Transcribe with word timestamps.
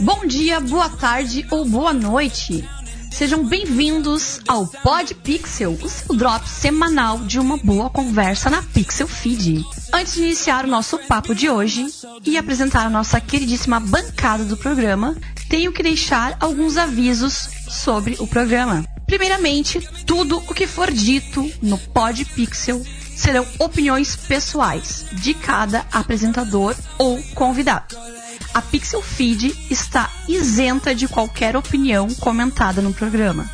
Bom 0.00 0.26
dia, 0.26 0.60
boa 0.60 0.88
tarde 0.88 1.44
ou 1.50 1.64
boa 1.64 1.92
noite. 1.92 2.64
Sejam 3.10 3.44
bem-vindos 3.44 4.40
ao 4.46 4.64
Pod 4.64 5.12
Pixel, 5.12 5.76
o 5.82 5.88
seu 5.88 6.14
drop 6.14 6.48
semanal 6.48 7.18
de 7.18 7.40
uma 7.40 7.56
boa 7.56 7.90
conversa 7.90 8.48
na 8.48 8.62
Pixel 8.62 9.08
Feed. 9.08 9.64
Antes 9.92 10.14
de 10.14 10.22
iniciar 10.22 10.64
o 10.64 10.68
nosso 10.68 10.98
papo 10.98 11.34
de 11.34 11.50
hoje 11.50 11.84
e 12.24 12.38
apresentar 12.38 12.86
a 12.86 12.90
nossa 12.90 13.20
queridíssima 13.20 13.80
bancada 13.80 14.44
do 14.44 14.56
programa, 14.56 15.16
tenho 15.48 15.72
que 15.72 15.82
deixar 15.82 16.36
alguns 16.38 16.76
avisos 16.76 17.48
sobre 17.68 18.14
o 18.20 18.26
programa. 18.26 18.84
Primeiramente, 19.04 19.80
tudo 20.06 20.36
o 20.36 20.54
que 20.54 20.68
for 20.68 20.92
dito 20.92 21.50
no 21.60 21.76
Pod 21.76 22.24
Pixel 22.24 22.86
serão 23.16 23.44
opiniões 23.58 24.14
pessoais 24.14 25.06
de 25.14 25.34
cada 25.34 25.84
apresentador 25.90 26.76
ou 26.98 27.20
convidado 27.34 27.96
a 28.54 28.62
Pixel 28.62 29.02
Feed 29.02 29.54
está 29.70 30.10
isenta 30.26 30.94
de 30.94 31.06
qualquer 31.06 31.56
opinião 31.56 32.08
comentada 32.14 32.80
no 32.80 32.92
programa. 32.92 33.50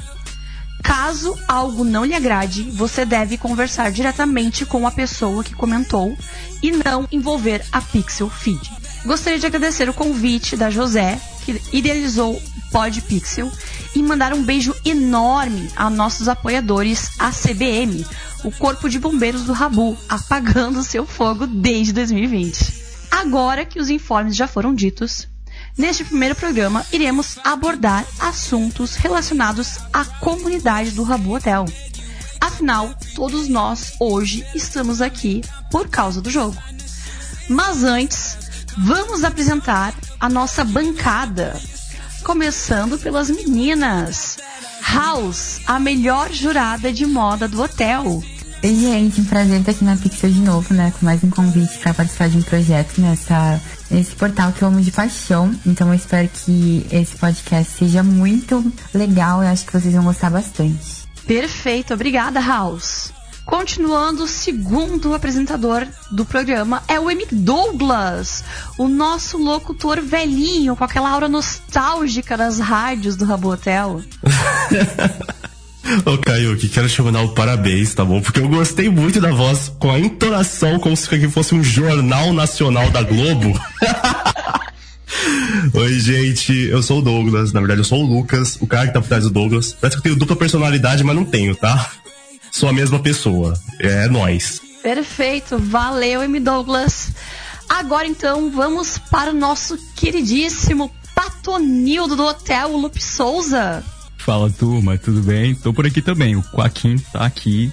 Caso 0.83 1.35
algo 1.49 1.83
não 1.83 2.05
lhe 2.05 2.15
agrade, 2.15 2.63
você 2.63 3.07
deve 3.07 3.39
conversar 3.39 3.91
diretamente 3.91 4.67
com 4.67 4.87
a 4.87 4.91
pessoa 4.91 5.43
que 5.43 5.55
comentou 5.55 6.17
e 6.63 6.71
não 6.71 7.09
envolver 7.11 7.65
a 7.73 7.81
Pixel 7.81 8.29
Feed. 8.29 8.71
Gostaria 9.05 9.39
de 9.39 9.47
agradecer 9.47 9.89
o 9.89 9.95
convite 9.95 10.57
da 10.57 10.71
José, 10.71 11.19
que 11.45 11.61
idealizou 11.73 12.35
o 12.35 12.71
Pod 12.71 13.01
Pixel, 13.03 13.51
e 13.95 14.03
mandar 14.03 14.35
um 14.35 14.43
beijo 14.43 14.75
enorme 14.85 15.71
a 15.75 15.89
nossos 15.89 16.29
apoiadores, 16.29 17.13
a 17.19 17.31
CBM, 17.31 18.05
o 18.45 18.51
Corpo 18.51 18.89
de 18.89 18.99
Bombeiros 18.99 19.45
do 19.45 19.53
Rabu, 19.53 19.97
apagando 20.09 20.83
seu 20.83 21.07
fogo 21.07 21.47
desde 21.47 21.95
2020. 21.95 22.84
Agora 23.15 23.65
que 23.65 23.79
os 23.79 23.91
informes 23.91 24.35
já 24.35 24.49
foram 24.49 24.75
ditos, 24.75 25.29
neste 25.79 26.05
primeiro 26.05 26.35
programa 26.35 26.85
iremos 26.93 27.39
abordar 27.45 28.05
assuntos 28.19 28.97
relacionados 28.97 29.79
à 29.93 30.05
comunidade 30.05 30.91
do 30.91 31.05
Rabu 31.05 31.37
Hotel. 31.37 31.65
Afinal, 32.41 32.93
todos 33.15 33.49
nós 33.49 33.93
hoje 34.01 34.45
estamos 34.53 35.01
aqui 35.01 35.43
por 35.71 35.89
causa 35.89 36.21
do 36.21 36.29
jogo. 36.29 36.57
Mas 37.49 37.85
antes, 37.85 38.37
vamos 38.77 39.23
apresentar 39.23 39.95
a 40.19 40.29
nossa 40.29 40.65
bancada. 40.65 41.59
Começando 42.25 42.99
pelas 42.99 43.31
meninas. 43.31 44.39
House, 44.83 45.61
a 45.67 45.79
melhor 45.79 46.33
jurada 46.33 46.93
de 46.93 47.07
moda 47.07 47.47
do 47.47 47.63
hotel. 47.63 48.23
Oi, 48.65 48.75
gente, 48.77 49.21
um 49.21 49.25
prazer 49.27 49.61
estar 49.61 49.73
aqui 49.73 49.85
na 49.85 49.95
Pixel 49.95 50.31
de 50.31 50.41
novo, 50.41 50.73
né? 50.73 50.91
Com 50.99 51.05
mais 51.05 51.23
um 51.23 51.29
convite 51.29 51.77
para 51.81 51.93
participar 51.93 52.31
de 52.31 52.39
um 52.39 52.43
projeto 52.43 52.99
nessa, 52.99 53.61
nesse 53.91 54.13
portal 54.17 54.53
que 54.53 54.63
eu 54.63 54.69
amo 54.69 54.81
de 54.81 54.91
paixão. 54.91 55.55
Então 55.67 55.89
eu 55.89 55.95
espero 55.95 56.27
que 56.33 56.87
esse 56.91 57.15
podcast 57.15 57.71
seja 57.71 58.03
muito 58.03 58.73
legal. 58.95 59.43
Eu 59.43 59.51
acho 59.51 59.67
que 59.67 59.73
vocês 59.79 59.93
vão 59.93 60.05
gostar 60.05 60.31
bastante. 60.31 61.07
Perfeito, 61.27 61.93
obrigada, 61.93 62.41
House. 62.41 63.13
Continuando, 63.45 64.25
o 64.25 64.27
segundo 64.27 65.13
apresentador 65.13 65.87
do 66.11 66.25
programa 66.25 66.83
é 66.89 66.99
o 66.99 67.11
M. 67.11 67.27
Douglas, 67.31 68.43
o 68.79 68.89
nosso 68.89 69.37
locutor 69.37 70.01
velhinho, 70.01 70.75
com 70.75 70.85
aquela 70.85 71.11
aura 71.11 71.29
nostálgica 71.29 72.35
das 72.35 72.61
rádios 72.61 73.15
do 73.15 73.27
Rabotel. 73.27 74.01
Ô, 76.07 76.17
Kaiuki, 76.19 76.69
quero 76.69 76.89
te 76.89 77.03
mandar 77.03 77.21
um 77.21 77.35
parabéns, 77.35 77.95
tá 77.95 78.05
bom? 78.05 78.21
Porque 78.21 78.41
eu 78.41 78.49
gostei 78.49 78.89
muito 78.89 79.21
da 79.21 79.31
voz, 79.31 79.71
com 79.79 79.91
a 79.91 79.99
entonação, 79.99 80.79
como 80.79 80.97
se 80.97 81.29
fosse 81.29 81.55
um 81.55 81.63
jornal 81.63 82.33
nacional 82.33 82.91
da 82.91 83.03
Globo. 83.03 83.53
Oi, 85.75 86.01
gente, 86.01 86.53
eu 86.53 86.83
sou 86.83 86.99
o 86.99 87.03
Douglas. 87.03 87.53
Na 87.53 87.61
verdade, 87.61 87.81
eu 87.81 87.85
sou 87.85 88.03
o 88.03 88.07
Lucas, 88.07 88.57
o 88.61 88.67
cara 88.67 88.87
que 88.87 88.95
tá 88.95 89.01
por 89.01 89.09
trás 89.09 89.25
do 89.25 89.31
Douglas. 89.31 89.77
Parece 89.79 89.97
que 89.97 90.01
eu 90.01 90.03
tenho 90.03 90.17
dupla 90.17 90.37
personalidade, 90.37 91.05
mas 91.05 91.15
não 91.15 91.25
tenho, 91.25 91.55
tá? 91.55 91.91
Sou 92.51 92.69
a 92.69 92.73
mesma 92.73 92.99
pessoa. 92.99 93.55
É 93.79 94.09
nós. 94.09 94.61
Perfeito, 94.83 95.59
valeu, 95.59 96.23
M. 96.23 96.41
Douglas. 96.41 97.11
Agora 97.69 98.07
então, 98.07 98.51
vamos 98.51 98.99
para 99.11 99.31
o 99.31 99.35
nosso 99.35 99.79
queridíssimo 99.97 100.91
Patonildo 101.15 102.17
do 102.17 102.25
Hotel 102.25 102.77
Lupe 102.77 103.03
Souza. 103.03 103.85
Fala 104.25 104.49
turma, 104.49 104.97
tudo 104.97 105.21
bem? 105.21 105.55
Tô 105.55 105.71
por 105.71 105.85
aqui 105.85 106.01
também. 106.01 106.35
O 106.35 106.43
Quaquim 106.43 106.97
tá 106.97 107.27
aqui 107.27 107.71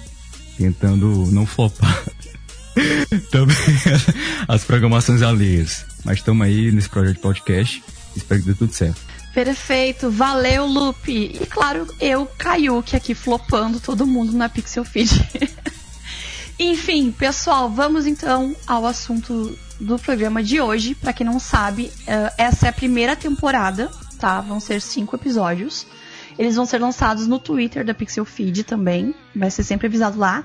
tentando 0.58 1.26
não 1.32 1.46
flopar 1.46 2.04
também 3.32 3.56
as 4.46 4.62
programações 4.62 5.22
alheias. 5.22 5.86
Mas 6.04 6.18
estamos 6.18 6.46
aí 6.46 6.70
nesse 6.70 6.90
projeto 6.90 7.14
de 7.14 7.22
podcast. 7.22 7.82
Espero 8.14 8.42
que 8.42 8.48
dê 8.48 8.54
tudo 8.54 8.70
certo. 8.74 9.00
Perfeito, 9.32 10.10
valeu, 10.10 10.66
Lupe. 10.66 11.38
E 11.40 11.46
claro, 11.46 11.86
eu, 11.98 12.26
Kaiuki, 12.26 12.96
aqui 12.96 13.14
flopando 13.14 13.80
todo 13.80 14.06
mundo 14.06 14.32
na 14.32 14.46
Pixel 14.46 14.84
Feed. 14.84 15.26
Enfim, 16.60 17.10
pessoal, 17.12 17.70
vamos 17.70 18.06
então 18.06 18.54
ao 18.66 18.84
assunto 18.84 19.58
do 19.80 19.98
programa 19.98 20.42
de 20.42 20.60
hoje. 20.60 20.94
Para 20.94 21.14
quem 21.14 21.24
não 21.24 21.40
sabe, 21.40 21.90
eh, 22.06 22.32
essa 22.36 22.66
é 22.66 22.68
a 22.68 22.74
primeira 22.74 23.16
temporada, 23.16 23.90
tá? 24.18 24.42
Vão 24.42 24.60
ser 24.60 24.82
cinco 24.82 25.16
episódios. 25.16 25.86
Eles 26.38 26.56
vão 26.56 26.66
ser 26.66 26.78
lançados 26.78 27.26
no 27.26 27.38
Twitter 27.38 27.84
da 27.84 27.94
Pixel 27.94 28.24
Feed 28.24 28.64
também. 28.64 29.14
Vai 29.34 29.50
ser 29.50 29.62
sempre 29.62 29.86
avisado 29.86 30.18
lá. 30.18 30.44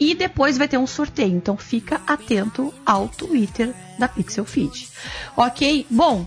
E 0.00 0.14
depois 0.14 0.56
vai 0.56 0.68
ter 0.68 0.78
um 0.78 0.86
sorteio. 0.86 1.36
Então 1.36 1.56
fica 1.56 2.00
atento 2.06 2.72
ao 2.84 3.08
Twitter 3.08 3.74
da 3.98 4.08
Pixel 4.08 4.44
Feed. 4.44 4.88
Ok? 5.36 5.86
Bom, 5.90 6.26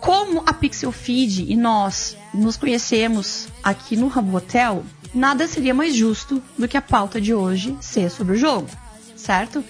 como 0.00 0.42
a 0.46 0.52
Pixel 0.52 0.90
Feed 0.90 1.50
e 1.50 1.56
nós 1.56 2.16
nos 2.34 2.56
conhecemos 2.56 3.46
aqui 3.62 3.96
no 3.96 4.08
Rabo 4.08 4.36
Hotel, 4.36 4.84
nada 5.14 5.46
seria 5.46 5.72
mais 5.72 5.94
justo 5.94 6.42
do 6.58 6.66
que 6.66 6.76
a 6.76 6.82
pauta 6.82 7.20
de 7.20 7.32
hoje 7.32 7.76
ser 7.80 8.10
sobre 8.10 8.34
o 8.34 8.38
jogo, 8.38 8.68
certo? 9.14 9.64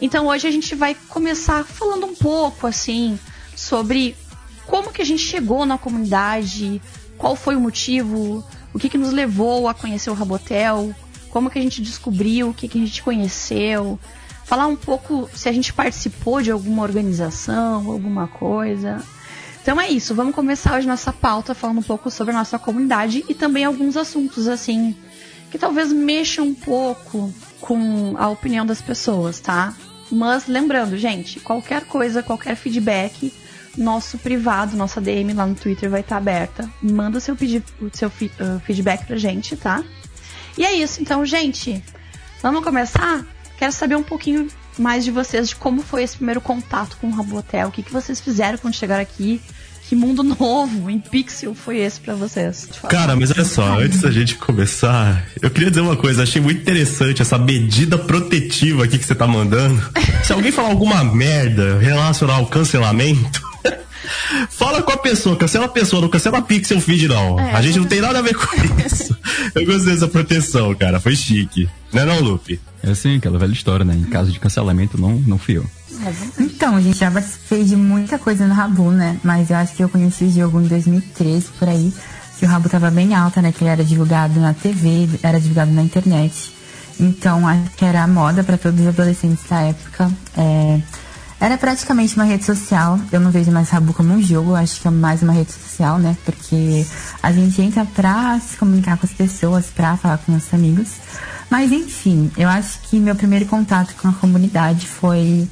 Então 0.00 0.26
hoje 0.26 0.46
a 0.46 0.50
gente 0.50 0.74
vai 0.74 0.96
começar 1.08 1.64
falando 1.64 2.06
um 2.06 2.14
pouco 2.14 2.66
assim 2.66 3.18
sobre 3.54 4.16
como 4.66 4.92
que 4.92 5.02
a 5.02 5.04
gente 5.04 5.22
chegou 5.22 5.66
na 5.66 5.76
comunidade, 5.76 6.80
qual 7.24 7.34
foi 7.34 7.56
o 7.56 7.60
motivo, 7.60 8.44
o 8.74 8.78
que, 8.78 8.86
que 8.86 8.98
nos 8.98 9.10
levou 9.10 9.66
a 9.66 9.72
conhecer 9.72 10.10
o 10.10 10.12
Rabotel, 10.12 10.94
como 11.30 11.48
que 11.48 11.58
a 11.58 11.62
gente 11.62 11.80
descobriu, 11.80 12.50
o 12.50 12.52
que, 12.52 12.68
que 12.68 12.76
a 12.76 12.80
gente 12.82 13.02
conheceu, 13.02 13.98
falar 14.44 14.66
um 14.66 14.76
pouco 14.76 15.26
se 15.34 15.48
a 15.48 15.52
gente 15.52 15.72
participou 15.72 16.42
de 16.42 16.50
alguma 16.50 16.82
organização, 16.82 17.90
alguma 17.90 18.28
coisa. 18.28 19.02
Então 19.62 19.80
é 19.80 19.88
isso, 19.88 20.14
vamos 20.14 20.34
começar 20.34 20.76
hoje 20.76 20.86
nossa 20.86 21.14
pauta 21.14 21.54
falando 21.54 21.78
um 21.78 21.82
pouco 21.82 22.10
sobre 22.10 22.34
a 22.34 22.36
nossa 22.36 22.58
comunidade 22.58 23.24
e 23.26 23.32
também 23.32 23.64
alguns 23.64 23.96
assuntos 23.96 24.46
assim 24.46 24.94
que 25.50 25.56
talvez 25.56 25.90
mexam 25.94 26.48
um 26.48 26.54
pouco 26.54 27.32
com 27.58 28.16
a 28.18 28.28
opinião 28.28 28.66
das 28.66 28.82
pessoas, 28.82 29.40
tá? 29.40 29.72
Mas 30.12 30.46
lembrando, 30.46 30.98
gente, 30.98 31.40
qualquer 31.40 31.86
coisa, 31.86 32.22
qualquer 32.22 32.54
feedback, 32.54 33.32
nosso 33.76 34.18
privado, 34.18 34.76
nossa 34.76 35.00
DM 35.00 35.32
lá 35.32 35.46
no 35.46 35.54
Twitter 35.54 35.90
vai 35.90 36.00
estar 36.00 36.16
tá 36.16 36.20
aberta. 36.20 36.70
Manda 36.82 37.20
seu, 37.20 37.36
pedi, 37.36 37.62
seu 37.92 38.10
fi, 38.10 38.30
uh, 38.40 38.60
feedback 38.60 39.06
pra 39.06 39.16
gente, 39.16 39.56
tá? 39.56 39.82
E 40.56 40.64
é 40.64 40.72
isso, 40.72 41.00
então, 41.00 41.24
gente. 41.24 41.82
Vamos 42.42 42.62
começar? 42.62 43.24
Quero 43.58 43.72
saber 43.72 43.96
um 43.96 44.02
pouquinho 44.02 44.48
mais 44.78 45.04
de 45.04 45.10
vocês, 45.10 45.48
de 45.48 45.56
como 45.56 45.82
foi 45.82 46.02
esse 46.02 46.16
primeiro 46.16 46.40
contato 46.40 46.96
com 47.00 47.08
o 47.08 47.10
Rabotel. 47.10 47.68
O 47.68 47.72
que, 47.72 47.82
que 47.82 47.92
vocês 47.92 48.20
fizeram 48.20 48.58
quando 48.58 48.74
chegaram 48.74 49.02
aqui? 49.02 49.40
Que 49.88 49.94
mundo 49.94 50.22
novo 50.38 50.90
em 50.90 50.98
pixel 50.98 51.54
foi 51.54 51.78
esse 51.78 52.00
para 52.00 52.14
vocês? 52.14 52.68
Cara, 52.88 53.14
mas 53.16 53.30
olha 53.30 53.44
só, 53.44 53.80
antes 53.80 54.00
da 54.00 54.10
gente 54.10 54.36
começar, 54.36 55.24
eu 55.40 55.50
queria 55.50 55.70
dizer 55.70 55.82
uma 55.82 55.96
coisa, 55.96 56.22
achei 56.22 56.40
muito 56.40 56.60
interessante 56.60 57.22
essa 57.22 57.38
medida 57.38 57.98
protetiva 57.98 58.84
aqui 58.84 58.98
que 58.98 59.04
você 59.04 59.14
tá 59.14 59.26
mandando. 59.26 59.82
Se 60.22 60.32
alguém 60.32 60.50
falar 60.50 60.68
alguma 60.68 61.04
merda 61.04 61.78
relacionada 61.78 62.40
ao 62.40 62.46
cancelamento, 62.46 63.53
Fala 64.50 64.82
com 64.82 64.92
a 64.92 64.96
pessoa, 64.96 65.36
cancela 65.36 65.66
a 65.66 65.68
pessoa, 65.68 66.02
não 66.02 66.08
cancela 66.08 66.38
a 66.38 66.42
Pixel 66.42 66.80
Feed, 66.80 67.08
não. 67.08 67.38
É, 67.38 67.52
a 67.52 67.62
gente 67.62 67.78
não 67.78 67.86
tem 67.86 68.00
nada 68.00 68.18
a 68.18 68.22
ver 68.22 68.34
com 68.34 68.46
isso. 68.84 69.16
Eu 69.54 69.66
gostei 69.66 69.94
dessa 69.94 70.08
proteção, 70.08 70.74
cara. 70.74 71.00
Foi 71.00 71.14
chique. 71.16 71.68
Não 71.92 72.02
é 72.02 72.04
não, 72.04 72.20
Lupe? 72.20 72.60
É 72.82 72.90
assim, 72.90 73.16
aquela 73.16 73.38
velha 73.38 73.52
história, 73.52 73.84
né? 73.84 73.94
Em 73.94 74.04
caso 74.04 74.30
de 74.30 74.38
cancelamento, 74.38 75.00
não, 75.00 75.12
não 75.26 75.38
fui 75.38 75.56
eu. 75.56 75.66
Então, 76.38 76.76
a 76.76 76.80
gente 76.80 76.98
já 76.98 77.10
participei 77.10 77.64
de 77.64 77.76
muita 77.76 78.18
coisa 78.18 78.46
no 78.46 78.52
Rabu, 78.52 78.90
né? 78.90 79.18
Mas 79.22 79.50
eu 79.50 79.56
acho 79.56 79.74
que 79.74 79.82
eu 79.82 79.88
conheci 79.88 80.24
o 80.24 80.30
jogo 80.30 80.60
em 80.60 80.66
2013, 80.66 81.46
por 81.58 81.68
aí. 81.68 81.92
Que 82.38 82.44
o 82.44 82.48
Rabu 82.48 82.68
tava 82.68 82.90
bem 82.90 83.14
alta, 83.14 83.40
né? 83.40 83.52
Que 83.52 83.62
ele 83.62 83.70
era 83.70 83.84
divulgado 83.84 84.38
na 84.40 84.52
TV, 84.52 85.08
era 85.22 85.40
divulgado 85.40 85.70
na 85.70 85.82
internet. 85.82 86.52
Então, 87.00 87.46
acho 87.48 87.70
que 87.76 87.84
era 87.84 88.02
a 88.02 88.06
moda 88.06 88.44
para 88.44 88.58
todos 88.58 88.80
os 88.80 88.86
adolescentes 88.86 89.44
da 89.48 89.60
época. 89.62 90.10
É 90.36 90.80
era 91.40 91.58
praticamente 91.58 92.14
uma 92.14 92.24
rede 92.24 92.44
social. 92.44 92.98
Eu 93.12 93.20
não 93.20 93.30
vejo 93.30 93.50
mais 93.50 93.68
Rabu 93.68 93.92
como 93.92 94.14
um 94.14 94.22
jogo, 94.22 94.54
acho 94.54 94.80
que 94.80 94.88
é 94.88 94.90
mais 94.90 95.22
uma 95.22 95.32
rede 95.32 95.52
social, 95.52 95.98
né? 95.98 96.16
Porque 96.24 96.86
a 97.22 97.32
gente 97.32 97.60
entra 97.60 97.84
pra 97.84 98.40
se 98.40 98.56
comunicar 98.56 98.96
com 98.96 99.06
as 99.06 99.12
pessoas, 99.12 99.66
pra 99.66 99.96
falar 99.96 100.18
com 100.18 100.32
nossos 100.32 100.52
amigos. 100.54 100.88
Mas 101.50 101.70
enfim, 101.72 102.30
eu 102.36 102.48
acho 102.48 102.80
que 102.88 102.98
meu 102.98 103.14
primeiro 103.14 103.46
contato 103.46 103.94
com 104.00 104.08
a 104.08 104.12
comunidade 104.12 104.86
foi 104.86 105.48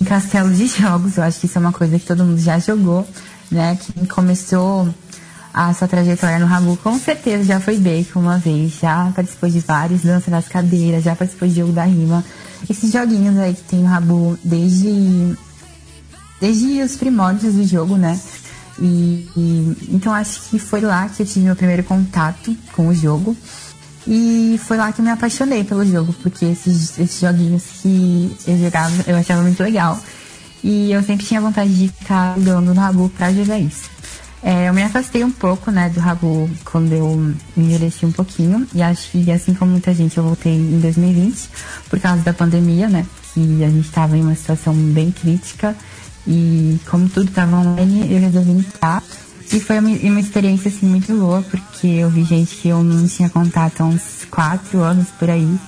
em 0.00 0.04
castelo 0.04 0.52
de 0.52 0.66
jogos. 0.66 1.16
Eu 1.16 1.24
acho 1.24 1.40
que 1.40 1.46
isso 1.46 1.58
é 1.58 1.60
uma 1.60 1.72
coisa 1.72 1.98
que 1.98 2.06
todo 2.06 2.24
mundo 2.24 2.40
já 2.40 2.58
jogou. 2.58 3.06
né? 3.50 3.78
Quem 3.80 4.04
começou 4.06 4.88
a 5.52 5.72
sua 5.72 5.86
trajetória 5.86 6.40
no 6.40 6.46
Rabu 6.46 6.76
com 6.78 6.98
certeza 6.98 7.44
já 7.44 7.60
foi 7.60 7.78
Bacon 7.78 8.18
uma 8.18 8.38
vez, 8.38 8.72
já 8.80 9.12
participou 9.14 9.48
de 9.48 9.60
vários 9.60 10.02
dança 10.02 10.28
das 10.28 10.48
cadeiras, 10.48 11.04
já 11.04 11.14
participou 11.14 11.46
de 11.46 11.54
jogo 11.54 11.72
da 11.72 11.84
rima. 11.84 12.24
Esses 12.68 12.92
joguinhos 12.92 13.36
aí 13.38 13.54
que 13.54 13.62
tem 13.62 13.80
no 13.80 13.88
Rabu 13.88 14.38
desde 14.42 15.36
desde 16.40 16.82
os 16.82 16.96
primórdios 16.96 17.54
do 17.54 17.64
jogo, 17.64 17.96
né? 17.96 18.18
E, 18.78 19.28
e, 19.36 19.76
então 19.90 20.12
acho 20.12 20.42
que 20.50 20.58
foi 20.58 20.80
lá 20.80 21.08
que 21.08 21.22
eu 21.22 21.26
tive 21.26 21.46
meu 21.46 21.56
primeiro 21.56 21.84
contato 21.84 22.56
com 22.72 22.88
o 22.88 22.94
jogo. 22.94 23.36
E 24.06 24.60
foi 24.66 24.76
lá 24.76 24.92
que 24.92 25.00
eu 25.00 25.04
me 25.04 25.10
apaixonei 25.10 25.64
pelo 25.64 25.84
jogo, 25.86 26.12
porque 26.22 26.44
esses, 26.44 26.98
esses 26.98 27.20
joguinhos 27.20 27.64
que 27.80 28.36
eu 28.46 28.58
jogava, 28.58 28.94
eu 29.06 29.16
achava 29.16 29.42
muito 29.42 29.62
legal. 29.62 29.98
E 30.62 30.92
eu 30.92 31.02
sempre 31.02 31.24
tinha 31.24 31.40
vontade 31.40 31.74
de 31.74 31.88
ficar 31.88 32.38
jogando 32.38 32.74
no 32.74 32.80
Rabu 32.80 33.08
pra 33.10 33.32
jogar 33.32 33.58
isso. 33.58 33.93
É, 34.46 34.68
eu 34.68 34.74
me 34.74 34.82
afastei 34.82 35.24
um 35.24 35.30
pouco, 35.30 35.70
né, 35.70 35.88
do 35.88 35.98
Rabu 36.00 36.50
quando 36.66 36.92
eu 36.92 37.16
me 37.56 37.64
envelheci 37.64 38.04
um 38.04 38.12
pouquinho. 38.12 38.66
E 38.74 38.82
acho 38.82 39.10
que, 39.10 39.32
assim 39.32 39.54
como 39.54 39.70
muita 39.70 39.94
gente, 39.94 40.18
eu 40.18 40.22
voltei 40.22 40.52
em 40.52 40.78
2020 40.80 41.48
por 41.88 41.98
causa 41.98 42.20
da 42.20 42.34
pandemia, 42.34 42.86
né? 42.86 43.06
Que 43.32 43.64
a 43.64 43.70
gente 43.70 43.86
estava 43.86 44.18
em 44.18 44.20
uma 44.20 44.34
situação 44.34 44.74
bem 44.74 45.10
crítica. 45.10 45.74
E 46.26 46.78
como 46.90 47.08
tudo 47.08 47.28
estava 47.30 47.56
online, 47.56 48.12
eu 48.12 48.20
resolvi 48.20 48.50
entrar. 48.50 49.02
E 49.50 49.58
foi 49.60 49.78
uma, 49.78 49.88
uma, 49.88 50.20
experiência 50.20 50.68
assim 50.68 50.86
muito 50.86 51.14
boa, 51.14 51.42
porque 51.42 51.86
eu 51.86 52.10
vi 52.10 52.24
gente 52.24 52.56
que 52.56 52.68
eu 52.68 52.82
não 52.82 53.08
tinha 53.08 53.30
contato 53.30 53.80
há 53.80 53.84
uns 53.84 54.26
quatro 54.30 54.80
anos 54.80 55.08
por 55.18 55.30
aí. 55.30 55.58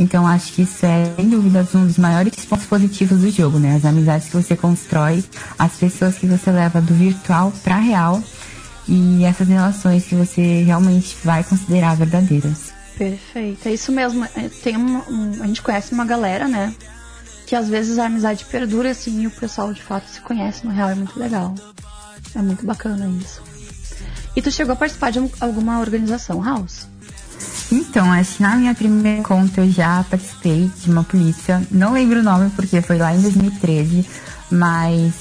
Então 0.00 0.26
acho 0.26 0.54
que 0.54 0.62
isso 0.62 0.86
é, 0.86 1.12
sem 1.14 1.28
dúvida, 1.28 1.68
um 1.74 1.86
dos 1.86 1.98
maiores 1.98 2.34
pontos 2.46 2.64
positivos 2.64 3.20
do 3.20 3.30
jogo, 3.30 3.58
né? 3.58 3.76
As 3.76 3.84
amizades 3.84 4.28
que 4.28 4.34
você 4.34 4.56
constrói, 4.56 5.22
as 5.58 5.72
pessoas 5.74 6.16
que 6.16 6.26
você 6.26 6.50
leva 6.50 6.80
do 6.80 6.94
virtual 6.94 7.52
para 7.62 7.76
real 7.76 8.22
e 8.88 9.22
essas 9.24 9.46
relações 9.46 10.06
que 10.06 10.14
você 10.14 10.62
realmente 10.62 11.14
vai 11.22 11.44
considerar 11.44 11.96
verdadeiras. 11.96 12.72
Perfeito, 12.96 13.68
é 13.68 13.74
isso 13.74 13.92
mesmo. 13.92 14.24
É, 14.24 14.48
tem 14.62 14.78
um, 14.78 15.42
a 15.42 15.46
gente 15.46 15.60
conhece 15.60 15.92
uma 15.92 16.06
galera, 16.06 16.48
né? 16.48 16.74
Que 17.46 17.54
às 17.54 17.68
vezes 17.68 17.98
a 17.98 18.06
amizade 18.06 18.46
perdura 18.46 18.92
assim 18.92 19.22
e 19.22 19.26
o 19.26 19.30
pessoal 19.30 19.70
de 19.70 19.82
fato 19.82 20.08
se 20.08 20.20
conhece 20.22 20.64
no 20.64 20.72
real, 20.72 20.88
é 20.88 20.94
muito 20.94 21.18
legal. 21.20 21.54
É 22.34 22.40
muito 22.40 22.64
bacana 22.64 23.06
isso. 23.20 23.42
E 24.34 24.40
tu 24.40 24.50
chegou 24.50 24.72
a 24.72 24.76
participar 24.76 25.10
de 25.12 25.18
alguma 25.40 25.78
organização, 25.78 26.42
House? 26.42 26.88
Então, 27.72 28.10
acho 28.12 28.36
que 28.36 28.42
na 28.42 28.56
minha 28.56 28.74
primeira 28.74 29.22
conta 29.22 29.60
eu 29.60 29.70
já 29.70 30.04
participei 30.08 30.70
de 30.82 30.90
uma 30.90 31.04
polícia. 31.04 31.62
Não 31.70 31.92
lembro 31.92 32.20
o 32.20 32.22
nome 32.22 32.50
porque 32.50 32.82
foi 32.82 32.98
lá 32.98 33.14
em 33.14 33.22
2013, 33.22 34.04
mas 34.50 35.12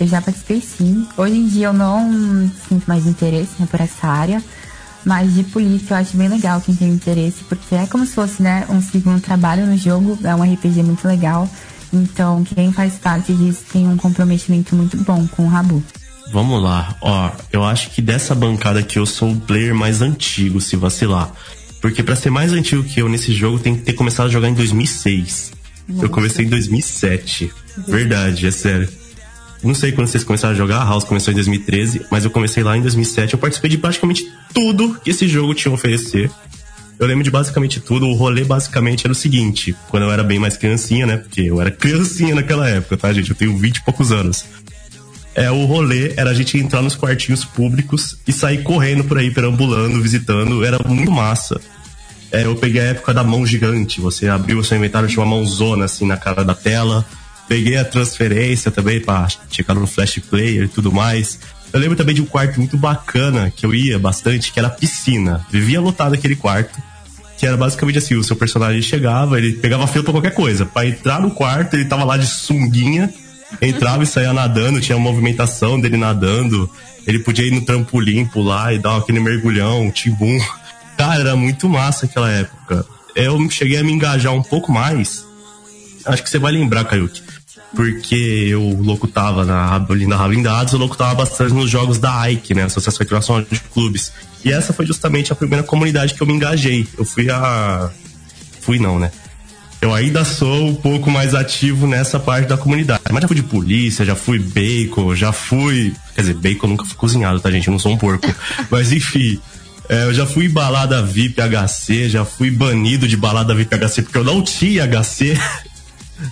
eu 0.00 0.06
já 0.06 0.22
participei 0.22 0.60
sim. 0.60 1.06
Hoje 1.16 1.36
em 1.36 1.46
dia 1.46 1.66
eu 1.66 1.72
não 1.72 2.50
sinto 2.68 2.86
mais 2.86 3.06
interesse 3.06 3.50
né, 3.58 3.68
por 3.70 3.80
essa 3.80 4.06
área, 4.06 4.42
mas 5.04 5.34
de 5.34 5.44
polícia 5.44 5.94
eu 5.94 5.98
acho 5.98 6.16
bem 6.16 6.28
legal 6.28 6.60
quem 6.60 6.74
tem 6.74 6.88
interesse, 6.88 7.44
porque 7.44 7.74
é 7.74 7.86
como 7.86 8.06
se 8.06 8.14
fosse 8.14 8.42
né, 8.42 8.66
um 8.70 8.80
segundo 8.80 9.20
trabalho 9.20 9.66
no 9.66 9.76
jogo, 9.76 10.18
é 10.24 10.34
um 10.34 10.42
RPG 10.42 10.82
muito 10.82 11.06
legal. 11.06 11.48
Então, 11.92 12.42
quem 12.44 12.72
faz 12.72 12.94
parte 12.94 13.32
disso 13.34 13.62
tem 13.72 13.86
um 13.86 13.96
comprometimento 13.96 14.74
muito 14.74 14.96
bom 14.96 15.26
com 15.28 15.44
o 15.44 15.48
Rabu. 15.48 15.82
Vamos 16.32 16.60
lá, 16.62 16.96
ó, 17.00 17.30
eu 17.52 17.62
acho 17.62 17.90
que 17.90 18.00
dessa 18.00 18.34
bancada 18.34 18.80
aqui 18.80 18.98
eu 18.98 19.06
sou 19.06 19.30
o 19.30 19.40
player 19.40 19.74
mais 19.74 20.00
antigo, 20.00 20.60
se 20.60 20.74
vacilar. 20.74 21.30
Porque 21.84 22.02
para 22.02 22.16
ser 22.16 22.30
mais 22.30 22.50
antigo 22.50 22.82
que 22.82 23.02
eu 23.02 23.10
nesse 23.10 23.30
jogo, 23.34 23.58
tem 23.58 23.76
que 23.76 23.82
ter 23.82 23.92
começado 23.92 24.28
a 24.28 24.30
jogar 24.30 24.48
em 24.48 24.54
2006. 24.54 25.52
Nossa. 25.86 26.06
Eu 26.06 26.08
comecei 26.08 26.46
em 26.46 26.48
2007. 26.48 27.52
Verdade, 27.86 28.46
é 28.46 28.50
sério. 28.50 28.88
Não 29.62 29.74
sei 29.74 29.92
quando 29.92 30.06
vocês 30.06 30.24
começaram 30.24 30.54
a 30.54 30.56
jogar, 30.56 30.78
a 30.78 30.84
House 30.86 31.04
começou 31.04 31.30
em 31.30 31.34
2013, 31.34 32.06
mas 32.10 32.24
eu 32.24 32.30
comecei 32.30 32.62
lá 32.62 32.74
em 32.74 32.80
2007. 32.80 33.34
Eu 33.34 33.38
participei 33.38 33.68
de 33.68 33.76
praticamente 33.76 34.26
tudo 34.54 34.98
que 35.04 35.10
esse 35.10 35.28
jogo 35.28 35.52
tinha 35.52 35.70
a 35.70 35.74
oferecer. 35.74 36.30
Eu 36.98 37.06
lembro 37.06 37.22
de 37.22 37.30
basicamente 37.30 37.80
tudo. 37.80 38.06
O 38.06 38.14
rolê 38.14 38.44
basicamente 38.44 39.04
era 39.04 39.12
o 39.12 39.14
seguinte: 39.14 39.76
quando 39.90 40.04
eu 40.04 40.10
era 40.10 40.24
bem 40.24 40.38
mais 40.38 40.56
criancinha, 40.56 41.04
né? 41.04 41.18
Porque 41.18 41.42
eu 41.42 41.60
era 41.60 41.70
criancinha 41.70 42.34
naquela 42.34 42.66
época, 42.66 42.96
tá, 42.96 43.12
gente? 43.12 43.28
Eu 43.28 43.36
tenho 43.36 43.58
20 43.58 43.76
e 43.76 43.84
poucos 43.84 44.10
anos. 44.10 44.46
É, 45.34 45.50
o 45.50 45.64
rolê 45.64 46.14
era 46.16 46.30
a 46.30 46.34
gente 46.34 46.56
entrar 46.58 46.80
nos 46.80 46.94
quartinhos 46.94 47.44
públicos 47.44 48.16
e 48.26 48.32
sair 48.32 48.62
correndo 48.62 49.04
por 49.04 49.18
aí, 49.18 49.30
perambulando, 49.30 50.00
visitando. 50.00 50.64
Era 50.64 50.78
muito 50.86 51.10
massa. 51.10 51.60
É, 52.30 52.44
eu 52.44 52.54
peguei 52.54 52.80
a 52.80 52.84
época 52.84 53.12
da 53.12 53.24
mão 53.24 53.44
gigante. 53.44 54.00
Você 54.00 54.28
abriu 54.28 54.58
o 54.58 54.64
seu 54.64 54.76
inventário, 54.76 55.08
tinha 55.08 55.24
uma 55.24 55.36
mãozona 55.36 55.84
assim 55.86 56.06
na 56.06 56.16
cara 56.16 56.44
da 56.44 56.54
tela. 56.54 57.04
Peguei 57.48 57.76
a 57.76 57.84
transferência 57.84 58.70
também 58.70 59.00
para 59.00 59.28
checar 59.50 59.76
no 59.76 59.86
Flash 59.86 60.20
Player 60.30 60.64
e 60.64 60.68
tudo 60.68 60.92
mais. 60.92 61.38
Eu 61.72 61.80
lembro 61.80 61.96
também 61.96 62.14
de 62.14 62.22
um 62.22 62.26
quarto 62.26 62.58
muito 62.58 62.78
bacana 62.78 63.52
que 63.54 63.66
eu 63.66 63.74
ia 63.74 63.98
bastante, 63.98 64.52
que 64.52 64.58
era 64.60 64.68
a 64.68 64.70
piscina. 64.70 65.44
Vivia 65.50 65.80
lotado 65.80 66.14
aquele 66.14 66.36
quarto. 66.36 66.80
Que 67.36 67.46
era 67.46 67.56
basicamente 67.56 67.98
assim: 67.98 68.14
o 68.14 68.22
seu 68.22 68.36
personagem 68.36 68.80
chegava, 68.80 69.36
ele 69.38 69.54
pegava 69.54 69.86
fila 69.88 70.04
pra 70.04 70.12
qualquer 70.12 70.34
coisa. 70.34 70.64
Para 70.64 70.86
entrar 70.86 71.20
no 71.20 71.32
quarto, 71.32 71.74
ele 71.74 71.84
tava 71.84 72.04
lá 72.04 72.16
de 72.16 72.26
sunguinha, 72.26 73.12
entrava 73.60 74.02
e 74.02 74.06
saía 74.06 74.32
nadando, 74.32 74.80
tinha 74.80 74.96
a 74.96 75.00
movimentação 75.00 75.80
dele 75.80 75.96
nadando. 75.96 76.70
Ele 77.06 77.18
podia 77.18 77.46
ir 77.46 77.50
no 77.50 77.62
trampolim, 77.62 78.24
pular 78.24 78.74
e 78.74 78.78
dar 78.78 78.96
aquele 78.96 79.20
mergulhão, 79.20 79.90
timbum. 79.90 80.38
Cara, 80.96 81.20
era 81.20 81.36
muito 81.36 81.68
massa 81.68 82.06
aquela 82.06 82.30
época. 82.30 82.86
Eu 83.14 83.38
cheguei 83.50 83.78
a 83.78 83.84
me 83.84 83.92
engajar 83.92 84.32
um 84.32 84.42
pouco 84.42 84.72
mais. 84.72 85.24
Acho 86.04 86.22
que 86.22 86.30
você 86.30 86.38
vai 86.38 86.52
lembrar, 86.52 86.84
Kayuki. 86.84 87.22
Porque 87.74 88.14
eu 88.14 88.62
locutava 88.80 89.44
na, 89.44 89.78
na 89.78 90.16
Rablindados, 90.16 90.72
eu 90.72 90.78
locutava 90.78 91.14
bastante 91.14 91.52
nos 91.52 91.68
jogos 91.68 91.98
da 91.98 92.30
Ike, 92.30 92.54
né? 92.54 92.64
Associação 92.64 93.04
Internacional 93.04 93.42
de 93.42 93.60
Clubes. 93.60 94.12
E 94.44 94.52
essa 94.52 94.72
foi 94.72 94.86
justamente 94.86 95.32
a 95.32 95.36
primeira 95.36 95.64
comunidade 95.64 96.14
que 96.14 96.22
eu 96.22 96.26
me 96.26 96.32
engajei. 96.32 96.86
Eu 96.96 97.04
fui 97.04 97.28
a. 97.30 97.90
Fui 98.60 98.78
não, 98.78 98.98
né? 98.98 99.10
Eu 99.84 99.92
ainda 99.92 100.24
sou 100.24 100.66
um 100.66 100.74
pouco 100.74 101.10
mais 101.10 101.34
ativo 101.34 101.86
nessa 101.86 102.18
parte 102.18 102.48
da 102.48 102.56
comunidade. 102.56 103.02
Mas 103.12 103.20
já 103.20 103.28
fui 103.28 103.36
de 103.36 103.42
polícia, 103.42 104.02
já 104.02 104.16
fui 104.16 104.38
bacon, 104.38 105.14
já 105.14 105.30
fui. 105.30 105.94
Quer 106.14 106.22
dizer, 106.22 106.34
bacon 106.36 106.68
nunca 106.68 106.86
fui 106.86 106.96
cozinhado, 106.96 107.38
tá, 107.38 107.50
gente? 107.50 107.68
Eu 107.68 107.72
não 107.72 107.78
sou 107.78 107.92
um 107.92 107.98
porco. 107.98 108.26
Mas 108.70 108.92
enfim. 108.92 109.38
É, 109.86 110.04
eu 110.04 110.14
já 110.14 110.24
fui 110.24 110.48
balada 110.48 111.02
VIP 111.02 111.38
HC, 111.38 112.08
já 112.08 112.24
fui 112.24 112.50
banido 112.50 113.06
de 113.06 113.14
balada 113.14 113.54
VIP 113.54 113.76
HC 113.76 114.00
porque 114.00 114.16
eu 114.16 114.24
não 114.24 114.40
tinha 114.40 114.86
HC. 114.86 115.38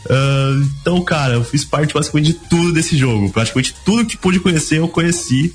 Uh, 0.07 0.65
então, 0.81 1.03
cara, 1.03 1.35
eu 1.35 1.45
fiz 1.45 1.63
parte 1.63 1.93
basicamente 1.93 2.29
de 2.29 2.35
tudo 2.49 2.73
desse 2.73 2.97
jogo. 2.97 3.31
Praticamente 3.31 3.75
tudo 3.85 4.07
que 4.07 4.17
pude 4.17 4.41
conhecer, 4.41 4.79
eu 4.79 4.89
conheci. 4.89 5.55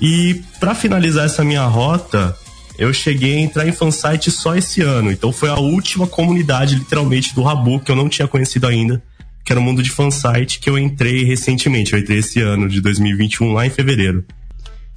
E 0.00 0.42
para 0.58 0.74
finalizar 0.74 1.26
essa 1.26 1.44
minha 1.44 1.66
rota, 1.66 2.34
eu 2.78 2.92
cheguei 2.92 3.36
a 3.36 3.40
entrar 3.40 3.68
em 3.68 3.72
fansite 3.72 4.30
só 4.30 4.56
esse 4.56 4.82
ano. 4.82 5.10
Então 5.10 5.32
foi 5.32 5.48
a 5.48 5.56
última 5.56 6.06
comunidade, 6.06 6.74
literalmente, 6.76 7.34
do 7.34 7.42
Rabu 7.42 7.80
que 7.80 7.90
eu 7.90 7.96
não 7.96 8.08
tinha 8.08 8.26
conhecido 8.26 8.66
ainda, 8.66 9.02
que 9.44 9.52
era 9.52 9.60
o 9.60 9.62
mundo 9.62 9.82
de 9.82 9.90
fansite, 9.90 10.58
que 10.58 10.68
eu 10.68 10.78
entrei 10.78 11.24
recentemente. 11.24 11.92
Eu 11.92 11.98
entrei 11.98 12.18
esse 12.18 12.40
ano, 12.40 12.68
de 12.68 12.80
2021, 12.80 13.52
lá 13.52 13.66
em 13.66 13.70
fevereiro. 13.70 14.24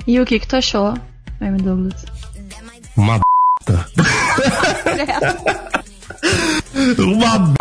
E 0.06 0.20
o 0.20 0.26
que 0.26 0.40
que 0.40 0.48
tu 0.48 0.56
achou, 0.56 0.94
Amy 1.40 1.62
Douglas? 1.62 2.06
Uma 2.96 3.20
b. 3.20 3.24
uma 7.04 7.40
b. 7.40 7.58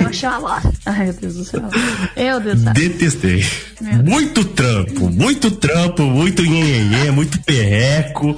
Eu 0.00 0.08
achei 0.08 0.28
uma 0.28 0.62
Ai, 0.86 1.04
meu 1.04 1.12
Deus 1.12 1.34
do 1.34 1.44
céu. 1.44 1.62
Meu 2.16 2.40
Deus 2.40 2.58
do 2.58 2.64
céu. 2.64 2.72
Detestei. 2.72 3.44
Muito 4.04 4.44
trampo, 4.44 5.10
muito 5.10 5.50
trampo, 5.50 6.02
muito 6.02 6.42
nhenhenhê, 6.42 7.10
muito 7.10 7.40
perreco. 7.42 8.36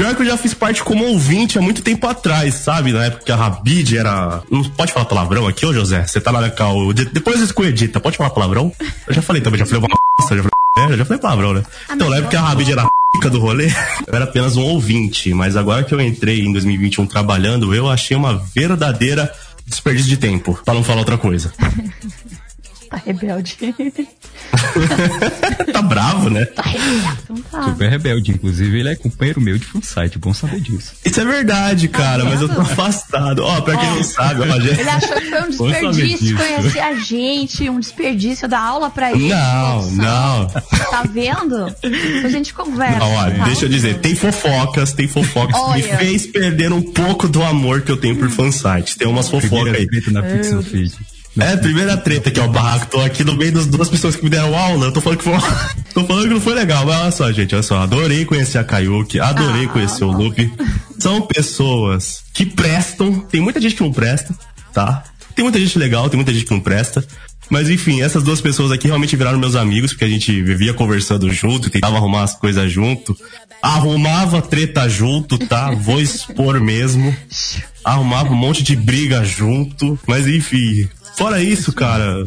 Pior 0.00 0.16
que 0.16 0.22
eu 0.22 0.26
já 0.26 0.36
fiz 0.38 0.54
parte 0.54 0.82
como 0.82 1.04
ouvinte 1.04 1.58
há 1.58 1.60
muito 1.60 1.82
tempo 1.82 2.06
atrás, 2.06 2.54
sabe? 2.54 2.90
Na 2.90 3.04
época 3.04 3.22
que 3.22 3.32
a 3.32 3.36
Rabid 3.36 3.98
era. 3.98 4.42
Não 4.50 4.64
pode 4.64 4.94
falar 4.94 5.04
palavrão 5.04 5.46
aqui, 5.46 5.66
ô 5.66 5.74
José? 5.74 6.06
Você 6.06 6.18
tá 6.18 6.32
na 6.32 6.48
cal. 6.48 6.90
Depois 6.94 7.38
isso 7.38 7.52
edita, 7.64 8.00
pode 8.00 8.16
falar 8.16 8.30
palavrão? 8.30 8.72
Eu 9.06 9.12
já 9.12 9.20
falei 9.20 9.42
também, 9.42 9.58
já 9.58 9.66
falei 9.66 9.80
uma 9.80 9.88
p, 9.88 9.94
já 10.36 10.42
falei. 10.42 10.94
É, 10.94 10.96
já 10.96 11.04
falei 11.04 11.20
palavrão, 11.20 11.52
né? 11.52 11.62
Ah, 11.86 11.94
então, 11.94 12.08
na 12.08 12.16
época 12.16 12.30
que 12.30 12.36
a 12.36 12.40
Rabid 12.40 12.72
era 12.72 12.88
do 13.30 13.38
rolê, 13.38 13.66
eu 14.08 14.14
era 14.14 14.24
apenas 14.24 14.56
um 14.56 14.62
ouvinte, 14.62 15.34
mas 15.34 15.54
agora 15.54 15.84
que 15.84 15.92
eu 15.92 16.00
entrei 16.00 16.46
em 16.46 16.50
2021 16.50 17.04
trabalhando, 17.04 17.74
eu 17.74 17.86
achei 17.86 18.16
uma 18.16 18.38
verdadeira 18.54 19.30
desperdício 19.66 20.08
de 20.08 20.16
tempo, 20.16 20.58
para 20.64 20.72
não 20.72 20.82
falar 20.82 21.00
outra 21.00 21.18
coisa. 21.18 21.52
tá 22.90 22.96
rebelde. 22.96 23.56
tá 25.72 25.80
bravo, 25.80 26.28
né? 26.28 26.44
Tá 26.44 26.62
rebelde. 26.62 27.18
Então 27.22 27.36
tá. 27.50 27.62
Super 27.62 27.88
rebelde. 27.88 28.32
Inclusive, 28.32 28.80
ele 28.80 28.88
é 28.88 28.96
companheiro 28.96 29.40
meu 29.40 29.56
de 29.56 29.64
fansite. 29.64 30.18
Bom 30.18 30.34
saber 30.34 30.60
disso. 30.60 30.94
Isso 31.04 31.20
é 31.20 31.24
verdade, 31.24 31.86
tá 31.86 31.98
cara, 31.98 32.24
tá 32.24 32.30
mas 32.30 32.40
eu 32.40 32.48
tô 32.48 32.60
afastado. 32.60 33.44
Ó, 33.44 33.60
pra 33.60 33.76
quem 33.76 33.90
não 33.90 34.02
sabe, 34.02 34.42
ó, 34.42 34.60
gente... 34.60 34.80
Ele 34.80 34.90
achou 34.90 35.16
que 35.16 35.30
foi 35.30 35.42
um 35.42 35.50
desperdício 35.50 36.36
conhecer 36.36 36.80
a 36.80 36.94
gente, 36.94 37.70
um 37.70 37.78
desperdício 37.78 38.48
dar 38.48 38.60
aula 38.60 38.90
pra 38.90 39.12
ele. 39.12 39.28
Não, 39.28 39.90
não. 39.92 40.46
Tá 40.48 41.04
vendo? 41.08 41.72
A 42.24 42.28
gente 42.28 42.52
conversa. 42.52 42.98
Não, 42.98 43.14
olha, 43.14 43.36
tá? 43.36 43.44
deixa 43.44 43.66
eu 43.66 43.68
dizer, 43.68 44.00
tem 44.00 44.16
fofocas, 44.16 44.92
tem 44.92 45.06
fofocas 45.06 45.56
que 45.56 45.74
me 45.74 45.82
fez 45.96 46.26
perder 46.26 46.72
um 46.72 46.82
pouco 46.82 47.28
do 47.28 47.44
amor 47.44 47.82
que 47.82 47.92
eu 47.92 47.96
tenho 47.96 48.16
por 48.16 48.28
fansite. 48.30 48.96
Tem 48.96 49.06
umas 49.06 49.28
fofocas 49.28 49.74
aí. 49.74 49.86
Na 50.10 50.22
Pixel 50.22 50.62
Feed. 50.62 50.92
É, 51.38 51.56
primeira 51.56 51.96
treta 51.96 52.28
aqui, 52.28 52.40
ó, 52.40 52.46
o 52.46 52.48
barraco. 52.48 52.86
Tô 52.90 53.00
aqui 53.00 53.22
no 53.22 53.36
meio 53.36 53.52
das 53.52 53.66
duas 53.66 53.88
pessoas 53.88 54.16
que 54.16 54.24
me 54.24 54.30
deram 54.30 54.56
aula. 54.56 54.86
Eu 54.86 54.92
tô 54.92 55.00
falando 55.00 55.18
que 55.18 55.24
foi 55.24 55.34
Tô 55.94 56.04
falando 56.04 56.28
que 56.28 56.34
não 56.34 56.40
foi 56.40 56.54
legal, 56.54 56.84
mas 56.84 57.00
olha 57.00 57.10
só, 57.12 57.32
gente, 57.32 57.54
olha 57.54 57.62
só. 57.62 57.78
Adorei 57.78 58.24
conhecer 58.24 58.58
a 58.58 58.64
Kayuki, 58.64 59.20
adorei 59.20 59.66
ah, 59.66 59.68
conhecer 59.68 60.04
o 60.04 60.10
Lupe. 60.10 60.52
São 60.98 61.22
pessoas 61.22 62.22
que 62.32 62.44
prestam. 62.44 63.20
Tem 63.20 63.40
muita 63.40 63.60
gente 63.60 63.76
que 63.76 63.82
não 63.82 63.92
presta, 63.92 64.34
tá? 64.72 65.04
Tem 65.34 65.44
muita 65.44 65.58
gente 65.58 65.78
legal, 65.78 66.08
tem 66.10 66.16
muita 66.16 66.32
gente 66.32 66.44
que 66.44 66.50
não 66.50 66.60
presta. 66.60 67.04
Mas 67.48 67.68
enfim, 67.68 68.00
essas 68.00 68.22
duas 68.22 68.40
pessoas 68.40 68.70
aqui 68.70 68.86
realmente 68.86 69.16
viraram 69.16 69.38
meus 69.38 69.56
amigos, 69.56 69.92
porque 69.92 70.04
a 70.04 70.08
gente 70.08 70.40
vivia 70.42 70.72
conversando 70.72 71.32
junto, 71.32 71.68
tentava 71.68 71.96
arrumar 71.96 72.22
as 72.22 72.34
coisas 72.34 72.70
junto. 72.70 73.16
Arrumava 73.60 74.40
treta 74.40 74.88
junto, 74.88 75.36
tá? 75.36 75.72
Vou 75.72 76.00
expor 76.00 76.60
mesmo. 76.60 77.14
Arrumava 77.84 78.30
um 78.30 78.36
monte 78.36 78.62
de 78.62 78.76
briga 78.76 79.24
junto. 79.24 79.98
Mas 80.06 80.26
enfim, 80.28 80.88
fora 81.20 81.42
isso, 81.42 81.70
cara, 81.74 82.24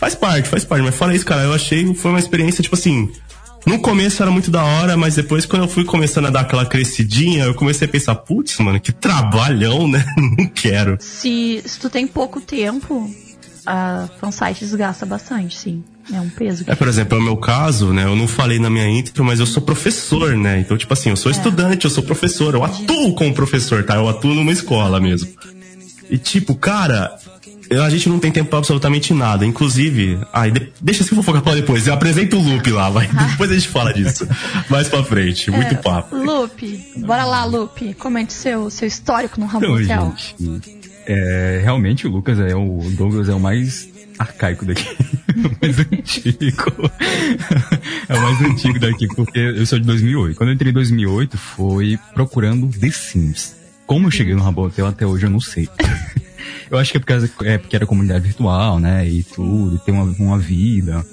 faz 0.00 0.16
parte, 0.16 0.48
faz 0.48 0.64
parte. 0.64 0.82
Mas 0.82 0.96
fora 0.96 1.14
isso, 1.14 1.24
cara, 1.24 1.42
eu 1.42 1.54
achei 1.54 1.94
foi 1.94 2.10
uma 2.10 2.18
experiência, 2.18 2.60
tipo 2.60 2.74
assim. 2.74 3.08
No 3.64 3.78
começo 3.78 4.20
era 4.20 4.32
muito 4.32 4.50
da 4.50 4.64
hora, 4.64 4.96
mas 4.96 5.14
depois, 5.14 5.46
quando 5.46 5.62
eu 5.62 5.68
fui 5.68 5.84
começando 5.84 6.26
a 6.26 6.30
dar 6.30 6.40
aquela 6.40 6.66
crescidinha, 6.66 7.44
eu 7.44 7.54
comecei 7.54 7.86
a 7.86 7.88
pensar, 7.88 8.16
putz, 8.16 8.58
mano, 8.58 8.80
que 8.80 8.90
trabalhão, 8.90 9.86
né? 9.86 10.04
Não 10.18 10.48
quero. 10.48 10.96
Se, 10.98 11.62
se 11.64 11.78
tu 11.78 11.88
tem 11.88 12.04
pouco 12.04 12.40
tempo, 12.40 13.08
a 13.64 14.08
fansite 14.20 14.64
desgasta 14.64 15.06
bastante, 15.06 15.56
sim. 15.56 15.84
É 16.12 16.20
um 16.20 16.28
peso. 16.28 16.64
É, 16.66 16.74
por 16.74 16.88
exemplo, 16.88 17.16
é 17.16 17.20
o 17.20 17.22
meu 17.22 17.36
caso, 17.36 17.92
né? 17.92 18.02
Eu 18.02 18.16
não 18.16 18.26
falei 18.26 18.58
na 18.58 18.68
minha 18.68 18.88
intro, 18.88 19.24
mas 19.24 19.38
eu 19.38 19.46
sou 19.46 19.62
professor, 19.62 20.34
né? 20.34 20.58
Então, 20.58 20.76
tipo 20.76 20.92
assim, 20.92 21.10
eu 21.10 21.16
sou 21.16 21.30
é. 21.30 21.34
estudante, 21.36 21.84
eu 21.84 21.90
sou 21.90 22.02
professor, 22.02 22.54
eu 22.54 22.64
atuo 22.64 23.14
como 23.14 23.32
professor, 23.32 23.84
tá? 23.84 23.94
Eu 23.94 24.08
atuo 24.08 24.34
numa 24.34 24.50
escola 24.50 24.98
mesmo. 24.98 25.28
E 26.10 26.18
tipo, 26.18 26.56
cara, 26.56 27.16
a 27.80 27.90
gente 27.90 28.08
não 28.08 28.18
tem 28.18 28.30
tempo 28.30 28.50
pra 28.50 28.58
absolutamente 28.58 29.14
nada. 29.14 29.46
Inclusive, 29.46 30.18
ai, 30.32 30.50
de, 30.50 30.72
deixa 30.80 31.02
esse 31.02 31.14
fofocar 31.14 31.42
pra 31.42 31.54
depois. 31.54 31.86
Eu 31.86 31.94
apresento 31.94 32.36
o 32.36 32.42
Lupe 32.42 32.70
lá, 32.70 32.90
vai. 32.90 33.08
Depois 33.32 33.50
a 33.50 33.54
gente 33.54 33.68
fala 33.68 33.92
disso. 33.92 34.26
Mais 34.68 34.88
pra 34.88 35.02
frente. 35.04 35.50
Muito 35.50 35.74
é, 35.74 35.76
papo. 35.76 36.16
Lupe, 36.16 36.84
bora 36.98 37.24
lá, 37.24 37.44
Lupe. 37.44 37.94
Comente 37.94 38.32
seu, 38.32 38.70
seu 38.70 38.86
histórico 38.88 39.40
no 39.40 39.46
Rambo 39.46 39.80
então, 39.80 40.14
Gente, 40.16 40.82
é, 41.06 41.60
realmente 41.62 42.06
o 42.06 42.10
Lucas 42.10 42.38
é 42.38 42.54
o 42.54 42.80
Douglas 42.96 43.28
é 43.28 43.34
o 43.34 43.40
mais 43.40 43.88
arcaico 44.18 44.64
daqui. 44.64 44.86
o 45.34 45.56
mais 45.60 45.78
antigo. 45.78 46.90
é 48.08 48.14
o 48.14 48.22
mais 48.22 48.40
antigo 48.40 48.78
daqui, 48.78 49.06
porque 49.08 49.38
eu 49.38 49.66
sou 49.66 49.78
de 49.78 49.86
2008. 49.86 50.36
Quando 50.36 50.50
eu 50.50 50.54
entrei 50.54 50.70
em 50.70 50.74
2008, 50.74 51.38
foi 51.38 51.98
procurando 52.14 52.68
The 52.68 52.90
Sims. 52.90 53.56
Como 53.86 54.06
eu 54.06 54.10
cheguei 54.10 54.34
no 54.34 54.42
Rabotel 54.42 54.86
até 54.86 55.06
hoje, 55.06 55.26
eu 55.26 55.30
não 55.30 55.40
sei. 55.40 55.68
Eu 56.70 56.78
acho 56.78 56.90
que 56.90 56.98
é 56.98 57.00
porque, 57.00 57.46
é 57.46 57.58
porque 57.58 57.76
era 57.76 57.86
comunidade 57.86 58.24
virtual, 58.24 58.78
né? 58.78 59.08
E 59.08 59.22
tudo, 59.22 59.76
e 59.76 59.78
ter 59.78 59.92
uma, 59.92 60.04
uma 60.04 60.38
vida. 60.38 61.04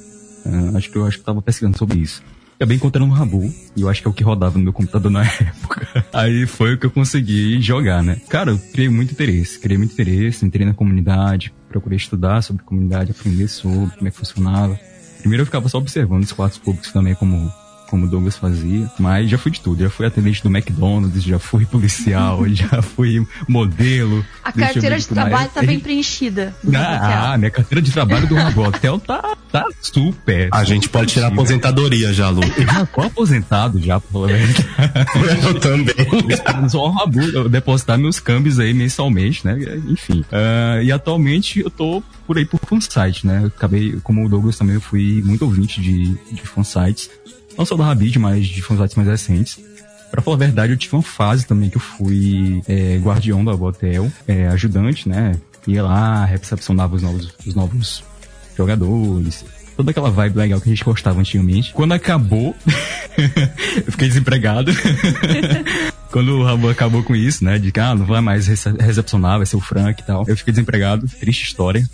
Uh, 0.45 0.77
acho 0.77 0.89
que 0.89 0.98
eu 0.98 1.05
acho 1.05 1.17
que 1.17 1.21
eu 1.21 1.25
tava 1.25 1.41
pesquisando 1.41 1.77
sobre 1.77 2.00
isso 2.00 2.24
acabei 2.59 2.75
encontrando 2.75 3.09
um 3.09 3.15
Rabu, 3.15 3.53
e 3.74 3.81
eu 3.81 3.88
acho 3.88 4.01
que 4.01 4.07
é 4.07 4.12
o 4.12 4.13
que 4.13 4.21
rodava 4.21 4.57
no 4.57 4.65
meu 4.65 4.74
computador 4.74 5.09
na 5.09 5.24
época. 5.39 6.05
Aí 6.12 6.45
foi 6.45 6.74
o 6.74 6.77
que 6.77 6.86
eu 6.86 6.91
consegui 6.91 7.62
jogar, 7.62 8.03
né? 8.03 8.17
Cara, 8.27 8.51
eu 8.51 8.59
criei 8.59 8.89
muito 8.89 9.13
interesse, 9.13 9.57
criei 9.57 9.77
muito 9.77 9.93
interesse, 9.93 10.45
entrei 10.45 10.65
na 10.65 10.74
comunidade, 10.74 11.53
procurei 11.69 11.95
estudar 11.95 12.41
sobre 12.41 12.63
comunidade, 12.63 13.12
aprender 13.12 13.48
sobre 13.48 13.95
como 13.95 14.07
é 14.09 14.12
que 14.12 14.17
funcionava. 14.17 14.77
Primeiro 15.19 15.43
eu 15.43 15.45
ficava 15.45 15.69
só 15.69 15.77
observando 15.77 16.24
os 16.24 16.33
quartos 16.33 16.57
públicos 16.57 16.91
também 16.91 17.15
como 17.15 17.50
como 17.89 18.05
o 18.05 18.10
Douglas 18.10 18.38
fazia, 18.38 18.89
mas 19.00 19.29
já 19.29 19.38
fui 19.38 19.51
de 19.51 19.60
tudo. 19.60 19.81
Já 19.81 19.89
fui 19.89 20.05
atendente 20.05 20.43
do 20.43 20.50
McDonald's, 20.50 21.24
já 21.24 21.39
fui 21.39 21.65
policial, 21.65 22.48
já 22.53 22.81
fui 22.81 23.25
modelo. 23.48 24.24
A 24.43 24.51
carteira 24.51 24.98
de 24.98 25.08
trabalho 25.08 25.50
tá 25.50 25.62
bem 25.62 25.79
preenchida. 25.79 26.53
Ah, 26.74 27.38
minha 27.38 27.50
carteira 27.50 27.81
de 27.81 27.91
trabalho 27.91 28.27
do 28.27 28.62
Hotel 28.62 29.00
tá, 29.00 29.36
tá 29.51 29.65
super. 29.81 30.50
A 30.51 30.63
gente 30.63 30.88
pode 30.88 31.13
tirar 31.13 31.27
aposentadoria 31.27 32.13
já, 32.13 32.29
Lu. 32.29 32.41
Eu 32.43 32.65
já 32.65 32.86
tô 32.86 33.01
aposentado 33.01 33.79
já, 33.81 33.96
a 33.96 34.00
verdade. 34.00 34.65
Eu 35.43 35.60
também. 35.60 36.69
Só 36.69 36.86
o 36.86 36.91
Rabu 36.91 37.50
depositar 37.50 37.98
meus 37.98 38.19
câmbios 38.19 38.60
aí 38.60 38.74
mensalmente, 38.74 39.46
né? 39.46 39.58
Enfim. 39.88 40.22
Uh, 40.22 40.84
e 40.84 40.91
atualmente 40.91 41.60
eu 41.60 41.69
tô 41.69 42.03
por 42.27 42.38
aí 42.38 42.46
por 42.46 42.60
fansite, 42.60 43.25
né? 43.25 43.39
Eu 43.43 43.48
acabei, 43.48 43.98
como 44.03 44.25
o 44.25 44.29
Douglas 44.29 44.58
também, 44.58 44.75
eu 44.75 44.81
fui 44.81 45.22
muito 45.25 45.43
ouvinte 45.43 45.81
de, 45.81 46.15
de 46.31 46.41
fansites 46.41 47.10
não 47.59 47.65
só 47.65 47.75
da 47.75 47.83
Rabid, 47.83 48.17
mas 48.17 48.47
de 48.47 48.61
fansites 48.61 48.95
mais 48.95 49.09
recentes. 49.09 49.59
Pra 50.09 50.21
falar 50.21 50.37
a 50.37 50.39
verdade, 50.39 50.71
eu 50.71 50.77
tive 50.77 50.95
uma 50.95 51.03
fase 51.03 51.45
também 51.45 51.69
que 51.69 51.75
eu 51.75 51.81
fui 51.81 52.63
é, 52.67 52.97
guardião 52.97 53.43
do 53.43 53.63
hotel, 53.63 54.09
é, 54.25 54.47
ajudante, 54.47 55.09
né? 55.09 55.35
Ia 55.67 55.83
lá, 55.83 56.23
recepcionava 56.23 56.95
os 56.95 57.03
novos, 57.03 57.33
os 57.45 57.53
novos 57.53 58.03
jogadores, 58.57 59.45
toda 59.75 59.91
aquela 59.91 60.09
vibe 60.09 60.37
legal 60.37 60.61
que 60.61 60.69
a 60.69 60.73
gente 60.73 60.85
gostava 60.85 61.19
antigamente. 61.19 61.73
Quando 61.73 61.91
acabou, 61.91 62.55
eu 63.85 63.91
fiquei 63.91 64.07
desempregado. 64.07 64.71
Quando 66.11 66.39
o 66.39 66.43
Rabu 66.43 66.69
acabou 66.69 67.03
com 67.03 67.15
isso, 67.15 67.43
né? 67.43 67.59
De 67.59 67.71
que, 67.71 67.79
ah, 67.79 67.93
não 67.93 68.05
vai 68.05 68.21
mais 68.21 68.47
recepcionar, 68.47 69.37
vai 69.37 69.45
ser 69.45 69.57
o 69.57 69.61
Frank 69.61 70.01
e 70.01 70.05
tal. 70.05 70.23
Eu 70.27 70.35
fiquei 70.35 70.51
desempregado, 70.51 71.05
triste 71.19 71.43
história. 71.43 71.87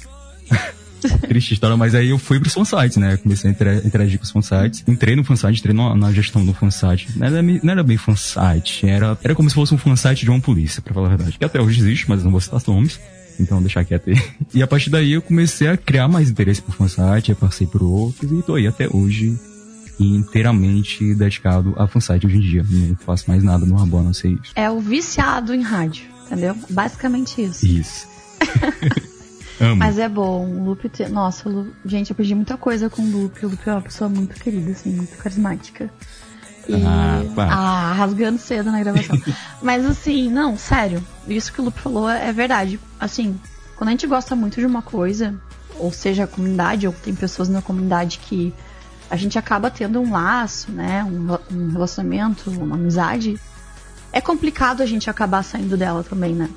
Triste 1.27 1.53
história, 1.53 1.77
mas 1.77 1.95
aí 1.95 2.09
eu 2.09 2.17
fui 2.17 2.39
pros 2.39 2.53
fansites, 2.53 2.97
né? 2.97 3.17
Comecei 3.17 3.49
a 3.49 3.53
interagir 3.85 4.17
com 4.17 4.25
os 4.25 4.31
fansites. 4.31 4.83
Entrei 4.87 5.15
no 5.15 5.23
fansite, 5.23 5.59
entrei 5.59 5.73
na, 5.75 5.95
na 5.95 6.11
gestão 6.11 6.45
do 6.45 6.53
fansite. 6.53 7.07
Não 7.15 7.27
era, 7.27 7.41
não 7.41 7.71
era 7.71 7.83
bem 7.83 7.97
fansite, 7.97 8.87
era, 8.87 9.17
era 9.23 9.35
como 9.35 9.49
se 9.49 9.55
fosse 9.55 9.73
um 9.73 9.77
fansite 9.77 10.23
de 10.23 10.29
uma 10.29 10.39
polícia, 10.39 10.81
pra 10.81 10.93
falar 10.93 11.07
a 11.07 11.15
verdade. 11.15 11.37
Que 11.37 11.45
até 11.45 11.61
hoje 11.61 11.79
existe, 11.81 12.09
mas 12.09 12.23
não 12.23 12.31
vou 12.31 12.41
citar 12.41 12.61
nomes. 12.67 12.99
Então 13.39 13.61
deixar 13.61 13.83
quieto 13.83 14.09
aí. 14.09 14.21
E 14.53 14.63
a 14.63 14.67
partir 14.67 14.89
daí 14.89 15.13
eu 15.13 15.21
comecei 15.21 15.67
a 15.67 15.75
criar 15.75 16.07
mais 16.07 16.29
interesse 16.29 16.61
por 16.61 16.73
fansite, 16.73 17.31
eu 17.31 17.35
passei 17.35 17.67
por 17.67 17.83
outros 17.83 18.31
e 18.31 18.41
tô 18.41 18.55
aí 18.55 18.67
até 18.67 18.87
hoje 18.89 19.37
inteiramente 19.99 21.13
dedicado 21.15 21.73
a 21.77 21.87
fansite 21.87 22.25
hoje 22.25 22.37
em 22.37 22.41
dia. 22.41 22.65
Não 22.67 22.95
faço 22.95 23.25
mais 23.29 23.43
nada 23.43 23.65
no 23.65 23.75
Rabona, 23.75 24.05
não 24.05 24.13
sei 24.13 24.37
isso. 24.41 24.51
É 24.55 24.69
o 24.69 24.79
viciado 24.79 25.53
em 25.53 25.61
rádio, 25.61 26.05
entendeu? 26.25 26.55
Basicamente 26.69 27.41
isso. 27.41 27.65
Isso. 27.65 28.07
Amo. 29.59 29.75
Mas 29.75 29.97
é 29.97 30.09
bom. 30.09 30.45
O 30.45 30.63
Lupe. 30.65 30.89
Te... 30.89 31.07
Nossa, 31.07 31.47
Lu... 31.47 31.73
gente, 31.85 32.09
eu 32.09 32.13
aprendi 32.13 32.35
muita 32.35 32.57
coisa 32.57 32.89
com 32.89 33.01
o 33.01 33.05
Lupe. 33.05 33.45
O 33.45 33.49
Lupe 33.49 33.69
é 33.69 33.73
uma 33.73 33.81
pessoa 33.81 34.09
muito 34.09 34.35
querida, 34.35 34.71
assim, 34.71 34.91
muito 34.91 35.17
carismática. 35.17 35.89
E. 36.67 36.73
Ah, 36.85 37.21
ah 37.37 37.93
rasgando 37.93 38.39
cedo 38.39 38.71
na 38.71 38.79
gravação. 38.79 39.17
Mas 39.61 39.85
assim, 39.85 40.29
não, 40.29 40.57
sério. 40.57 41.03
Isso 41.27 41.53
que 41.53 41.61
o 41.61 41.63
Lupe 41.63 41.79
falou 41.79 42.09
é 42.09 42.31
verdade. 42.33 42.79
Assim, 42.99 43.39
quando 43.75 43.89
a 43.89 43.91
gente 43.91 44.07
gosta 44.07 44.35
muito 44.35 44.59
de 44.59 44.65
uma 44.65 44.81
coisa, 44.81 45.35
ou 45.77 45.91
seja, 45.91 46.23
a 46.23 46.27
comunidade, 46.27 46.87
ou 46.87 46.93
tem 46.93 47.13
pessoas 47.13 47.49
na 47.49 47.61
comunidade 47.61 48.19
que 48.19 48.53
a 49.09 49.15
gente 49.15 49.37
acaba 49.37 49.69
tendo 49.69 50.01
um 50.01 50.11
laço, 50.11 50.71
né? 50.71 51.03
Um, 51.03 51.55
um 51.55 51.71
relacionamento, 51.71 52.49
uma 52.49 52.75
amizade. 52.75 53.39
É 54.11 54.19
complicado 54.19 54.81
a 54.81 54.85
gente 54.85 55.09
acabar 55.09 55.43
saindo 55.43 55.77
dela 55.77 56.03
também, 56.03 56.33
né? 56.33 56.49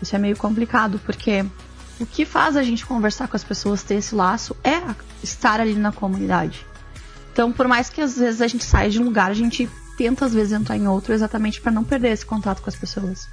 Isso 0.00 0.16
é 0.16 0.18
meio 0.18 0.36
complicado, 0.36 1.00
porque 1.04 1.44
o 2.02 2.06
que 2.06 2.24
faz 2.24 2.56
a 2.56 2.62
gente 2.62 2.84
conversar 2.84 3.28
com 3.28 3.36
as 3.36 3.44
pessoas, 3.44 3.82
ter 3.82 3.94
esse 3.94 4.14
laço, 4.14 4.56
é 4.64 4.80
estar 5.22 5.60
ali 5.60 5.74
na 5.74 5.92
comunidade. 5.92 6.66
Então, 7.32 7.52
por 7.52 7.66
mais 7.68 7.88
que 7.88 8.00
às 8.00 8.18
vezes 8.18 8.40
a 8.40 8.46
gente 8.46 8.64
saia 8.64 8.90
de 8.90 9.00
um 9.00 9.04
lugar, 9.04 9.30
a 9.30 9.34
gente 9.34 9.68
tenta 9.96 10.24
às 10.24 10.34
vezes 10.34 10.52
entrar 10.52 10.76
em 10.76 10.86
outro 10.86 11.14
exatamente 11.14 11.60
para 11.60 11.72
não 11.72 11.84
perder 11.84 12.08
esse 12.08 12.26
contato 12.26 12.60
com 12.60 12.68
as 12.68 12.76
pessoas. 12.76 13.28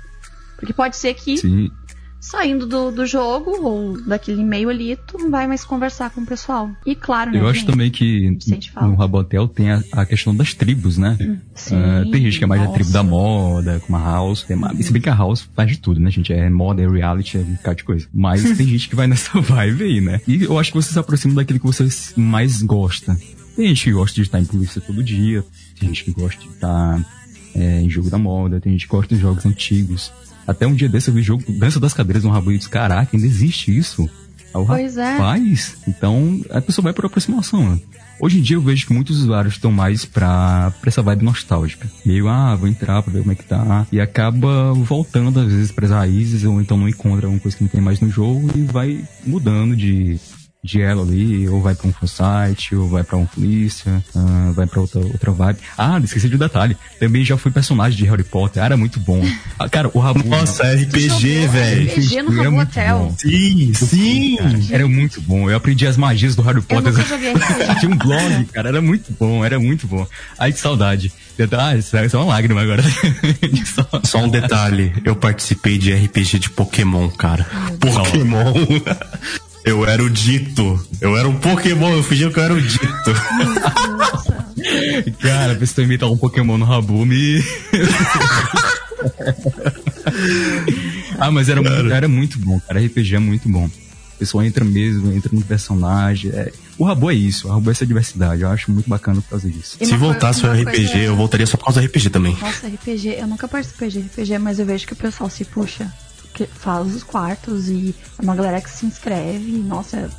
Porque 0.58 0.74
pode 0.74 0.98
ser 0.98 1.14
que 1.14 1.38
Sim 1.38 1.72
saindo 2.20 2.68
do, 2.68 2.92
do 2.92 3.06
jogo 3.06 3.52
ou 3.62 4.02
daquele 4.02 4.42
e-mail 4.42 4.70
ali, 4.70 4.98
tu 5.08 5.18
não 5.18 5.32
vai 5.32 5.48
mais 5.48 5.64
conversar 5.64 6.10
com 6.10 6.22
o 6.22 6.26
pessoal. 6.26 6.70
E 6.86 6.96
claro, 6.96 7.32
né? 7.32 7.40
Eu 7.40 7.48
acho 7.48 7.66
também 7.66 7.90
que 7.90 8.38
no 8.82 8.96
Rabotel 8.96 9.48
tem 9.48 9.72
a, 9.72 9.84
a, 9.94 10.06
questão 10.06 10.36
das 10.36 10.54
tribos, 10.54 10.98
né? 10.98 11.18
Hum, 11.20 11.38
sim, 11.56 11.76
uh, 11.76 12.12
tem 12.12 12.24
gente 12.24 12.38
que 12.38 12.44
é 12.44 12.48
mais 12.48 12.62
nossa. 12.62 12.74
da 12.74 12.78
tribo 12.78 12.92
da 12.92 13.04
moda, 13.04 13.82
como 13.86 13.98
a 13.98 14.04
House. 14.04 14.44
Tem 14.44 14.58
uma, 14.58 14.76
se 14.76 14.92
bem 14.92 15.02
que 15.02 15.10
a 15.10 15.16
House 15.16 15.50
faz 15.56 15.70
de 15.70 15.78
tudo, 15.78 16.00
né, 16.00 16.12
gente? 16.12 16.34
É 16.34 16.50
moda, 16.50 16.82
é 16.82 16.88
reality, 16.88 17.38
é 17.38 17.42
um 17.42 17.54
bocado 17.54 17.78
de 17.78 17.84
coisa. 17.84 18.08
Mas 18.14 18.44
tem 18.58 18.68
gente 18.68 18.90
que 18.90 18.96
vai 18.96 19.08
nessa 19.08 19.40
vibe 19.40 19.84
aí, 19.84 20.02
né? 20.02 20.22
E 20.28 20.44
eu 20.44 20.60
acho 20.60 20.72
que 20.72 20.78
você 20.78 20.92
se 20.92 21.00
aproxima 21.00 21.36
daquilo 21.36 21.60
que 21.60 21.66
você 21.66 21.88
mais 22.18 22.62
gosta. 22.62 23.18
Tem 23.56 23.68
gente 23.68 23.86
que 23.86 23.92
gosta 23.92 24.16
de 24.16 24.22
estar 24.22 24.40
em 24.40 24.46
polícia 24.46 24.80
todo 24.80 25.04
dia, 25.04 25.44
tem 25.80 25.90
gente 25.90 26.06
que 26.06 26.12
gosta 26.12 26.42
de 26.42 26.48
estar 26.48 27.06
é, 27.56 27.82
em 27.82 27.90
jogo 27.90 28.10
da 28.10 28.18
moda, 28.18 28.60
tem 28.60 28.72
gente 28.74 28.86
que 28.86 28.92
gosta 28.92 29.16
de 29.16 29.22
jogos 29.22 29.46
antigos. 29.46 30.12
Até 30.50 30.66
um 30.66 30.74
dia 30.74 30.90
desse 30.90 31.10
eu 31.10 31.14
vi 31.14 31.22
jogo 31.22 31.44
Dança 31.48 31.80
das 31.80 31.94
Cadeiras 31.94 32.24
no 32.24 32.32
Rabu 32.32 32.52
e 32.52 32.58
disse, 32.58 32.70
caraca, 32.70 33.16
ainda 33.16 33.28
existe 33.28 33.78
isso. 33.78 34.10
Aí 34.54 34.66
pois 34.66 34.98
é. 34.98 35.18
Faz. 35.18 35.78
Então, 35.88 36.42
a 36.50 36.60
pessoa 36.60 36.84
vai 36.84 36.94
por 36.94 37.06
aproximação, 37.06 37.70
né? 37.70 37.80
Hoje 38.20 38.40
em 38.40 38.42
dia 38.42 38.58
eu 38.58 38.62
vejo 38.62 38.88
que 38.88 38.94
muitos 38.94 39.22
usuários 39.22 39.54
estão 39.54 39.72
mais 39.72 40.06
pra, 40.06 40.74
pra 40.82 40.90
essa 40.90 41.04
vibe 41.04 41.24
nostálgica. 41.24 41.88
Meio, 42.04 42.28
ah, 42.28 42.56
vou 42.56 42.68
entrar 42.68 43.04
pra 43.04 43.14
ver 43.14 43.20
como 43.20 43.32
é 43.32 43.36
que 43.36 43.46
tá. 43.46 43.86
E 43.92 44.02
acaba 44.02 44.74
voltando, 44.74 45.40
às 45.40 45.52
vezes, 45.52 45.72
pras 45.72 45.92
raízes, 45.92 46.44
ou 46.44 46.60
então 46.60 46.78
não 46.78 46.90
encontra 46.90 47.28
alguma 47.28 47.40
coisa 47.40 47.56
que 47.56 47.64
não 47.64 47.70
tem 47.70 47.80
mais 47.80 48.02
no 48.02 48.10
jogo 48.10 48.50
e 48.56 48.62
vai 48.64 49.06
mudando 49.26 49.76
de, 49.76 50.20
de 50.62 50.82
elo 50.82 51.04
ali, 51.04 51.48
ou 51.48 51.62
vai 51.62 51.74
pra 51.74 51.88
um 51.88 52.08
site, 52.08 52.76
ou 52.76 52.90
vai 52.90 53.02
pra 53.02 53.16
um 53.18 53.26
polícia, 53.26 54.04
uh, 54.14 54.52
vai 54.54 54.68
pra 54.68 54.82
outra, 54.82 55.00
outra 55.00 55.32
vibe. 55.32 55.60
Ah, 55.78 56.00
esqueci 56.04 56.28
de 56.28 56.36
um 56.36 56.40
detalhe. 56.40 56.76
Também 57.00 57.24
já 57.24 57.38
fui 57.38 57.50
personagem 57.50 57.98
de 57.98 58.06
Harry 58.06 58.24
Potter, 58.24 58.62
era 58.62 58.76
muito 58.76 59.00
bom. 59.00 59.24
Ah, 59.58 59.70
cara, 59.70 59.90
o 59.94 60.00
Rabu. 60.00 60.28
Nossa, 60.28 60.64
RPG, 60.64 61.48
velho. 61.48 61.90
RPG 61.90 62.22
no 62.24 62.44
Rabu 62.44 62.60
Hotel. 62.60 63.16
Sim, 63.18 63.74
sim. 63.74 64.36
Cara, 64.38 64.60
era 64.72 64.88
muito 64.88 65.22
bom. 65.22 65.50
Eu 65.50 65.56
aprendi 65.56 65.88
as 65.88 65.96
magias 65.96 66.36
do 66.36 66.42
Harry 66.42 66.62
Potter. 66.62 66.94
Tinha 67.80 67.92
um 67.92 67.98
blog, 67.98 68.46
cara, 68.52 68.68
era 68.68 68.82
muito 68.82 69.14
bom, 69.18 69.46
era 69.46 69.60
muito 69.60 69.88
bom. 69.88 70.06
Ai, 70.38 70.52
que 70.52 70.60
saudade. 70.60 71.12
Ah, 71.58 71.78
isso 71.78 71.96
é 71.96 72.06
uma 72.16 72.26
lágrima 72.26 72.62
agora. 72.62 72.84
Só 74.04 74.20
um 74.20 74.28
detalhe, 74.28 74.92
eu 75.06 75.16
participei 75.16 75.78
de 75.78 75.94
RPG 75.94 76.40
de 76.40 76.50
Pokémon, 76.50 77.10
cara. 77.12 77.48
Pokémon. 77.80 78.54
Eu 79.66 79.86
era 79.86 80.04
o 80.04 80.10
dito. 80.10 80.80
Eu 81.02 81.18
era 81.18 81.28
um 81.28 81.36
Pokémon, 81.36 81.92
eu 81.94 82.04
fingi 82.04 82.30
que 82.30 82.40
eu 82.40 82.44
era 82.44 82.54
o 82.54 82.62
dito. 82.62 82.88
Cara, 85.20 85.56
pra 85.56 85.66
você 85.66 85.82
imitar 85.84 86.10
um 86.12 86.18
Pokémon 86.18 86.58
no 86.58 86.66
Rabume. 86.66 87.44
ah, 91.20 91.32
mas 91.32 91.50
era, 91.50 91.62
muito, 91.62 91.92
era 91.92 92.08
muito 92.08 92.40
bom, 92.40 92.60
cara. 92.62 92.80
RPG 92.84 93.16
é 93.16 93.20
muito 93.20 93.48
bom. 93.50 93.66
O 93.66 94.20
pessoal 94.20 94.44
entra 94.44 94.66
mesmo, 94.66 95.12
entra 95.14 95.30
no 95.34 95.42
personagem. 95.42 96.32
É... 96.32 96.52
O 96.78 96.84
Rabu 96.84 97.10
é 97.10 97.14
isso, 97.14 97.48
o 97.48 97.52
Rabu 97.52 97.70
é 97.70 97.72
essa 97.72 97.86
diversidade. 97.86 98.42
Eu 98.42 98.50
acho 98.50 98.70
muito 98.72 98.90
bacana 98.90 99.22
por 99.22 99.30
causa 99.30 99.50
disso. 99.50 99.78
Se 99.82 99.96
voltasse 99.96 100.42
coisa- 100.42 100.56
o 100.56 100.60
uma 100.60 100.70
RPG, 100.72 100.88
coisa- 100.88 100.98
eu 101.04 101.16
voltaria 101.16 101.46
só 101.46 101.56
por 101.58 101.66
causa 101.66 101.80
do 101.82 101.86
RPG 101.86 102.10
também. 102.10 102.36
Nossa, 102.42 102.68
RPG, 102.68 103.16
eu 103.20 103.28
nunca 103.28 103.48
participei 103.48 103.90
de 103.90 104.00
RPG, 104.00 104.38
mas 104.40 104.60
eu 104.60 104.66
vejo 104.66 104.86
que 104.86 104.94
o 104.94 104.96
pessoal 104.98 105.30
se 105.30 105.46
puxa, 105.46 105.90
faz 106.54 106.96
os 106.96 107.04
quartos 107.04 107.70
e 107.70 107.96
é 108.18 108.22
uma 108.22 108.36
galera 108.36 108.62
que 108.62 108.70
se 108.70 108.86
inscreve, 108.86 109.52
e, 109.52 109.60
nossa, 109.60 109.98
é, 109.98 110.10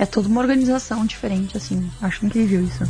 é 0.00 0.06
toda 0.06 0.28
uma 0.28 0.40
organização 0.40 1.04
diferente, 1.04 1.56
assim, 1.56 1.90
acho 2.00 2.24
incrível 2.24 2.62
isso. 2.62 2.84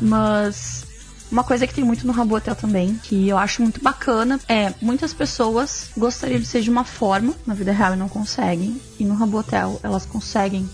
Mas 0.00 0.84
uma 1.30 1.44
coisa 1.44 1.66
que 1.66 1.74
tem 1.74 1.84
muito 1.84 2.06
no 2.06 2.12
Rabo 2.12 2.36
Hotel 2.36 2.56
também, 2.56 2.94
que 2.96 3.28
eu 3.28 3.36
acho 3.36 3.60
muito 3.62 3.82
bacana, 3.82 4.40
é 4.48 4.72
muitas 4.80 5.12
pessoas 5.12 5.90
gostariam 5.96 6.40
de 6.40 6.46
ser 6.46 6.62
de 6.62 6.70
uma 6.70 6.84
forma 6.84 7.34
na 7.46 7.52
vida 7.52 7.70
real 7.70 7.94
e 7.94 7.96
não 7.96 8.08
conseguem, 8.08 8.80
e 8.98 9.04
no 9.04 9.14
Rabo 9.14 9.38
Hotel 9.38 9.78
elas 9.82 10.06
conseguem 10.06 10.68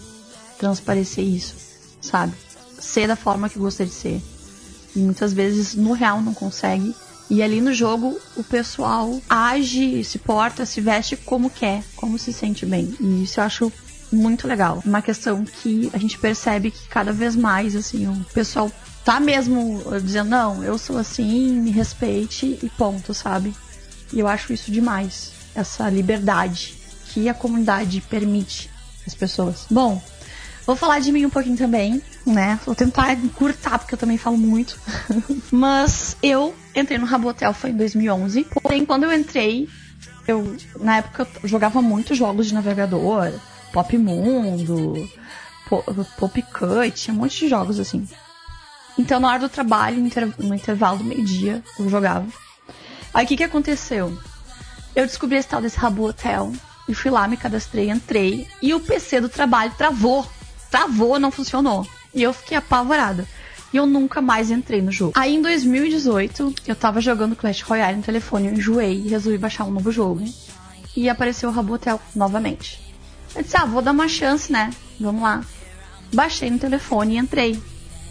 transparecer 0.58 1.24
isso, 1.24 1.56
sabe? 2.00 2.32
Ser 2.78 3.08
da 3.08 3.16
forma 3.16 3.48
que 3.48 3.58
gostaria 3.58 3.90
de 3.90 3.98
ser. 3.98 4.22
E 4.94 5.00
muitas 5.00 5.32
vezes 5.32 5.74
no 5.74 5.92
real 5.92 6.22
não 6.22 6.32
consegue. 6.32 6.94
E 7.30 7.42
ali 7.42 7.60
no 7.60 7.72
jogo 7.72 8.20
o 8.36 8.44
pessoal 8.44 9.20
age, 9.28 10.04
se 10.04 10.18
porta, 10.18 10.66
se 10.66 10.80
veste 10.80 11.16
como 11.16 11.50
quer, 11.50 11.82
como 11.96 12.18
se 12.18 12.32
sente 12.32 12.66
bem. 12.66 12.94
E 13.00 13.24
isso 13.24 13.40
eu 13.40 13.44
acho 13.44 13.72
muito 14.12 14.46
legal. 14.46 14.82
Uma 14.84 15.02
questão 15.02 15.44
que 15.44 15.90
a 15.92 15.98
gente 15.98 16.18
percebe 16.18 16.70
que 16.70 16.86
cada 16.88 17.12
vez 17.12 17.34
mais, 17.34 17.74
assim, 17.74 18.06
o 18.06 18.24
pessoal 18.32 18.70
tá 19.04 19.18
mesmo 19.20 19.82
dizendo, 20.02 20.30
não, 20.30 20.64
eu 20.64 20.78
sou 20.78 20.96
assim, 20.96 21.52
me 21.52 21.70
respeite 21.70 22.58
e 22.62 22.68
ponto, 22.70 23.12
sabe? 23.12 23.54
E 24.12 24.20
eu 24.20 24.28
acho 24.28 24.52
isso 24.52 24.70
demais. 24.70 25.32
Essa 25.54 25.88
liberdade 25.88 26.74
que 27.06 27.28
a 27.28 27.34
comunidade 27.34 28.00
permite 28.02 28.70
às 29.06 29.14
pessoas. 29.14 29.66
Bom, 29.70 30.00
Vou 30.66 30.74
falar 30.74 30.98
de 30.98 31.12
mim 31.12 31.26
um 31.26 31.30
pouquinho 31.30 31.56
também, 31.56 32.02
né? 32.24 32.58
Vou 32.64 32.74
tentar 32.74 33.12
encurtar, 33.12 33.78
porque 33.78 33.94
eu 33.94 33.98
também 33.98 34.16
falo 34.16 34.38
muito. 34.38 34.78
Mas 35.52 36.16
eu 36.22 36.54
entrei 36.74 36.98
no 36.98 37.06
Rabotel 37.06 37.52
foi 37.54 37.70
em 37.70 37.76
2011. 37.76 38.44
Porém, 38.62 38.84
quando 38.84 39.04
eu 39.04 39.12
entrei, 39.12 39.68
eu, 40.26 40.56
na 40.80 40.96
época, 40.98 41.26
eu 41.42 41.48
jogava 41.48 41.80
muitos 41.82 42.16
jogos 42.18 42.46
de 42.46 42.54
navegador. 42.54 43.32
Pop 43.72 43.96
Mundo, 43.98 45.08
Po- 45.68 45.82
Pop 46.18 46.42
Cut, 46.42 47.10
um 47.10 47.14
monte 47.14 47.40
de 47.40 47.48
jogos 47.48 47.80
assim. 47.80 48.08
Então, 48.96 49.18
na 49.18 49.28
hora 49.28 49.38
do 49.40 49.48
trabalho, 49.48 49.98
no, 50.00 50.06
inter- 50.06 50.32
no 50.38 50.54
intervalo 50.54 50.98
do 50.98 51.04
meio-dia, 51.04 51.62
eu 51.78 51.88
jogava. 51.88 52.26
Aí, 53.12 53.24
o 53.24 53.28
que 53.28 53.36
que 53.36 53.44
aconteceu? 53.44 54.16
Eu 54.94 55.06
descobri 55.06 55.36
esse 55.36 55.48
tal 55.48 55.60
desse 55.60 55.76
Rabu 55.76 56.04
Hotel 56.08 56.52
e 56.88 56.94
fui 56.94 57.10
lá, 57.10 57.26
me 57.26 57.36
cadastrei, 57.36 57.90
entrei 57.90 58.46
e 58.62 58.72
o 58.74 58.78
PC 58.80 59.20
do 59.20 59.28
trabalho 59.28 59.72
travou. 59.76 60.24
Travou, 60.70 61.18
não 61.18 61.30
funcionou. 61.32 61.84
E 62.14 62.22
eu 62.22 62.32
fiquei 62.32 62.56
apavorada. 62.56 63.26
E 63.74 63.76
eu 63.76 63.86
nunca 63.86 64.22
mais 64.22 64.52
entrei 64.52 64.80
no 64.80 64.92
jogo. 64.92 65.14
Aí 65.16 65.34
em 65.34 65.42
2018, 65.42 66.54
eu 66.64 66.76
tava 66.76 67.00
jogando 67.00 67.34
Clash 67.34 67.62
Royale 67.62 67.96
no 67.96 68.04
telefone, 68.04 68.46
eu 68.46 68.52
enjoei 68.54 69.02
e 69.04 69.08
resolvi 69.08 69.36
baixar 69.36 69.64
um 69.64 69.72
novo 69.72 69.90
jogo. 69.90 70.24
E 70.96 71.08
apareceu 71.08 71.48
o 71.48 71.52
Rabu 71.52 71.72
Hotel 71.72 72.00
novamente. 72.14 72.80
Eu 73.34 73.42
disse, 73.42 73.56
ah, 73.56 73.64
vou 73.64 73.82
dar 73.82 73.90
uma 73.90 74.06
chance, 74.06 74.52
né? 74.52 74.70
Vamos 75.00 75.20
lá. 75.20 75.44
Baixei 76.12 76.50
no 76.50 76.58
telefone 76.60 77.16
e 77.16 77.18
entrei. 77.18 77.60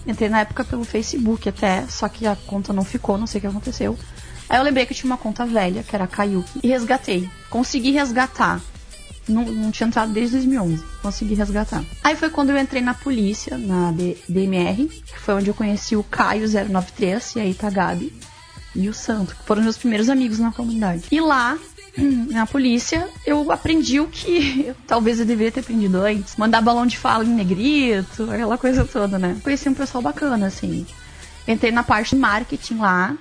Entrei 0.05 0.27
na 0.27 0.41
época 0.41 0.65
pelo 0.65 0.83
Facebook 0.83 1.47
até, 1.47 1.87
só 1.87 2.09
que 2.09 2.27
a 2.27 2.35
conta 2.35 2.73
não 2.73 2.83
ficou, 2.83 3.17
não 3.17 3.25
sei 3.25 3.37
o 3.39 3.41
que 3.43 3.47
aconteceu. 3.47 3.97
Aí 4.49 4.59
eu 4.59 4.63
lembrei 4.63 4.85
que 4.85 4.91
eu 4.91 4.97
tinha 4.97 5.09
uma 5.09 5.17
conta 5.17 5.45
velha, 5.45 5.81
que 5.81 5.95
era 5.95 6.03
a 6.03 6.07
Kayuki, 6.07 6.59
e 6.61 6.67
resgatei. 6.67 7.29
Consegui 7.49 7.91
resgatar. 7.91 8.59
Não, 9.27 9.43
não 9.45 9.71
tinha 9.71 9.87
entrado 9.87 10.11
desde 10.11 10.35
2011. 10.37 10.83
Consegui 11.01 11.33
resgatar. 11.33 11.83
Aí 12.03 12.15
foi 12.15 12.29
quando 12.29 12.49
eu 12.49 12.57
entrei 12.57 12.81
na 12.81 12.93
polícia, 12.93 13.57
na 13.57 13.91
D- 13.91 14.17
DMR, 14.27 14.85
que 14.87 15.19
foi 15.19 15.35
onde 15.35 15.47
eu 15.49 15.53
conheci 15.53 15.95
o 15.95 16.03
Caio 16.03 16.45
093 16.47 17.35
e 17.35 17.39
a 17.39 17.45
Ita 17.45 17.69
Gabi 17.69 18.13
e 18.75 18.89
o 18.89 18.93
Santo, 18.93 19.35
que 19.35 19.43
foram 19.43 19.61
meus 19.63 19.77
primeiros 19.77 20.09
amigos 20.09 20.39
na 20.39 20.51
comunidade. 20.51 21.03
E 21.11 21.21
lá, 21.21 21.57
na 22.31 22.45
polícia, 22.45 23.07
eu 23.25 23.49
aprendi 23.51 23.99
o 23.99 24.07
que 24.07 24.65
eu- 24.67 24.75
talvez 24.87 25.19
eu 25.19 25.25
deveria 25.25 25.51
ter 25.53 25.61
aprendido 25.61 26.01
antes. 26.01 26.35
Mandar 26.35 26.61
balão 26.61 26.85
de 26.85 26.97
fala 26.97 27.23
em 27.23 27.29
negrito, 27.33 28.23
aquela 28.29 28.57
coisa 28.57 28.83
toda, 28.83 29.17
né? 29.17 29.37
Conheci 29.43 29.69
um 29.69 29.73
pessoal 29.73 30.01
bacana, 30.01 30.47
assim. 30.47 30.85
Entrei 31.47 31.71
na 31.71 31.83
parte 31.83 32.15
de 32.15 32.21
marketing 32.21 32.75
lá. 32.79 33.15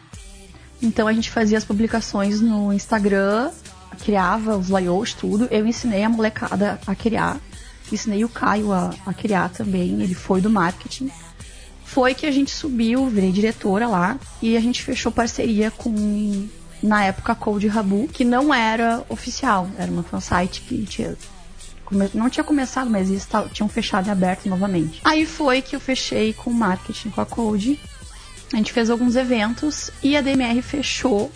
Então 0.80 1.06
a 1.06 1.12
gente 1.12 1.30
fazia 1.30 1.56
as 1.58 1.64
publicações 1.64 2.40
no 2.40 2.72
Instagram, 2.72 3.50
criava 3.98 4.56
os 4.56 4.68
layouts, 4.68 5.14
tudo. 5.14 5.48
Eu 5.50 5.66
ensinei 5.66 6.02
a 6.04 6.08
molecada 6.08 6.80
a 6.86 6.94
criar. 6.94 7.38
Ensinei 7.90 8.24
o 8.24 8.28
Caio 8.28 8.72
a, 8.72 8.94
a 9.04 9.12
criar 9.12 9.50
também, 9.50 10.02
ele 10.02 10.14
foi 10.14 10.40
do 10.40 10.48
marketing 10.48 11.10
foi 11.92 12.14
que 12.14 12.24
a 12.24 12.30
gente 12.30 12.50
subiu, 12.50 13.06
virei 13.06 13.30
diretora 13.30 13.86
lá 13.86 14.18
e 14.40 14.56
a 14.56 14.60
gente 14.60 14.82
fechou 14.82 15.12
parceria 15.12 15.70
com 15.70 16.48
na 16.82 17.04
época 17.04 17.32
a 17.32 17.34
Code 17.34 17.68
Rabu, 17.68 18.08
que 18.08 18.24
não 18.24 18.52
era 18.52 19.04
oficial, 19.10 19.68
era 19.76 19.92
uma 19.92 20.02
fansite 20.02 20.62
que 20.62 20.86
tinha 20.86 21.14
não 22.14 22.30
tinha 22.30 22.42
começado, 22.42 22.88
mas 22.88 23.10
eles 23.10 23.28
tinham 23.52 23.68
fechado 23.68 24.08
e 24.08 24.10
aberto 24.10 24.48
novamente. 24.48 25.02
Aí 25.04 25.26
foi 25.26 25.60
que 25.60 25.76
eu 25.76 25.80
fechei 25.80 26.32
com 26.32 26.48
o 26.48 26.54
marketing 26.54 27.10
com 27.10 27.20
a 27.20 27.26
Code. 27.26 27.78
A 28.50 28.56
gente 28.56 28.72
fez 28.72 28.88
alguns 28.88 29.14
eventos 29.14 29.90
e 30.02 30.16
a 30.16 30.22
DMR 30.22 30.62
fechou 30.62 31.30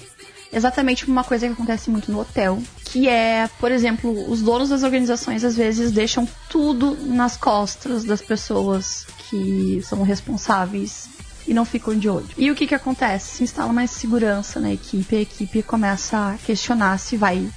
exatamente 0.53 1.07
uma 1.07 1.25
coisa 1.25 1.47
que 1.47 1.53
acontece 1.53 1.91
muito 1.91 2.11
no 2.11 2.21
hotel, 2.21 2.63
que 2.85 3.09
é, 3.09 3.49
por 3.59 3.71
exemplo, 3.71 4.31
os 4.31 4.43
donos 4.43 4.69
das 4.69 4.83
organizações 4.83 5.45
às 5.45 5.57
vezes 5.57 5.93
deixam 5.93 6.29
tudo 6.49 6.97
nas 7.07 7.37
costas 7.37 8.05
das 8.05 8.23
pessoas 8.23 9.07
que 9.29 9.81
são 9.83 10.03
responsáveis 10.03 11.09
e 11.47 11.55
não 11.55 11.65
ficam 11.65 11.97
de 11.97 12.09
olho. 12.09 12.29
E 12.37 12.51
o 12.51 12.55
que 12.55 12.67
que 12.67 12.75
acontece? 12.75 13.37
Se 13.37 13.45
instala 13.45 13.73
mais 13.73 13.91
segurança 13.91 14.59
na 14.61 14.73
equipe, 14.73 15.17
a 15.17 15.21
equipe 15.21 15.63
começa 15.63 16.33
a 16.33 16.39
questionar 16.39 16.99
se 16.99 17.17
vai 17.17 17.49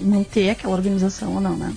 manter 0.00 0.50
aquela 0.50 0.74
organização 0.74 1.34
ou 1.34 1.40
não, 1.40 1.56
né? 1.56 1.74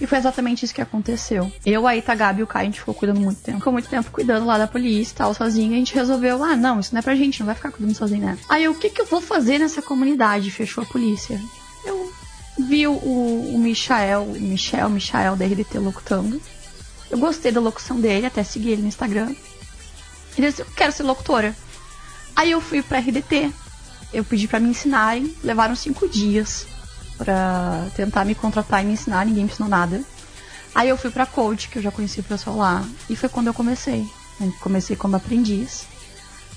E 0.00 0.06
foi 0.06 0.18
exatamente 0.18 0.64
isso 0.64 0.74
que 0.74 0.80
aconteceu. 0.80 1.52
Eu, 1.64 1.86
a 1.86 1.96
Itagabi 1.96 2.40
e 2.40 2.42
o 2.42 2.46
Kai, 2.46 2.62
a 2.62 2.64
gente 2.64 2.80
ficou 2.80 2.94
cuidando 2.94 3.20
muito 3.20 3.40
tempo. 3.40 3.58
Ficou 3.58 3.72
muito 3.72 3.88
tempo 3.88 4.10
cuidando 4.10 4.44
lá 4.44 4.58
da 4.58 4.66
polícia 4.66 5.12
e 5.12 5.16
tal, 5.16 5.32
sozinho. 5.32 5.72
A 5.72 5.76
gente 5.76 5.94
resolveu, 5.94 6.42
ah, 6.42 6.56
não, 6.56 6.80
isso 6.80 6.92
não 6.92 6.98
é 6.98 7.02
pra 7.02 7.14
gente, 7.14 7.40
não 7.40 7.46
vai 7.46 7.54
ficar 7.54 7.70
cuidando 7.70 7.94
sozinho, 7.94 8.26
né? 8.26 8.38
Aí, 8.48 8.66
o 8.68 8.74
que 8.74 8.90
que 8.90 9.00
eu 9.00 9.06
vou 9.06 9.20
fazer 9.20 9.58
nessa 9.58 9.80
comunidade? 9.80 10.50
Fechou 10.50 10.82
a 10.82 10.86
polícia. 10.86 11.40
Eu 11.86 12.12
vi 12.58 12.86
o, 12.88 12.92
o 12.92 13.58
Michael, 13.58 14.26
Michel, 14.40 14.90
Michael 14.90 15.36
da 15.36 15.44
RDT 15.44 15.78
locutando. 15.78 16.40
Eu 17.10 17.18
gostei 17.18 17.52
da 17.52 17.60
locução 17.60 18.00
dele, 18.00 18.26
até 18.26 18.42
segui 18.42 18.70
ele 18.70 18.82
no 18.82 18.88
Instagram. 18.88 19.34
Ele 20.36 20.48
disse, 20.48 20.62
eu 20.62 20.66
quero 20.74 20.92
ser 20.92 21.04
locutora. 21.04 21.54
Aí 22.34 22.50
eu 22.50 22.60
fui 22.60 22.82
pra 22.82 22.98
RDT. 22.98 23.52
Eu 24.12 24.24
pedi 24.24 24.48
pra 24.48 24.58
me 24.58 24.68
ensinarem. 24.68 25.32
Levaram 25.44 25.76
cinco 25.76 26.08
dias 26.08 26.66
pra 27.16 27.86
tentar 27.94 28.24
me 28.24 28.34
contratar 28.34 28.82
e 28.82 28.86
me 28.86 28.92
ensinar. 28.92 29.24
Ninguém 29.24 29.44
me 29.44 29.50
ensinou 29.50 29.68
nada. 29.68 30.02
Aí 30.74 30.88
eu 30.88 30.96
fui 30.96 31.10
pra 31.10 31.26
Code, 31.26 31.68
que 31.68 31.78
eu 31.78 31.82
já 31.82 31.90
conheci 31.90 32.20
o 32.20 32.24
pessoal 32.24 32.56
lá. 32.56 32.84
E 33.08 33.14
foi 33.14 33.28
quando 33.28 33.46
eu 33.46 33.54
comecei. 33.54 34.06
Eu 34.40 34.52
comecei 34.60 34.96
como 34.96 35.16
aprendiz. 35.16 35.86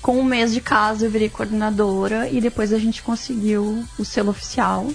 Com 0.02 0.18
um 0.18 0.24
mês 0.24 0.52
de 0.52 0.60
casa 0.60 1.06
eu 1.06 1.10
virei 1.10 1.28
coordenadora. 1.28 2.28
E 2.28 2.40
depois 2.40 2.72
a 2.72 2.78
gente 2.78 3.02
conseguiu 3.02 3.84
o 3.98 4.04
selo 4.04 4.30
oficial. 4.30 4.88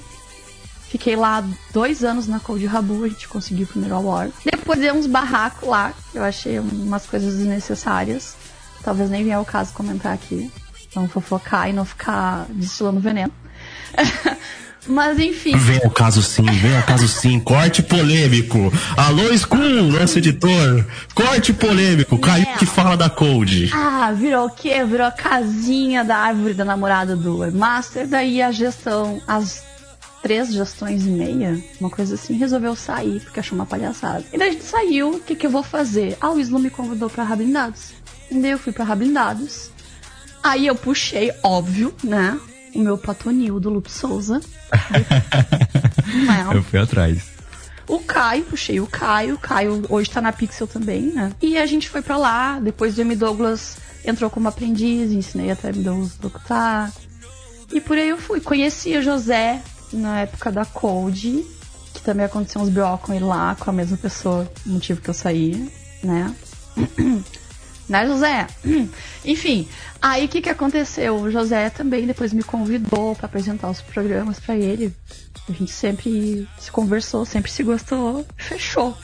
Fiquei 0.93 1.15
lá 1.15 1.43
dois 1.71 2.03
anos 2.03 2.27
na 2.27 2.39
Code 2.39 2.67
Rabu, 2.67 3.03
a 3.03 3.07
gente 3.07 3.27
conseguiu 3.27 3.65
o 3.65 3.67
primeiro 3.67 3.95
award. 3.95 4.31
Depois 4.45 4.79
deu 4.79 4.93
uns 4.93 5.07
barracos 5.07 5.67
lá, 5.67 5.91
eu 6.13 6.23
achei 6.23 6.59
umas 6.59 7.07
coisas 7.07 7.35
desnecessárias. 7.35 8.35
Talvez 8.83 9.09
nem 9.09 9.23
venha 9.23 9.37
ao 9.37 9.45
caso 9.45 9.73
comentar 9.73 10.13
aqui. 10.13 10.51
Não 10.95 11.09
fofocar 11.09 11.67
e 11.67 11.73
não 11.73 11.83
ficar 11.83 12.45
destilando 12.49 12.99
veneno. 12.99 13.33
Mas 14.85 15.19
enfim. 15.19 15.55
Vem 15.55 15.79
ao 15.83 15.89
caso 15.89 16.21
sim, 16.21 16.43
vem 16.43 16.75
ao 16.75 16.83
caso 16.83 17.07
sim. 17.07 17.39
Corte 17.39 17.81
polêmico. 17.81 18.71
Alô, 18.97 19.35
School, 19.37 19.91
nosso 19.91 20.17
editor. 20.17 20.85
Corte 21.15 21.53
polêmico. 21.53 22.17
Caiu 22.17 22.45
que 22.57 22.65
fala 22.65 22.95
da 22.95 23.09
Code. 23.09 23.69
Ah, 23.73 24.11
virou 24.11 24.47
o 24.47 24.49
quê? 24.49 24.83
Virou 24.83 25.07
a 25.07 25.11
casinha 25.11 26.03
da 26.03 26.17
árvore 26.17 26.53
da 26.53 26.65
namorada 26.65 27.15
do 27.15 27.49
Master. 27.51 28.07
Daí 28.07 28.41
a 28.41 28.51
gestão, 28.51 29.21
as 29.27 29.63
três 30.21 30.53
gestões 30.53 31.05
e 31.05 31.09
meia, 31.09 31.61
uma 31.79 31.89
coisa 31.89 32.15
assim, 32.15 32.37
resolveu 32.37 32.75
sair 32.75 33.19
porque 33.19 33.39
achou 33.39 33.57
uma 33.57 33.65
palhaçada. 33.65 34.23
E 34.31 34.37
daí 34.37 34.49
a 34.49 34.51
gente 34.51 34.63
saiu, 34.63 35.11
o 35.11 35.19
que, 35.19 35.35
que 35.35 35.45
eu 35.45 35.51
vou 35.51 35.63
fazer? 35.63 36.17
Ah, 36.19 36.31
o 36.31 36.39
Isla 36.39 36.59
me 36.59 36.69
convidou 36.69 37.09
pra 37.09 37.23
Rablindados. 37.23 37.91
E 38.31 38.39
daí 38.41 38.51
eu 38.51 38.59
fui 38.59 38.71
pra 38.71 38.85
Rablindados. 38.85 39.69
Aí 40.41 40.67
eu 40.67 40.75
puxei, 40.75 41.31
óbvio, 41.41 41.93
né? 42.03 42.37
O 42.73 42.79
meu 42.79 42.97
patonil 42.97 43.59
do 43.59 43.69
Lupe 43.69 43.91
Souza. 43.91 44.41
Não. 46.25 46.53
Eu 46.53 46.63
fui 46.63 46.79
atrás. 46.79 47.33
O 47.87 47.99
Caio, 47.99 48.43
puxei 48.45 48.79
o 48.79 48.87
Caio. 48.87 49.35
O 49.35 49.37
Caio 49.37 49.85
hoje 49.89 50.09
tá 50.09 50.21
na 50.21 50.31
Pixel 50.31 50.67
também, 50.67 51.03
né? 51.03 51.31
E 51.41 51.57
a 51.57 51.65
gente 51.65 51.89
foi 51.89 52.01
pra 52.01 52.17
lá. 52.17 52.59
Depois 52.59 52.97
o 52.97 53.01
M. 53.01 53.15
Douglas 53.15 53.77
entrou 54.05 54.29
como 54.29 54.47
aprendiz, 54.47 55.11
ensinei 55.11 55.51
até 55.51 55.69
M. 55.69 55.83
Douglas 55.83 56.17
locutar. 56.21 56.91
E 57.71 57.81
por 57.81 57.97
aí 57.97 58.09
eu 58.09 58.17
fui. 58.17 58.39
Conheci 58.39 58.95
a 58.95 59.01
José 59.01 59.61
na 59.91 60.21
época 60.21 60.51
da 60.51 60.65
Code, 60.65 61.45
que 61.93 62.01
também 62.01 62.25
aconteceu 62.25 62.61
uns 62.61 62.69
BO 62.69 62.97
com 63.01 63.13
ele 63.13 63.25
lá, 63.25 63.55
com 63.59 63.69
a 63.69 63.73
mesma 63.73 63.97
pessoa, 63.97 64.49
motivo 64.65 65.01
que 65.01 65.09
eu 65.09 65.13
saí, 65.13 65.71
né? 66.03 66.33
né, 67.93 68.07
José? 68.07 68.47
Enfim, 69.23 69.67
aí 70.01 70.25
o 70.25 70.27
que, 70.27 70.41
que 70.41 70.49
aconteceu? 70.49 71.15
O 71.15 71.31
José 71.31 71.69
também 71.69 72.07
depois 72.07 72.33
me 72.33 72.41
convidou 72.41 73.15
para 73.15 73.27
apresentar 73.27 73.69
os 73.69 73.81
programas 73.81 74.39
para 74.39 74.55
ele. 74.55 74.93
A 75.47 75.51
gente 75.51 75.71
sempre 75.71 76.47
se 76.57 76.71
conversou, 76.71 77.23
sempre 77.23 77.51
se 77.51 77.61
gostou, 77.61 78.25
fechou. 78.35 78.97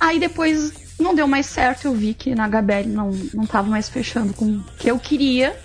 Aí 0.00 0.18
depois 0.18 0.72
não 0.98 1.14
deu 1.14 1.28
mais 1.28 1.46
certo, 1.46 1.84
eu 1.86 1.94
vi 1.94 2.12
que 2.12 2.34
na 2.34 2.48
HBL 2.48 2.88
não, 2.88 3.10
não 3.32 3.46
tava 3.46 3.68
mais 3.68 3.88
fechando 3.88 4.34
com 4.34 4.46
o 4.46 4.64
que 4.78 4.90
eu 4.90 4.98
queria. 4.98 5.56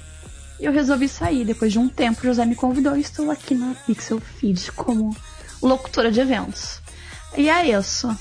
E 0.60 0.66
eu 0.66 0.72
resolvi 0.72 1.10
sair. 1.10 1.44
Depois 1.44 1.72
de 1.72 1.80
um 1.80 1.89
tempo, 1.89 2.22
o 2.22 2.26
José 2.26 2.46
me 2.46 2.56
convidou 2.56 2.96
e 2.96 3.02
estou 3.02 3.32
aqui 3.32 3.56
na 3.56 3.74
Pixel 3.74 4.20
Feed 4.20 4.72
como 4.74 5.16
locutora 5.62 6.12
de 6.12 6.20
eventos. 6.20 6.80
E 7.36 7.50
é 7.50 7.68
isso. 7.78 8.16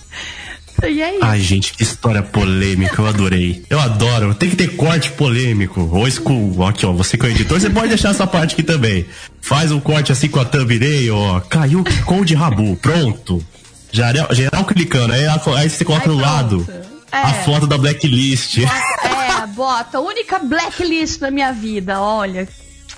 E 0.88 1.01
é 1.01 1.14
isso. 1.14 1.25
Ai, 1.25 1.40
gente, 1.40 1.73
que 1.73 1.83
história 1.83 2.23
polêmica, 2.23 3.01
eu 3.01 3.07
adorei. 3.07 3.64
Eu 3.71 3.81
adoro, 3.81 4.35
tem 4.35 4.51
que 4.51 4.57
ter 4.57 4.77
corte 4.77 5.11
polêmico. 5.12 5.88
Ou 5.92 6.11
school, 6.11 6.66
aqui 6.66 6.85
ó, 6.85 6.92
você 6.92 7.16
que 7.16 7.27
é 7.27 7.29
o 7.29 7.33
editor, 7.33 7.61
você 7.61 7.71
pode 7.71 7.88
deixar 7.88 8.11
essa 8.11 8.27
parte 8.27 8.55
aqui 8.55 8.62
também. 8.62 9.07
Faz 9.40 9.71
um 9.71 9.81
corte 9.81 10.12
assim 10.12 10.29
com 10.29 10.40
a 10.40 10.45
thumbnail, 10.45 11.16
ó. 11.16 11.40
Caiu 11.40 11.85
com 12.05 12.25
de 12.25 12.35
rabu, 12.35 12.77
pronto. 12.77 13.45
Geral, 13.92 14.35
geral 14.35 14.64
clicando, 14.64 15.12
aí, 15.12 15.27
aí 15.27 15.68
você 15.68 15.85
coloca 15.85 16.09
no 16.09 16.16
lado 16.16 16.66
é. 17.12 17.18
a 17.18 17.35
foto 17.45 17.66
da 17.66 17.77
blacklist. 17.77 18.59
É, 18.59 19.47
bota, 19.49 20.01
única 20.01 20.38
blacklist 20.38 21.21
na 21.21 21.31
minha 21.31 21.53
vida, 21.53 22.01
olha. 22.01 22.49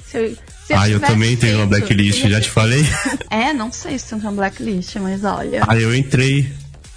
Se, 0.06 0.38
se 0.66 0.72
eu 0.72 0.78
ah, 0.78 0.88
eu 0.88 1.00
também 1.00 1.30
feito, 1.30 1.40
tenho 1.40 1.58
uma 1.58 1.66
blacklist, 1.66 2.26
já 2.28 2.40
te 2.40 2.48
falei? 2.48 2.86
É, 3.28 3.52
não 3.52 3.72
sei 3.72 3.98
se 3.98 4.10
tem 4.10 4.18
uma 4.18 4.30
blacklist, 4.30 4.94
mas 4.96 5.24
olha. 5.24 5.64
Ah, 5.66 5.76
eu 5.76 5.94
entrei. 5.94 6.50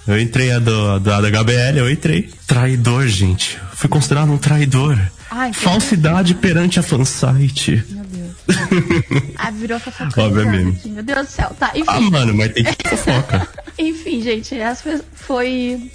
Eu 0.08 0.17
entrei 0.17 0.54
a 0.54 0.60
do, 0.60 1.00
da, 1.00 1.20
da 1.20 1.28
HBL, 1.28 1.80
eu 1.80 1.91
entrei. 1.91 2.30
Traidor, 2.48 3.08
gente. 3.08 3.60
Fui 3.74 3.89
considerado 3.89 4.32
um 4.32 4.38
traidor. 4.38 4.98
Ai, 5.30 5.52
Falsidade 5.52 6.34
que... 6.34 6.39
perante 6.39 6.80
a 6.80 6.84
fansite. 6.84 7.84
Meu 7.89 8.06
Deus. 8.06 8.36
ah, 9.36 9.52
virou 9.52 9.78
fofoca. 9.82 10.22
Obviamente. 10.24 10.88
Meu 10.88 11.04
Deus 11.04 11.28
do 11.28 11.32
céu. 11.32 11.54
Tá, 11.60 11.72
enfim. 11.76 11.86
Ah, 11.88 12.00
mano, 12.00 12.34
mas 12.34 12.54
tem 12.54 12.63
que 12.63 12.88
fofoca. 12.88 13.50
enfim, 13.78 14.22
gente, 14.22 14.58
essa 14.58 15.04
foi 15.13 15.91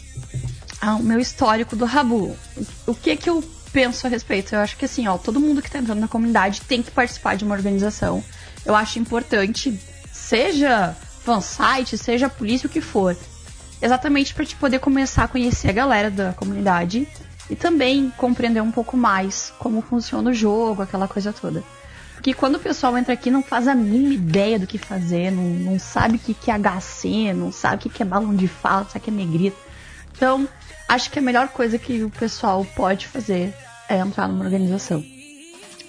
o 0.83 1.03
meu 1.03 1.19
histórico 1.19 1.75
do 1.75 1.87
Rabu. 1.87 2.37
O 2.87 2.95
que 2.95 3.17
que 3.17 3.31
eu 3.31 3.43
penso 3.73 4.07
a 4.07 4.11
respeito? 4.11 4.55
Eu 4.55 4.61
acho 4.61 4.77
que 4.77 4.85
assim, 4.85 5.09
ó, 5.09 5.17
todo 5.17 5.41
mundo 5.41 5.63
que 5.63 5.71
tá 5.71 5.79
entrando 5.79 6.01
na 6.01 6.09
comunidade 6.09 6.61
tem 6.61 6.83
que 6.83 6.91
participar 6.91 7.35
de 7.35 7.45
uma 7.45 7.55
organização. 7.55 8.23
Eu 8.67 8.75
acho 8.75 8.99
importante, 8.99 9.81
seja 10.13 10.95
fansite, 11.25 11.97
seja 11.97 12.29
polícia, 12.29 12.67
o 12.67 12.71
que 12.71 12.83
for 12.83 13.17
exatamente 13.83 14.33
para 14.35 14.47
te 14.47 14.55
poder 14.55 14.79
começar 14.79 15.25
a 15.25 15.29
conhecer 15.29 15.69
a 15.69 15.73
galera 15.73 16.11
da 16.11 16.33
comunidade 16.33 17.07
e 17.51 17.57
também 17.57 18.11
compreender 18.17 18.63
um 18.63 18.71
pouco 18.71 18.97
mais 18.97 19.53
como 19.59 19.83
funciona 19.83 20.31
o 20.31 20.35
jogo, 20.35 20.83
aquela 20.83 21.09
coisa 21.09 21.33
toda. 21.33 21.63
Porque 22.15 22.33
quando 22.33 22.55
o 22.55 22.61
pessoal 22.61 22.97
entra 22.97 23.13
aqui 23.13 23.31
não 23.31 23.43
faz 23.43 23.67
a 23.67 23.75
mínima 23.75 24.15
ideia 24.15 24.59
do 24.59 24.67
que 24.67 24.79
fazer, 24.79 25.33
não, 25.33 25.43
não 25.43 25.79
sabe 25.79 26.17
o 26.17 26.19
que, 26.21 26.33
que 26.33 26.51
é 26.53 26.55
HC, 26.55 27.33
não 27.35 27.51
sabe 27.51 27.77
o 27.77 27.79
que, 27.81 27.89
que 27.89 28.03
é 28.03 28.07
balão 28.07 28.35
de 28.35 28.47
fala, 28.47 28.85
sabe 28.85 28.99
o 28.99 29.01
que 29.01 29.11
é 29.11 29.13
negrito. 29.13 29.57
Então, 30.15 30.49
acho 30.89 31.11
que 31.11 31.19
a 31.19 31.23
melhor 31.23 31.49
coisa 31.49 31.79
que 31.79 32.05
o 32.05 32.11
pessoal 32.11 32.65
pode 32.77 33.09
fazer 33.09 33.53
é 33.89 33.99
entrar 33.99 34.29
numa 34.29 34.45
organização. 34.45 35.05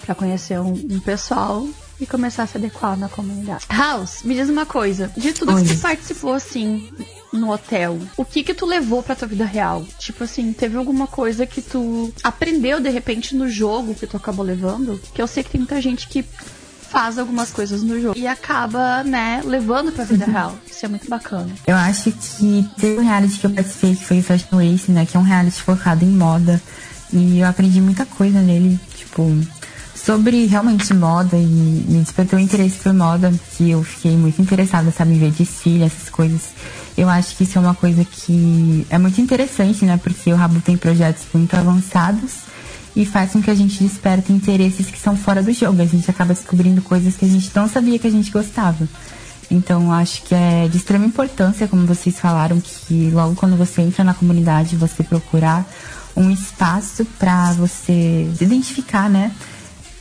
para 0.03 0.15
conhecer 0.15 0.59
um, 0.59 0.73
um 0.73 0.99
pessoal 0.99 1.67
e 2.01 2.05
começar 2.07 2.43
a 2.43 2.47
se 2.47 2.57
adequar 2.57 2.97
na 2.97 3.07
comunidade. 3.07 3.65
House, 3.69 4.23
me 4.23 4.33
diz 4.33 4.49
uma 4.49 4.65
coisa. 4.65 5.11
De 5.15 5.33
tudo 5.33 5.53
Oi. 5.53 5.61
que 5.61 5.67
você 5.67 5.75
participou, 5.75 6.33
assim, 6.33 6.91
no 7.33 7.51
hotel, 7.51 7.99
o 8.15 8.23
que 8.23 8.43
que 8.43 8.53
tu 8.53 8.65
levou 8.65 9.01
pra 9.01 9.15
tua 9.15 9.27
vida 9.27 9.45
real? 9.45 9.85
Tipo 9.97 10.23
assim, 10.23 10.53
teve 10.53 10.77
alguma 10.77 11.07
coisa 11.07 11.45
que 11.45 11.61
tu 11.61 12.13
aprendeu 12.23 12.79
de 12.79 12.89
repente 12.89 13.35
no 13.35 13.49
jogo 13.49 13.95
que 13.95 14.07
tu 14.07 14.15
acabou 14.15 14.45
levando? 14.45 15.01
Que 15.13 15.21
eu 15.21 15.27
sei 15.27 15.43
que 15.43 15.49
tem 15.49 15.59
muita 15.59 15.81
gente 15.81 16.07
que 16.07 16.23
faz 16.93 17.17
algumas 17.17 17.49
coisas 17.49 17.81
no 17.81 17.99
jogo 17.99 18.15
e 18.15 18.27
acaba, 18.27 19.03
né, 19.03 19.41
levando 19.43 19.91
pra 19.91 20.03
vida 20.03 20.25
real. 20.25 20.55
Isso 20.69 20.85
é 20.85 20.87
muito 20.87 21.09
bacana. 21.09 21.49
Eu 21.65 21.75
acho 21.75 22.11
que 22.11 22.69
teve 22.77 22.99
um 22.99 23.03
reality 23.03 23.39
que 23.39 23.47
eu 23.47 23.49
participei 23.49 23.95
que 23.95 24.05
foi 24.05 24.19
o 24.19 24.23
Fashion 24.23 24.57
Race, 24.57 24.91
né, 24.91 25.03
que 25.03 25.17
é 25.17 25.19
um 25.19 25.23
reality 25.23 25.59
focado 25.59 26.05
em 26.05 26.09
moda. 26.09 26.61
E 27.11 27.39
eu 27.39 27.47
aprendi 27.47 27.81
muita 27.81 28.05
coisa 28.05 28.39
nele, 28.41 28.79
tipo, 28.95 29.23
sobre 29.95 30.45
realmente 30.45 30.93
moda 30.93 31.35
e 31.35 31.45
me 31.45 31.99
despertou 31.99 32.37
interesse 32.37 32.77
por 32.77 32.93
moda, 32.93 33.33
que 33.57 33.71
eu 33.71 33.83
fiquei 33.83 34.15
muito 34.15 34.39
interessada, 34.39 34.91
sabe, 34.91 35.13
em 35.13 35.19
ver 35.19 35.31
desfile, 35.31 35.83
essas 35.83 36.09
coisas. 36.09 36.41
Eu 36.97 37.09
acho 37.09 37.35
que 37.35 37.43
isso 37.43 37.57
é 37.57 37.61
uma 37.61 37.73
coisa 37.73 38.05
que 38.05 38.85
é 38.89 38.97
muito 38.97 39.19
interessante, 39.19 39.83
né? 39.83 39.99
Porque 40.01 40.31
o 40.31 40.35
Rabu 40.35 40.61
tem 40.61 40.77
projetos 40.77 41.23
muito 41.33 41.55
avançados 41.55 42.43
e 42.95 43.05
faz 43.05 43.31
com 43.31 43.41
que 43.41 43.49
a 43.49 43.55
gente 43.55 43.83
desperte 43.83 44.31
interesses 44.31 44.87
que 44.87 44.99
são 44.99 45.17
fora 45.17 45.41
do 45.41 45.51
jogo. 45.51 45.81
A 45.81 45.85
gente 45.85 46.09
acaba 46.09 46.33
descobrindo 46.33 46.81
coisas 46.81 47.15
que 47.15 47.25
a 47.25 47.27
gente 47.27 47.49
não 47.55 47.67
sabia 47.67 47.97
que 47.97 48.07
a 48.07 48.11
gente 48.11 48.31
gostava. 48.31 48.87
Então, 49.49 49.91
acho 49.91 50.23
que 50.23 50.33
é 50.33 50.67
de 50.67 50.77
extrema 50.77 51.05
importância, 51.05 51.67
como 51.67 51.85
vocês 51.85 52.19
falaram, 52.19 52.61
que 52.61 53.09
logo 53.11 53.35
quando 53.35 53.55
você 53.55 53.81
entra 53.81 54.03
na 54.03 54.13
comunidade, 54.13 54.75
você 54.75 55.03
procurar 55.03 55.67
um 56.15 56.29
espaço 56.29 57.05
para 57.17 57.53
você 57.53 58.29
se 58.35 58.43
identificar, 58.43 59.09
né? 59.09 59.31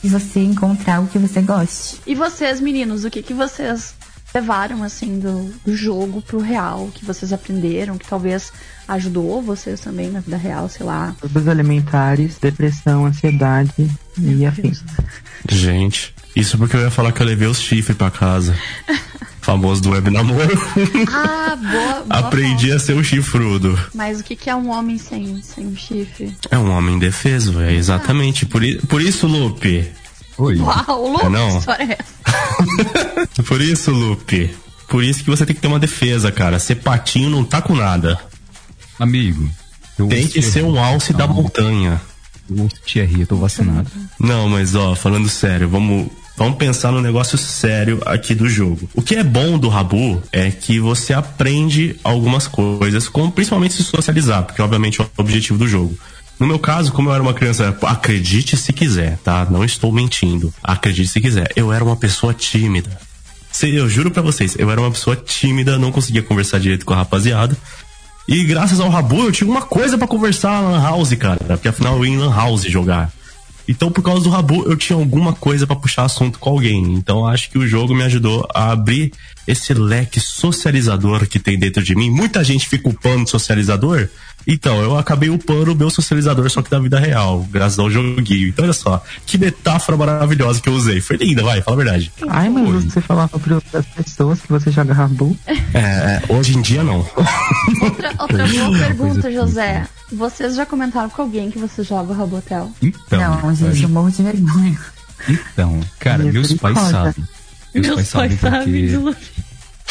E 0.03 0.09
você 0.09 0.41
encontrar 0.41 1.01
o 1.01 1.07
que 1.07 1.17
você 1.17 1.41
goste. 1.41 1.97
E 2.05 2.13
vocês, 2.13 2.59
meninos, 2.59 3.03
o 3.05 3.09
que, 3.09 3.23
que 3.23 3.33
vocês 3.33 3.95
levaram 4.33 4.83
assim 4.83 5.19
do, 5.19 5.53
do 5.65 5.75
jogo 5.75 6.21
pro 6.21 6.39
real, 6.39 6.89
que 6.93 7.05
vocês 7.05 7.31
aprenderam, 7.31 7.97
que 7.97 8.07
talvez 8.07 8.51
ajudou 8.87 9.41
vocês 9.41 9.79
também 9.79 10.09
na 10.09 10.19
vida 10.19 10.37
real, 10.37 10.67
sei 10.67 10.85
lá. 10.85 11.15
Os 11.21 11.47
alimentares, 11.47 12.37
depressão, 12.37 13.05
ansiedade 13.05 13.89
e 14.17 14.45
afins. 14.45 14.83
Gente, 15.49 16.13
isso 16.35 16.57
porque 16.57 16.75
eu 16.75 16.81
ia 16.81 16.91
falar 16.91 17.11
que 17.11 17.21
eu 17.21 17.27
levei 17.27 17.47
os 17.47 17.59
chifres 17.59 17.95
pra 17.95 18.09
casa. 18.09 18.55
Famoso 19.41 19.81
do 19.81 19.89
web 19.89 20.09
namoro. 20.09 20.57
Ah, 21.11 21.57
boa, 21.57 21.93
boa 22.05 22.05
Aprendi 22.09 22.71
a 22.71 22.79
ser 22.79 22.95
um 22.95 23.03
chifrudo. 23.03 23.77
Mas 23.93 24.21
o 24.21 24.23
que, 24.23 24.37
que 24.37 24.49
é 24.49 24.55
um 24.55 24.69
homem 24.69 24.97
sem, 24.97 25.41
sem 25.41 25.67
um 25.67 25.75
chifre? 25.75 26.33
É 26.49 26.57
um 26.57 26.71
homem 26.71 26.95
indefeso, 26.95 27.59
é 27.59 27.73
exatamente. 27.73 28.45
Ah. 28.45 28.47
Por, 28.49 28.61
por 28.87 29.01
isso, 29.01 29.27
Lupe, 29.27 29.91
Oi. 30.37 30.57
Uau, 30.57 31.11
Lupe, 31.11 31.29
não. 31.29 31.51
que 31.51 31.57
história 31.59 31.83
é 31.83 31.97
essa? 31.99 33.43
Por 33.43 33.61
isso, 33.61 33.91
Lupe. 33.91 34.55
Por 34.87 35.03
isso 35.03 35.23
que 35.23 35.29
você 35.29 35.45
tem 35.45 35.55
que 35.55 35.61
ter 35.61 35.67
uma 35.67 35.79
defesa, 35.79 36.31
cara. 36.31 36.59
Ser 36.59 36.75
patinho 36.75 37.29
não 37.29 37.43
tá 37.43 37.61
com 37.61 37.75
nada. 37.75 38.19
Amigo. 38.99 39.49
Tem 40.09 40.27
que 40.27 40.41
ser 40.41 40.63
um 40.63 40.81
alce 40.81 41.13
da 41.13 41.27
montanha. 41.27 42.01
Eu 42.49 42.63
ouço 42.63 42.75
Thierry, 42.85 43.21
eu 43.21 43.27
tô 43.27 43.35
vacinado. 43.37 43.89
Não, 44.19 44.49
mas 44.49 44.75
ó, 44.75 44.95
falando 44.95 45.29
sério, 45.29 45.69
vamos 45.69 46.09
Vamos 46.35 46.57
pensar 46.57 46.91
no 46.91 46.99
negócio 46.99 47.37
sério 47.37 48.01
aqui 48.05 48.33
do 48.33 48.49
jogo. 48.49 48.89
O 48.95 49.03
que 49.03 49.15
é 49.15 49.23
bom 49.23 49.57
do 49.57 49.69
Rabu 49.69 50.21
é 50.31 50.49
que 50.49 50.79
você 50.79 51.13
aprende 51.13 51.95
algumas 52.03 52.47
coisas, 52.47 53.07
como 53.07 53.31
principalmente 53.31 53.75
se 53.75 53.83
socializar, 53.83 54.43
porque 54.43 54.61
obviamente 54.61 54.99
é 54.99 55.03
o 55.03 55.09
objetivo 55.17 55.59
do 55.59 55.67
jogo. 55.67 55.95
No 56.43 56.47
meu 56.49 56.59
caso, 56.59 56.91
como 56.91 57.07
eu 57.07 57.13
era 57.13 57.23
uma 57.23 57.33
criança, 57.33 57.73
acredite 57.83 58.57
se 58.57 58.73
quiser, 58.73 59.17
tá? 59.23 59.47
Não 59.49 59.63
estou 59.63 59.93
mentindo. 59.93 60.53
Acredite 60.61 61.09
se 61.09 61.21
quiser. 61.21 61.49
Eu 61.55 61.71
era 61.71 61.81
uma 61.81 61.95
pessoa 61.95 62.33
tímida. 62.33 62.99
Eu 63.61 63.87
juro 63.87 64.11
para 64.11 64.21
vocês, 64.21 64.53
eu 64.59 64.69
era 64.69 64.81
uma 64.81 64.91
pessoa 64.91 65.15
tímida, 65.15 65.79
não 65.79 65.89
conseguia 65.89 66.21
conversar 66.21 66.59
direito 66.59 66.85
com 66.85 66.93
a 66.93 66.97
rapaziada. 66.97 67.55
E 68.27 68.43
graças 68.43 68.81
ao 68.81 68.89
Rabu 68.89 69.23
eu 69.23 69.31
tinha 69.31 69.49
uma 69.49 69.61
coisa 69.61 69.97
para 69.97 70.05
conversar 70.05 70.61
na 70.61 70.71
Lan 70.71 70.83
House, 70.83 71.13
cara. 71.13 71.39
Porque 71.47 71.69
afinal 71.69 71.95
eu 71.95 72.05
ia 72.05 72.11
em 72.11 72.17
Lan 72.17 72.35
House 72.35 72.63
jogar. 72.63 73.09
Então, 73.65 73.89
por 73.89 74.01
causa 74.01 74.25
do 74.25 74.29
Rabu, 74.29 74.65
eu 74.69 74.75
tinha 74.75 74.99
alguma 74.99 75.31
coisa 75.31 75.65
para 75.65 75.77
puxar 75.77 76.03
assunto 76.03 76.37
com 76.39 76.49
alguém. 76.49 76.93
Então, 76.95 77.25
acho 77.25 77.49
que 77.49 77.57
o 77.57 77.65
jogo 77.65 77.95
me 77.95 78.03
ajudou 78.03 78.45
a 78.53 78.71
abrir 78.71 79.13
esse 79.47 79.73
leque 79.73 80.19
socializador 80.19 81.25
que 81.25 81.39
tem 81.39 81.57
dentro 81.57 81.81
de 81.81 81.95
mim. 81.95 82.09
Muita 82.09 82.43
gente 82.43 82.67
fica 82.67 82.89
upando 82.89 83.29
socializador. 83.29 84.09
Então, 84.47 84.81
eu 84.81 84.97
acabei 84.97 85.29
upando 85.29 85.73
o 85.73 85.75
meu 85.75 85.89
socializador, 85.89 86.49
só 86.49 86.61
que 86.61 86.69
da 86.69 86.79
vida 86.79 86.99
real, 86.99 87.45
graças 87.51 87.79
ao 87.79 87.89
joguinho. 87.89 88.49
Então, 88.49 88.65
olha 88.65 88.73
só, 88.73 89.03
que 89.25 89.37
metáfora 89.37 89.97
maravilhosa 89.97 90.61
que 90.61 90.69
eu 90.69 90.73
usei. 90.73 91.01
Foi 91.01 91.17
linda, 91.17 91.43
vai, 91.43 91.61
fala 91.61 91.75
a 91.75 91.83
verdade. 91.83 92.11
Ai, 92.27 92.49
mas 92.49 92.85
você 92.85 93.01
falava 93.01 93.39
para 93.39 93.55
outras 93.55 93.85
pessoas 93.87 94.41
que 94.41 94.49
você 94.49 94.71
joga 94.71 94.93
Rabu? 94.93 95.35
É, 95.73 95.79
é, 95.79 96.23
hoje 96.29 96.55
em 96.55 96.61
dia 96.61 96.83
não. 96.83 96.99
Outra, 97.81 98.13
outra 98.19 98.47
boa 98.47 98.71
pergunta, 98.77 99.31
José. 99.31 99.87
Vocês 100.11 100.55
já 100.55 100.65
comentaram 100.65 101.09
com 101.09 101.23
alguém 101.23 101.49
que 101.49 101.57
você 101.57 101.83
joga 101.83 102.13
Rabotel? 102.13 102.71
Então, 102.81 103.41
não, 103.41 103.55
gente, 103.55 103.81
eu 103.81 103.89
morro 103.89 104.11
de 104.11 104.21
vergonha. 104.21 104.79
então, 105.27 105.79
cara, 105.99 106.23
meus 106.23 106.53
pais 106.53 106.77
sabem. 106.77 107.27
Meus, 107.73 107.87
Meus 107.87 108.11
pais, 108.11 108.39
sabem 108.39 109.01
porque 109.01 109.25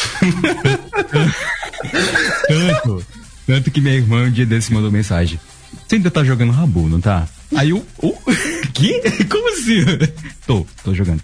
tanto, 2.47 3.05
tanto 3.45 3.71
que 3.71 3.81
minha 3.81 3.95
irmã 3.95 4.23
um 4.23 4.31
dia 4.31 4.45
desse 4.45 4.73
mandou 4.73 4.91
mensagem. 4.91 5.39
Você 5.87 5.95
ainda 5.95 6.11
tá 6.11 6.23
jogando 6.23 6.51
Rabu, 6.51 6.87
não 6.87 7.01
tá? 7.01 7.27
Aí 7.55 7.69
eu, 7.69 7.85
oh, 7.97 8.13
que? 8.73 9.01
Como 9.25 9.49
assim? 9.53 9.83
Tô, 10.45 10.65
tô 10.83 10.93
jogando. 10.93 11.21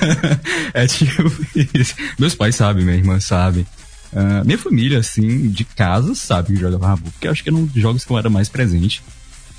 é 0.72 0.86
tipo 0.86 1.30
isso. 1.74 1.94
Meus 2.18 2.34
pais 2.34 2.56
sabem, 2.56 2.84
minha 2.84 2.96
irmã 2.96 3.20
sabe. 3.20 3.66
Ah, 4.14 4.42
minha 4.44 4.56
família, 4.56 4.98
assim, 4.98 5.48
de 5.50 5.64
casa, 5.64 6.14
sabe 6.14 6.54
que 6.54 6.60
joga 6.60 6.78
Rabu. 6.78 7.10
Porque 7.10 7.28
acho 7.28 7.42
que 7.42 7.50
eram 7.50 7.68
jogos 7.74 8.04
que 8.04 8.10
eu 8.10 8.18
era 8.18 8.30
mais 8.30 8.48
presente. 8.48 9.02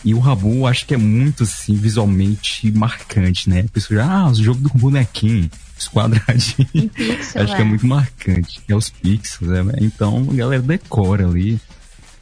E 0.04 0.14
o 0.14 0.20
Rabu, 0.20 0.66
acho 0.66 0.86
que 0.86 0.94
é 0.94 0.98
muito, 0.98 1.44
assim, 1.44 1.76
visualmente 1.76 2.72
marcante, 2.72 3.50
né? 3.50 3.62
A 3.62 3.72
pessoa 3.72 4.00
já, 4.00 4.12
ah, 4.12 4.30
o 4.30 4.36
jogo 4.36 4.60
do 4.60 4.70
bonequinho, 4.70 5.50
os 5.78 5.88
quadradinhos. 5.88 6.68
Em 6.74 6.88
pixel, 6.88 7.44
Acho 7.44 7.56
que 7.56 7.62
é 7.62 7.66
é. 7.66 7.68
muito 7.68 7.86
marcante. 7.88 8.62
É 8.68 8.76
os 8.76 8.90
pixels, 8.90 9.50
né? 9.66 9.74
Então 9.82 10.28
a 10.30 10.34
galera 10.34 10.62
decora 10.62 11.26
ali. 11.28 11.60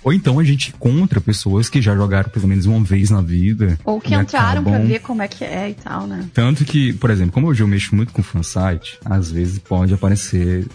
Ou 0.04 0.14
então 0.14 0.38
a 0.40 0.44
gente 0.44 0.70
encontra 0.70 1.20
pessoas 1.20 1.68
que 1.68 1.82
já 1.82 1.96
jogaram 1.96 2.30
pelo 2.30 2.48
menos 2.48 2.68
uma 2.68 2.80
vez 2.84 3.10
na 3.10 3.22
vida. 3.22 3.78
Ou 3.84 4.00
que 4.00 4.14
e 4.14 4.18
entraram 4.18 4.62
pra 4.64 4.74
acabam- 4.74 4.88
ver 4.88 5.00
como 5.00 5.22
é 5.24 5.28
que 5.28 5.44
é 5.44 5.72
e 5.72 5.74
tal, 5.74 6.06
né? 6.06 6.28
Tanto 6.32 6.64
que, 6.64 6.94
por 6.94 7.10
exemplo, 7.10 7.32
como 7.32 7.48
hoje 7.48 7.64
eu 7.64 7.68
mexo 7.68 7.96
muito 7.96 8.14
com 8.14 8.22
fansite, 8.22 9.00
às 9.04 9.32
vezes 9.32 9.58
pode 9.58 9.94
aparecer. 9.96 10.68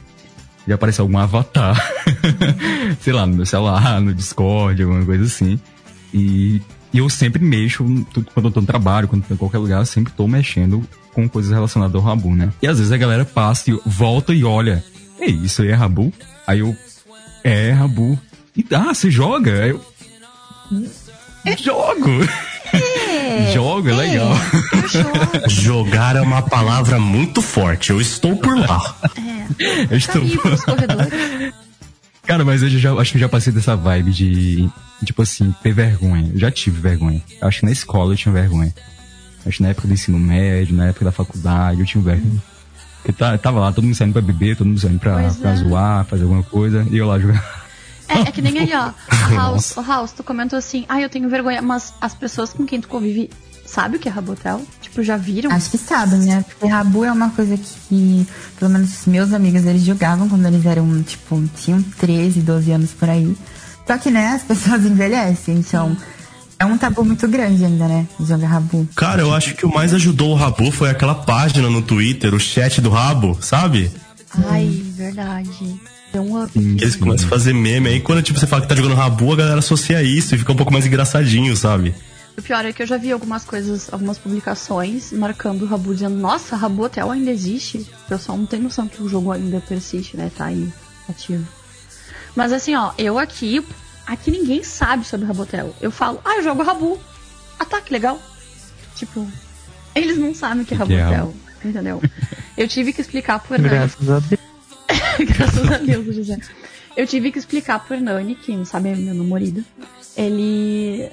Já 0.67 0.75
aparecer 0.75 1.01
algum 1.01 1.17
avatar. 1.19 1.77
sei 3.01 3.13
lá, 3.13 3.27
no 3.27 3.37
meu 3.37 3.47
celular, 3.47 4.01
no 4.01 4.13
Discord, 4.15 4.83
alguma 4.83 5.05
coisa 5.05 5.25
assim. 5.25 5.59
E, 6.13 6.61
e 6.93 6.99
eu 6.99 7.09
sempre 7.09 7.43
mexo, 7.43 7.85
quando 8.35 8.47
eu 8.47 8.51
tô 8.53 8.61
no 8.61 8.67
trabalho, 8.67 9.07
quando 9.09 9.23
eu 9.23 9.29
tô 9.29 9.35
em 9.35 9.37
qualquer 9.39 9.59
lugar, 9.59 9.79
eu 9.81 9.87
sempre 9.87 10.13
tô 10.13 10.27
mexendo 10.27 10.83
com 11.13 11.29
coisas 11.29 11.51
relacionadas 11.53 11.95
ao 11.95 12.01
Rabu, 12.03 12.35
né? 12.35 12.53
E 12.63 12.67
às 12.67 12.79
vezes 12.79 12.93
a 12.93 12.97
galera 12.97 13.25
passa 13.25 13.71
e 13.71 13.81
volta 13.87 14.33
e 14.33 14.45
olha. 14.45 14.85
Ei, 15.19 15.31
isso 15.33 15.63
aí 15.63 15.69
é 15.69 15.75
Rabu? 15.75 16.13
Aí 16.47 16.61
eu. 16.61 16.75
É, 17.45 17.71
Rabu. 17.73 18.19
E 18.57 18.65
ah, 18.75 18.93
você 18.95 19.11
joga? 19.11 19.65
Aí 19.65 19.71
eu. 19.71 19.85
Jogo! 21.63 22.11
Jogo, 23.53 23.89
é 23.89 23.93
legal. 23.93 24.33
Eu 24.73 24.89
jogo. 24.89 25.49
Jogar 25.49 26.17
é 26.17 26.21
uma 26.21 26.43
palavra 26.43 26.99
muito 27.01 27.43
forte. 27.43 27.91
Eu 27.91 28.01
estou 28.01 28.37
por 28.37 28.57
lá. 28.57 28.95
É. 29.17 29.83
Eu 29.85 29.89
Tá 29.89 29.97
estou... 29.97 30.23
pelos 30.23 30.65
corredores. 30.65 31.55
Cara, 32.25 32.45
mas 32.45 32.63
eu 32.63 32.69
já 32.71 32.93
acho 32.95 33.11
que 33.13 33.17
eu 33.17 33.23
já 33.23 33.29
passei 33.29 33.53
dessa 33.53 33.75
vibe 33.75 34.13
de, 34.13 34.71
tipo 35.05 35.23
assim, 35.23 35.53
ter 35.63 35.73
vergonha. 35.73 36.31
Eu 36.33 36.39
já 36.39 36.51
tive 36.51 36.81
vergonha. 36.81 37.21
Eu 37.41 37.49
acho 37.49 37.61
que 37.61 37.67
na 37.67 37.73
escola 37.73 38.13
eu 38.13 38.17
tinha 38.17 38.33
vergonha. 38.33 38.73
Acho 39.47 39.57
que 39.59 39.63
na 39.63 39.71
época 39.71 39.89
do 39.89 39.95
ensino 39.95 40.19
médio, 40.19 40.77
na 40.77 40.87
época 40.87 41.05
da 41.05 41.13
faculdade, 41.13 41.81
eu 41.81 41.87
tinha 41.87 42.03
vergonha. 42.03 42.43
Porque 42.97 43.13
tá, 43.13 43.37
tava 43.39 43.61
lá, 43.61 43.73
todo 43.73 43.85
mundo 43.85 43.95
saindo 43.95 44.13
pra 44.13 44.21
beber, 44.21 44.57
todo 44.57 44.67
mundo 44.67 44.79
saindo 44.81 44.99
pra, 44.99 45.15
Pois 45.15 45.37
pra 45.37 45.51
é. 45.53 45.57
zoar, 45.57 46.05
fazer 46.05 46.25
alguma 46.25 46.43
coisa, 46.43 46.87
e 46.91 46.99
eu 46.99 47.07
lá 47.07 47.19
jogando. 47.19 47.41
É, 48.09 48.21
é 48.23 48.33
que 48.33 48.43
nem 48.43 48.59
ali, 48.59 48.73
ó. 48.75 48.91
A 49.09 49.35
House, 49.35 49.77
o 49.77 49.83
House, 49.83 50.13
tu 50.13 50.23
comentou 50.25 50.59
assim, 50.59 50.85
ah, 50.89 51.01
eu 51.01 51.09
tenho 51.09 51.29
vergonha, 51.29 51.63
mas 51.63 51.95
as 52.01 52.13
pessoas 52.13 52.53
com 52.53 52.67
quem 52.67 52.81
tu 52.81 52.89
convive 52.89 53.31
sabem 53.65 53.99
o 53.99 54.01
que 54.03 54.09
é 54.09 54.13
Rabotel? 54.13 54.61
Tipo, 54.81 55.03
já 55.03 55.17
viram? 55.17 55.51
Acho 55.53 55.71
que 55.71 55.79
sabem, 55.79 56.19
né? 56.21 56.45
Porque 56.47 56.67
Rabu 56.67 57.05
é 57.05 57.13
uma 57.13 57.31
coisa 57.31 57.57
que, 57.57 58.27
pelo 58.59 58.71
menos 58.71 59.01
os 59.01 59.07
meus 59.07 59.33
amigos, 59.33 59.65
eles 59.65 59.83
jogavam 59.83 60.29
quando 60.29 60.45
eles 60.47 60.67
eram, 60.67 61.03
tipo, 61.05 61.41
tinham 61.57 61.81
13, 61.81 62.41
12 62.41 62.73
anos 62.73 62.91
por 62.91 63.09
aí. 63.09 63.37
Só 63.87 63.97
que, 63.97 64.11
né, 64.11 64.33
as 64.35 64.43
pessoas 64.43 64.85
envelhecem, 64.87 65.59
então 65.59 65.97
é 66.61 66.65
um 66.67 66.77
tabu 66.77 67.03
muito 67.03 67.27
grande 67.27 67.65
ainda, 67.65 67.89
né? 67.89 68.07
Jogar 68.21 68.49
Rabu. 68.49 68.87
Cara, 68.95 69.23
eu 69.23 69.33
acho 69.33 69.55
que 69.55 69.65
o 69.65 69.73
mais 69.73 69.95
ajudou 69.95 70.33
o 70.33 70.35
Rabu 70.35 70.71
foi 70.71 70.91
aquela 70.91 71.15
página 71.15 71.71
no 71.71 71.81
Twitter, 71.81 72.35
o 72.35 72.39
chat 72.39 72.83
do 72.83 72.91
Rabo, 72.91 73.39
sabe? 73.41 73.91
Ai, 74.47 74.83
verdade. 74.95 75.81
Deu 76.13 76.23
um 76.23 76.43
up. 76.43 76.53
Eles 76.55 76.97
começam 76.97 77.27
a 77.27 77.31
fazer 77.31 77.55
meme. 77.55 77.89
Aí 77.89 78.01
quando 78.01 78.23
tipo, 78.23 78.39
você 78.39 78.47
fala 78.47 78.61
que 78.61 78.69
tá 78.69 78.77
jogando 78.77 78.95
Rabu, 78.95 79.33
a 79.33 79.37
galera 79.37 79.59
associa 79.61 80.03
isso 80.03 80.35
e 80.35 80.39
fica 80.39 80.53
um 80.53 80.57
pouco 80.57 80.71
mais 80.71 80.85
engraçadinho, 80.85 81.57
sabe? 81.57 81.95
O 82.37 82.43
pior 82.43 82.63
é 82.67 82.75
que 82.75 82.83
eu 82.83 82.87
já 82.87 82.99
vi 82.99 83.11
algumas 83.11 83.43
coisas, 83.43 83.91
algumas 83.91 84.19
publicações 84.19 85.13
marcando 85.13 85.63
o 85.63 85.67
Rabu, 85.67 85.95
dizendo, 85.95 86.17
nossa, 86.17 86.57
Rabu 86.57 86.83
Hotel 86.83 87.11
ainda 87.11 87.31
existe. 87.31 87.79
O 87.79 88.09
pessoal 88.09 88.37
não 88.37 88.45
tem 88.45 88.61
noção 88.61 88.87
que 88.87 89.03
o 89.03 89.09
jogo 89.09 89.33
ainda 89.33 89.63
persiste, 89.67 90.15
né? 90.15 90.31
Tá 90.37 90.47
aí, 90.47 90.69
ativo. 91.09 91.47
Mas 92.37 92.53
assim, 92.53 92.75
ó, 92.75 92.93
eu 92.99 93.19
aqui, 93.19 93.65
aqui 94.13 94.31
ninguém 94.31 94.63
sabe 94.63 95.05
sobre 95.05 95.27
Rabotel. 95.27 95.75
Eu 95.81 95.91
falo, 95.91 96.21
ah, 96.25 96.37
eu 96.37 96.43
jogo 96.43 96.63
Rabu. 96.63 96.99
Ah 97.59 97.65
tá, 97.65 97.81
que 97.81 97.93
legal. 97.93 98.21
Tipo, 98.97 99.27
eles 99.95 100.19
não 100.19 100.35
sabem 100.35 100.63
o 100.63 100.67
que 100.67 100.75
é 100.75 100.77
que 100.77 100.93
é 100.95 101.01
Rabotel. 101.03 101.35
Entendeu? 101.65 102.03
Eu 102.57 102.67
tive 102.67 102.93
que 102.93 103.01
explicar 103.01 103.39
pro 103.41 103.55
Hernani. 103.55 103.75
Graças 103.75 104.11
a 104.11 104.19
Deus. 104.21 104.41
Graças 105.37 105.71
a 105.73 105.79
Deus, 105.79 106.15
José. 106.17 106.39
Eu 106.97 107.07
tive 107.07 107.31
que 107.31 107.39
explicar 107.39 107.79
pro 107.85 107.95
Hernani, 107.95 108.35
que 108.35 108.57
não 108.57 108.65
sabe 108.65 108.89
é 108.89 108.97
meu 108.97 109.15
namorado. 109.15 109.65
Ele. 110.17 111.09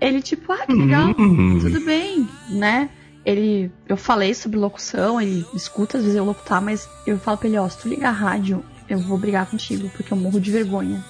Ele, 0.00 0.20
tipo, 0.20 0.52
ah, 0.52 0.66
que 0.66 0.72
legal, 0.72 1.14
Hum. 1.16 1.58
tudo 1.60 1.80
bem, 1.84 2.28
né? 2.48 2.90
Ele. 3.24 3.70
Eu 3.88 3.96
falei 3.96 4.34
sobre 4.34 4.58
locução, 4.58 5.20
ele 5.20 5.46
escuta, 5.54 5.98
às 5.98 6.02
vezes 6.04 6.18
eu 6.18 6.24
locutar, 6.24 6.60
mas 6.60 6.88
eu 7.06 7.18
falo 7.18 7.38
pra 7.38 7.48
ele, 7.48 7.56
ó, 7.58 7.68
se 7.68 7.78
tu 7.78 7.88
ligar 7.88 8.08
a 8.08 8.12
rádio, 8.12 8.64
eu 8.88 8.98
vou 8.98 9.16
brigar 9.16 9.46
contigo, 9.46 9.88
porque 9.96 10.12
eu 10.12 10.16
morro 10.16 10.40
de 10.40 10.50
vergonha. 10.50 11.04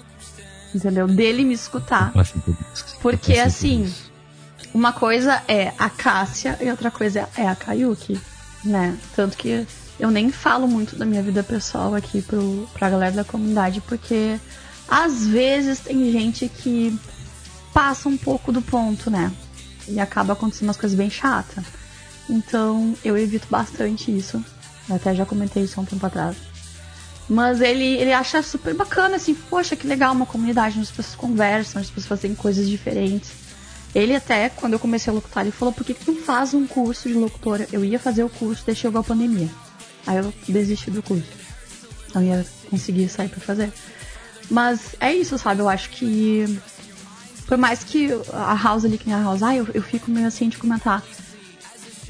Entendeu? 0.74 1.06
Dele 1.06 1.44
me 1.44 1.54
escutar. 1.54 2.12
Porque, 3.00 3.38
assim. 3.38 3.92
Uma 4.74 4.92
coisa 4.92 5.42
é 5.46 5.72
a 5.78 5.90
Cássia 5.90 6.56
e 6.60 6.70
outra 6.70 6.90
coisa 6.90 7.28
é 7.36 7.46
a 7.46 7.54
Kayuki, 7.54 8.18
né? 8.64 8.96
Tanto 9.14 9.36
que 9.36 9.66
eu 10.00 10.10
nem 10.10 10.32
falo 10.32 10.66
muito 10.66 10.96
da 10.96 11.04
minha 11.04 11.22
vida 11.22 11.42
pessoal 11.42 11.94
aqui 11.94 12.22
pro, 12.22 12.66
pra 12.72 12.88
galera 12.88 13.14
da 13.14 13.24
comunidade, 13.24 13.82
porque 13.82 14.40
às 14.88 15.26
vezes 15.26 15.80
tem 15.80 16.10
gente 16.10 16.48
que 16.48 16.98
passa 17.72 18.08
um 18.08 18.16
pouco 18.16 18.50
do 18.50 18.62
ponto, 18.62 19.10
né? 19.10 19.30
E 19.86 20.00
acaba 20.00 20.32
acontecendo 20.32 20.68
umas 20.68 20.76
coisas 20.76 20.96
bem 20.96 21.10
chatas. 21.10 21.64
Então 22.28 22.94
eu 23.04 23.16
evito 23.16 23.46
bastante 23.50 24.16
isso. 24.16 24.42
Eu 24.88 24.96
até 24.96 25.14
já 25.14 25.26
comentei 25.26 25.64
isso 25.64 25.78
há 25.78 25.82
um 25.82 25.86
tempo 25.86 26.04
atrás. 26.06 26.36
Mas 27.28 27.60
ele, 27.60 27.96
ele 27.96 28.12
acha 28.12 28.42
super 28.42 28.74
bacana, 28.74 29.16
assim, 29.16 29.34
poxa, 29.34 29.76
que 29.76 29.86
legal 29.86 30.12
uma 30.12 30.26
comunidade 30.26 30.78
onde 30.78 30.88
as 30.88 30.94
pessoas 30.94 31.14
conversam, 31.14 31.80
onde 31.80 31.88
as 31.88 31.94
pessoas 31.94 32.20
fazem 32.20 32.34
coisas 32.34 32.68
diferentes. 32.68 33.30
Ele 33.94 34.14
até, 34.14 34.48
quando 34.48 34.72
eu 34.72 34.78
comecei 34.78 35.10
a 35.10 35.14
locutar, 35.14 35.44
ele 35.44 35.52
falou, 35.52 35.72
por 35.72 35.84
que, 35.84 35.94
que 35.94 36.04
tu 36.04 36.12
não 36.12 36.22
faz 36.22 36.54
um 36.54 36.66
curso 36.66 37.08
de 37.08 37.14
locutora? 37.14 37.68
Eu 37.72 37.84
ia 37.84 37.98
fazer 37.98 38.24
o 38.24 38.28
curso, 38.28 38.64
daí 38.66 38.74
chegou 38.74 39.00
a 39.00 39.04
pandemia. 39.04 39.48
Aí 40.06 40.16
eu 40.16 40.32
desisti 40.48 40.90
do 40.90 41.02
curso. 41.02 41.28
Não 42.14 42.22
ia 42.22 42.44
conseguir 42.68 43.08
sair 43.08 43.28
pra 43.28 43.40
fazer. 43.40 43.72
Mas 44.50 44.96
é 45.00 45.12
isso, 45.12 45.38
sabe? 45.38 45.60
Eu 45.60 45.68
acho 45.68 45.90
que. 45.90 46.58
Por 47.46 47.58
mais 47.58 47.84
que 47.84 48.08
a 48.32 48.54
House 48.54 48.84
ali, 48.84 48.98
que 48.98 49.06
nem 49.06 49.14
a 49.14 49.22
House, 49.22 49.42
ah, 49.42 49.54
eu, 49.54 49.66
eu 49.74 49.82
fico 49.82 50.10
meio 50.10 50.26
assim 50.26 50.48
de 50.48 50.58
comentar. 50.58 51.02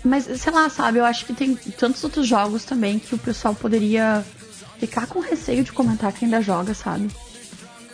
Mas, 0.05 0.25
sei 0.41 0.53
lá, 0.53 0.69
sabe? 0.69 0.99
Eu 0.99 1.05
acho 1.05 1.27
que 1.27 1.33
tem 1.33 1.55
tantos 1.55 2.03
outros 2.03 2.27
jogos 2.27 2.65
também 2.65 2.99
que 2.99 3.15
o 3.15 3.19
pessoal 3.19 3.55
poderia 3.55 4.25
ficar 4.87 5.07
com 5.07 5.21
receio 5.21 5.63
de 5.63 5.71
comentar 5.71 6.13
que 6.13 6.25
ainda 6.25 6.43
joga, 6.43 6.75
sabe? 6.75 7.09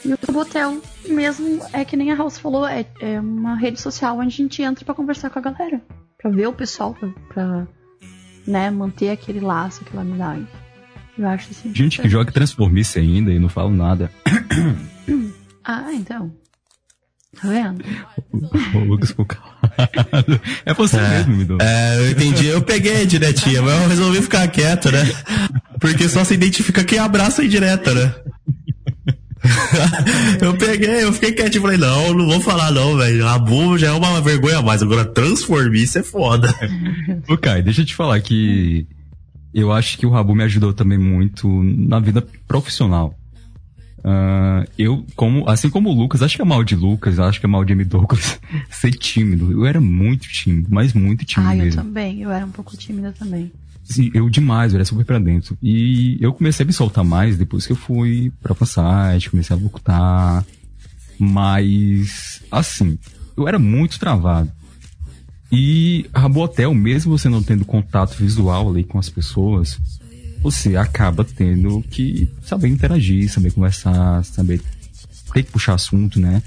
E 0.02 0.10
o 0.10 0.32
Botel 0.32 0.80
mesmo 1.06 1.60
é 1.70 1.84
que 1.84 1.98
nem 1.98 2.10
a 2.10 2.14
House 2.14 2.38
falou, 2.38 2.66
é, 2.66 2.86
é 2.98 3.20
uma 3.20 3.56
rede 3.56 3.78
social 3.78 4.16
onde 4.16 4.28
a 4.28 4.36
gente 4.36 4.62
entra 4.62 4.86
pra 4.86 4.94
conversar 4.94 5.28
com 5.28 5.38
a 5.38 5.42
galera. 5.42 5.82
Pra 6.16 6.30
ver 6.30 6.46
o 6.46 6.52
pessoal, 6.52 6.94
pra, 6.94 7.10
pra, 7.28 7.68
né, 8.46 8.70
manter 8.70 9.10
aquele 9.10 9.38
laço, 9.38 9.82
aquela 9.82 10.00
amizade. 10.00 10.46
Eu 11.18 11.28
acho 11.28 11.50
assim. 11.50 11.74
Gente 11.74 12.00
que 12.00 12.08
joga 12.08 12.32
Transformice 12.32 12.98
ainda 12.98 13.30
e 13.32 13.38
não 13.38 13.50
fala 13.50 13.70
nada. 13.70 14.10
Ah, 15.70 15.92
então. 15.92 16.34
Tá 17.38 17.46
vendo? 17.46 17.84
O 18.74 18.78
Lucas 18.88 19.12
calado. 19.12 19.57
É 20.64 20.74
você 20.74 21.00
mesmo, 21.00 21.36
me 21.36 21.44
deu. 21.44 21.58
É, 21.60 21.98
eu 21.98 22.10
entendi. 22.10 22.46
Eu 22.46 22.62
peguei 22.62 23.02
a 23.02 23.04
diretinha, 23.04 23.62
mas 23.62 23.82
eu 23.82 23.88
resolvi 23.88 24.22
ficar 24.22 24.46
quieto, 24.48 24.90
né? 24.90 25.04
Porque 25.80 26.08
só 26.08 26.24
se 26.24 26.34
identifica 26.34 26.84
quem 26.84 26.98
abraça 26.98 27.42
a 27.42 27.44
indireta, 27.44 27.94
né? 27.94 28.14
eu 30.40 30.54
peguei, 30.54 31.04
eu 31.04 31.12
fiquei 31.12 31.32
quietinho 31.32 31.60
e 31.60 31.62
falei, 31.62 31.78
não, 31.78 32.12
não 32.12 32.26
vou 32.26 32.40
falar 32.40 32.70
não, 32.70 32.96
velho. 32.96 33.24
Rabu 33.24 33.78
já 33.78 33.88
é 33.88 33.92
uma 33.92 34.20
vergonha 34.20 34.58
a 34.58 34.62
mais. 34.62 34.82
Agora 34.82 35.04
transformice 35.04 35.98
é 35.98 36.02
foda. 36.02 36.52
Ô, 37.28 37.36
Kai, 37.36 37.62
deixa 37.62 37.82
eu 37.82 37.86
te 37.86 37.94
falar 37.94 38.20
que 38.20 38.86
eu 39.54 39.72
acho 39.72 39.98
que 39.98 40.06
o 40.06 40.10
Rabu 40.10 40.34
me 40.34 40.44
ajudou 40.44 40.72
também 40.72 40.98
muito 40.98 41.48
na 41.62 41.98
vida 42.00 42.26
profissional. 42.46 43.17
Uh, 43.98 44.68
eu, 44.78 45.04
como, 45.16 45.48
assim 45.48 45.68
como 45.68 45.90
o 45.90 45.92
Lucas, 45.92 46.22
acho 46.22 46.36
que 46.36 46.42
é 46.42 46.44
mal 46.44 46.62
de 46.62 46.76
Lucas, 46.76 47.18
acho 47.18 47.40
que 47.40 47.46
é 47.46 47.48
mal 47.48 47.64
de 47.64 47.72
M. 47.72 47.84
Douglas, 47.84 48.40
ser 48.70 48.92
tímido. 48.92 49.52
Eu 49.52 49.66
era 49.66 49.80
muito 49.80 50.28
tímido, 50.28 50.68
mas 50.70 50.92
muito 50.92 51.24
tímido 51.24 51.52
ah, 51.52 51.54
mesmo. 51.56 51.80
eu 51.80 51.84
também, 51.84 52.22
eu 52.22 52.30
era 52.30 52.46
um 52.46 52.50
pouco 52.50 52.76
tímida 52.76 53.12
também. 53.12 53.50
Sim, 53.84 54.10
eu 54.12 54.28
demais, 54.28 54.72
eu 54.72 54.76
era 54.76 54.84
super 54.84 55.04
pra 55.04 55.18
dentro. 55.18 55.56
E 55.62 56.18
eu 56.20 56.32
comecei 56.32 56.62
a 56.62 56.66
me 56.66 56.72
soltar 56.72 57.04
mais 57.04 57.38
depois 57.38 57.66
que 57.66 57.72
eu 57.72 57.76
fui 57.76 58.30
pra 58.42 58.54
fansite, 58.54 59.30
comecei 59.30 59.56
a 59.56 59.58
lutar. 59.58 60.44
Mas, 61.18 62.42
assim, 62.50 62.98
eu 63.36 63.48
era 63.48 63.58
muito 63.58 63.98
travado. 63.98 64.52
E 65.50 66.06
Rabo 66.14 66.42
Hotel, 66.42 66.74
mesmo 66.74 67.16
você 67.16 67.28
não 67.30 67.42
tendo 67.42 67.64
contato 67.64 68.14
visual 68.16 68.68
ali 68.68 68.84
com 68.84 68.98
as 68.98 69.08
pessoas, 69.08 69.80
você 70.42 70.76
acaba 70.76 71.24
tendo 71.24 71.82
que 71.90 72.30
saber 72.42 72.68
interagir, 72.68 73.30
saber 73.30 73.52
conversar, 73.52 74.24
saber 74.24 74.60
ter 75.32 75.42
que 75.42 75.50
puxar 75.50 75.74
assunto, 75.74 76.20
né? 76.20 76.42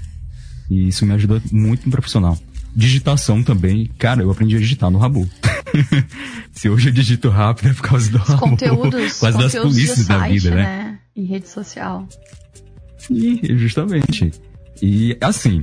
E 0.70 0.88
isso 0.88 1.04
me 1.04 1.12
ajudou 1.14 1.40
muito 1.50 1.84
no 1.86 1.90
profissional. 1.90 2.38
Digitação 2.74 3.42
também, 3.42 3.90
cara, 3.98 4.22
eu 4.22 4.30
aprendi 4.30 4.56
a 4.56 4.58
digitar 4.58 4.90
no 4.90 4.98
Rabu. 4.98 5.28
Se 6.52 6.68
hoje 6.68 6.88
eu 6.88 6.92
digito 6.92 7.28
rápido 7.28 7.70
é 7.70 7.74
por 7.74 7.82
causa 7.82 8.10
do 8.10 8.18
Os 8.18 8.28
Rabu. 8.28 8.40
conteúdos, 8.40 9.18
quase 9.20 9.38
das 9.38 9.54
polícias 9.54 10.06
da 10.06 10.20
site, 10.20 10.32
vida, 10.32 10.54
né? 10.54 10.62
né? 10.62 10.98
E 11.14 11.24
rede 11.24 11.48
social. 11.48 12.08
Sim, 12.96 13.40
justamente. 13.58 14.32
E 14.80 15.16
assim, 15.20 15.62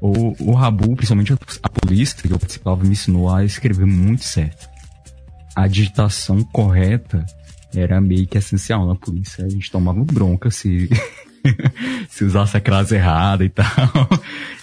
o, 0.00 0.50
o 0.50 0.52
Rabu, 0.52 0.94
principalmente 0.94 1.32
a, 1.32 1.38
a 1.62 1.68
polícia 1.68 2.16
que 2.20 2.30
eu 2.30 2.38
participava, 2.38 2.84
me 2.84 2.90
ensinou 2.90 3.32
a 3.32 3.44
escrever 3.44 3.86
muito 3.86 4.24
certo. 4.24 4.68
A 5.54 5.66
digitação 5.66 6.44
correta 6.44 7.24
era 7.76 8.00
meio 8.00 8.26
que 8.26 8.38
essencial 8.38 8.86
na 8.86 8.94
polícia. 8.94 9.44
A 9.44 9.48
gente 9.48 9.70
tomava 9.70 10.02
bronca 10.04 10.50
se, 10.50 10.88
se 12.08 12.24
usasse 12.24 12.56
a 12.56 12.60
crase 12.60 12.94
errada 12.94 13.44
e 13.44 13.48
tal. 13.48 13.66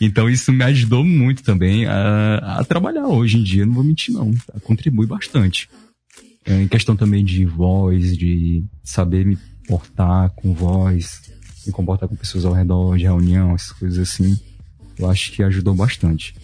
Então 0.02 0.30
isso 0.30 0.52
me 0.52 0.64
ajudou 0.66 1.04
muito 1.04 1.44
também 1.44 1.86
a, 1.86 2.60
a 2.60 2.66
trabalhar 2.66 3.08
hoje 3.08 3.38
em 3.38 3.44
dia, 3.44 3.66
não 3.66 3.74
vou 3.74 3.84
mentir 3.84 4.14
não. 4.14 4.32
Tá? 4.32 4.60
Contribui 4.62 5.08
bastante. 5.08 5.70
É, 6.46 6.62
em 6.62 6.68
questão 6.68 6.96
também 6.96 7.24
de 7.24 7.46
voz, 7.46 8.18
de 8.18 8.66
saber 8.84 9.26
me 9.26 9.38
portar 9.66 10.30
com 10.32 10.54
voz, 10.54 11.22
me 11.66 11.72
comportar 11.72 12.10
com 12.10 12.16
pessoas 12.16 12.44
ao 12.44 12.52
redor 12.52 12.98
de 12.98 13.04
reunião, 13.04 13.56
essas 13.56 13.72
coisas 13.72 14.00
assim. 14.00 14.38
Eu 14.98 15.10
acho 15.10 15.32
que 15.32 15.42
ajudou 15.42 15.74
bastante. 15.74 16.36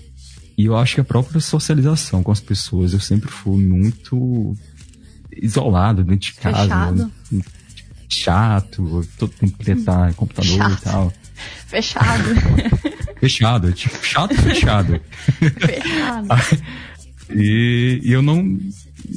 E 0.58 0.66
eu 0.66 0.76
acho 0.76 0.96
que 0.96 1.02
a 1.02 1.06
própria 1.06 1.40
socialização 1.40 2.22
com 2.22 2.32
as 2.32 2.42
pessoas, 2.42 2.94
eu 2.94 3.00
sempre 3.00 3.30
fui 3.30 3.62
muito 3.64 4.56
isolado 5.42 6.04
dentro 6.04 6.20
de 6.20 6.34
casa. 6.34 6.62
Fechado. 6.62 7.12
Chato, 8.08 9.08
todo 9.18 9.32
tempo 9.34 9.58
queria 9.58 9.76
estar 9.76 10.10
em 10.10 10.14
computador 10.14 10.58
Chato. 10.58 10.74
e 10.74 10.84
tal. 10.84 11.14
Fechado. 11.68 12.24
Fechado, 13.20 13.72
tipo, 13.74 14.06
chato 14.06 14.34
fechado. 14.36 15.00
Fechado. 15.40 16.28
E, 17.30 18.00
e 18.04 18.12
eu 18.12 18.22
não, 18.22 18.58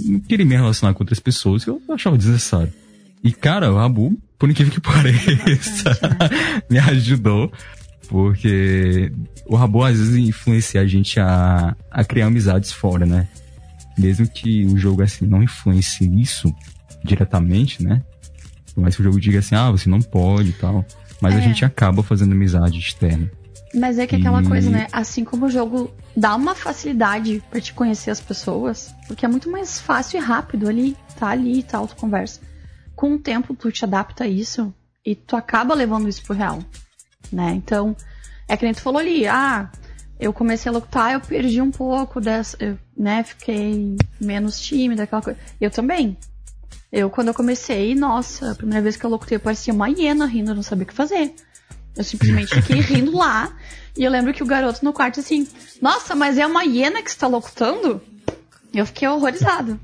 não 0.04 0.20
queria 0.20 0.44
me 0.44 0.54
relacionar 0.54 0.92
com 0.94 1.02
outras 1.02 1.20
pessoas 1.20 1.64
que 1.64 1.70
eu 1.70 1.80
achava 1.90 2.18
desnecessário. 2.18 2.72
E, 3.24 3.32
cara, 3.32 3.72
o 3.72 3.76
Rabu, 3.76 4.18
por 4.38 4.50
incrível 4.50 4.72
que 4.72 4.80
pareça, 4.82 5.98
me 6.68 6.78
ajudou. 6.78 7.50
Porque 8.08 9.10
o 9.46 9.56
Rabu 9.56 9.82
às 9.82 9.98
vezes 9.98 10.16
influencia 10.16 10.82
a 10.82 10.86
gente 10.86 11.18
a, 11.18 11.74
a 11.90 12.04
criar 12.04 12.26
amizades 12.26 12.70
fora, 12.70 13.06
né? 13.06 13.26
Mesmo 13.98 14.26
que 14.28 14.64
o 14.66 14.76
jogo 14.78 15.02
assim 15.02 15.26
não 15.26 15.42
influencie 15.42 16.20
isso 16.20 16.52
diretamente, 17.04 17.82
né? 17.82 18.02
Mas 18.76 18.94
que 18.96 19.02
o 19.02 19.04
jogo 19.04 19.20
diga 19.20 19.38
assim, 19.40 19.54
ah, 19.54 19.70
você 19.70 19.88
não 19.88 20.00
pode 20.00 20.50
e 20.50 20.52
tal. 20.54 20.84
Mas 21.20 21.34
a 21.34 21.38
É. 21.38 21.42
gente 21.42 21.64
acaba 21.64 22.02
fazendo 22.02 22.32
amizade 22.32 22.78
externa. 22.78 23.30
Mas 23.74 23.98
é 23.98 24.06
que 24.06 24.16
aquela 24.16 24.42
E- 24.42 24.46
coisa, 24.46 24.70
né? 24.70 24.86
Assim 24.92 25.24
como 25.24 25.46
o 25.46 25.50
jogo 25.50 25.90
dá 26.16 26.34
uma 26.36 26.54
facilidade 26.54 27.42
pra 27.50 27.60
te 27.60 27.72
conhecer 27.72 28.10
as 28.10 28.20
pessoas, 28.20 28.94
porque 29.06 29.24
é 29.24 29.28
muito 29.28 29.50
mais 29.50 29.80
fácil 29.80 30.18
e 30.18 30.22
rápido 30.22 30.68
ali, 30.68 30.96
tá 31.18 31.28
ali 31.28 31.60
e 31.60 31.62
tal, 31.62 31.86
tu 31.86 31.96
conversa. 31.96 32.40
Com 32.94 33.14
o 33.14 33.18
tempo 33.18 33.54
tu 33.54 33.70
te 33.72 33.84
adapta 33.84 34.24
a 34.24 34.28
isso 34.28 34.72
e 35.04 35.14
tu 35.14 35.36
acaba 35.36 35.74
levando 35.74 36.08
isso 36.08 36.22
pro 36.22 36.34
real, 36.36 36.62
né? 37.32 37.52
Então, 37.54 37.96
é 38.46 38.56
que 38.56 38.64
nem 38.64 38.74
tu 38.74 38.82
falou 38.82 39.00
ali, 39.00 39.26
ah, 39.26 39.70
eu 40.22 40.32
comecei 40.32 40.70
a 40.70 40.72
lutar, 40.72 41.12
eu 41.12 41.20
perdi 41.20 41.60
um 41.60 41.70
pouco 41.70 42.20
dessa, 42.20 42.56
eu, 42.60 42.78
né? 42.96 43.22
Fiquei 43.24 43.96
menos 44.20 44.60
tímida, 44.60 45.02
aquela 45.02 45.20
coisa. 45.22 45.38
Eu 45.60 45.70
também. 45.70 46.16
Eu, 46.92 47.08
quando 47.10 47.28
eu 47.28 47.34
comecei, 47.34 47.94
nossa, 47.94 48.52
a 48.52 48.54
primeira 48.54 48.82
vez 48.82 48.96
que 48.96 49.04
eu 49.04 49.10
locutei, 49.10 49.36
eu 49.36 49.40
parecia 49.40 49.72
uma 49.72 49.88
hiena 49.88 50.26
rindo, 50.26 50.50
eu 50.50 50.54
não 50.54 50.62
sabia 50.62 50.84
o 50.84 50.86
que 50.86 50.92
fazer. 50.94 51.34
Eu 51.96 52.04
simplesmente 52.04 52.54
fiquei 52.54 52.80
rindo 52.96 53.16
lá. 53.16 53.54
E 53.96 54.04
eu 54.04 54.10
lembro 54.10 54.32
que 54.32 54.42
o 54.42 54.46
garoto 54.46 54.84
no 54.84 54.92
quarto 54.92 55.20
assim, 55.20 55.46
nossa, 55.80 56.14
mas 56.14 56.38
é 56.38 56.46
uma 56.46 56.64
hiena 56.64 57.02
que 57.02 57.10
está 57.10 57.26
locutando? 57.26 58.00
Eu 58.72 58.86
fiquei 58.86 59.08
horrorizado. 59.08 59.78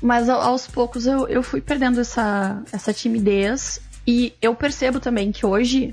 Mas 0.00 0.28
ao- 0.28 0.40
aos 0.40 0.66
poucos 0.66 1.06
eu, 1.06 1.26
eu 1.28 1.42
fui 1.42 1.60
perdendo 1.60 2.00
essa, 2.00 2.62
essa 2.72 2.92
timidez. 2.92 3.80
E 4.06 4.34
eu 4.42 4.54
percebo 4.54 4.98
também 5.00 5.30
que 5.32 5.46
hoje 5.46 5.92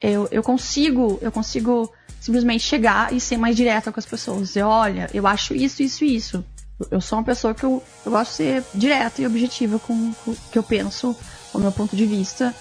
eu, 0.00 0.26
eu 0.30 0.42
consigo, 0.42 1.18
eu 1.22 1.30
consigo 1.30 1.92
simplesmente 2.24 2.64
chegar 2.64 3.12
e 3.12 3.20
ser 3.20 3.36
mais 3.36 3.54
direta 3.54 3.92
com 3.92 4.00
as 4.00 4.06
pessoas. 4.06 4.48
Dizer, 4.48 4.62
olha, 4.62 5.10
eu 5.12 5.26
acho 5.26 5.54
isso, 5.54 5.82
isso 5.82 6.04
e 6.04 6.16
isso. 6.16 6.42
Eu- 6.90 7.00
sou 7.00 7.18
uma 7.18 7.24
pessoa 7.24 7.54
que 7.54 7.64
eu, 7.64 7.82
eu 8.04 8.10
gosto 8.10 8.30
de 8.30 8.36
ser 8.36 8.64
direta 8.74 9.20
e 9.20 9.26
objetiva 9.26 9.78
com, 9.78 9.92
o 10.26 10.36
que 10.50 10.58
eu 10.58 10.62
penso, 10.62 11.14
com 11.52 11.58
o 11.58 11.60
meu 11.60 11.70
ponto 11.70 11.94
de 11.94 12.06
vista. 12.06 12.54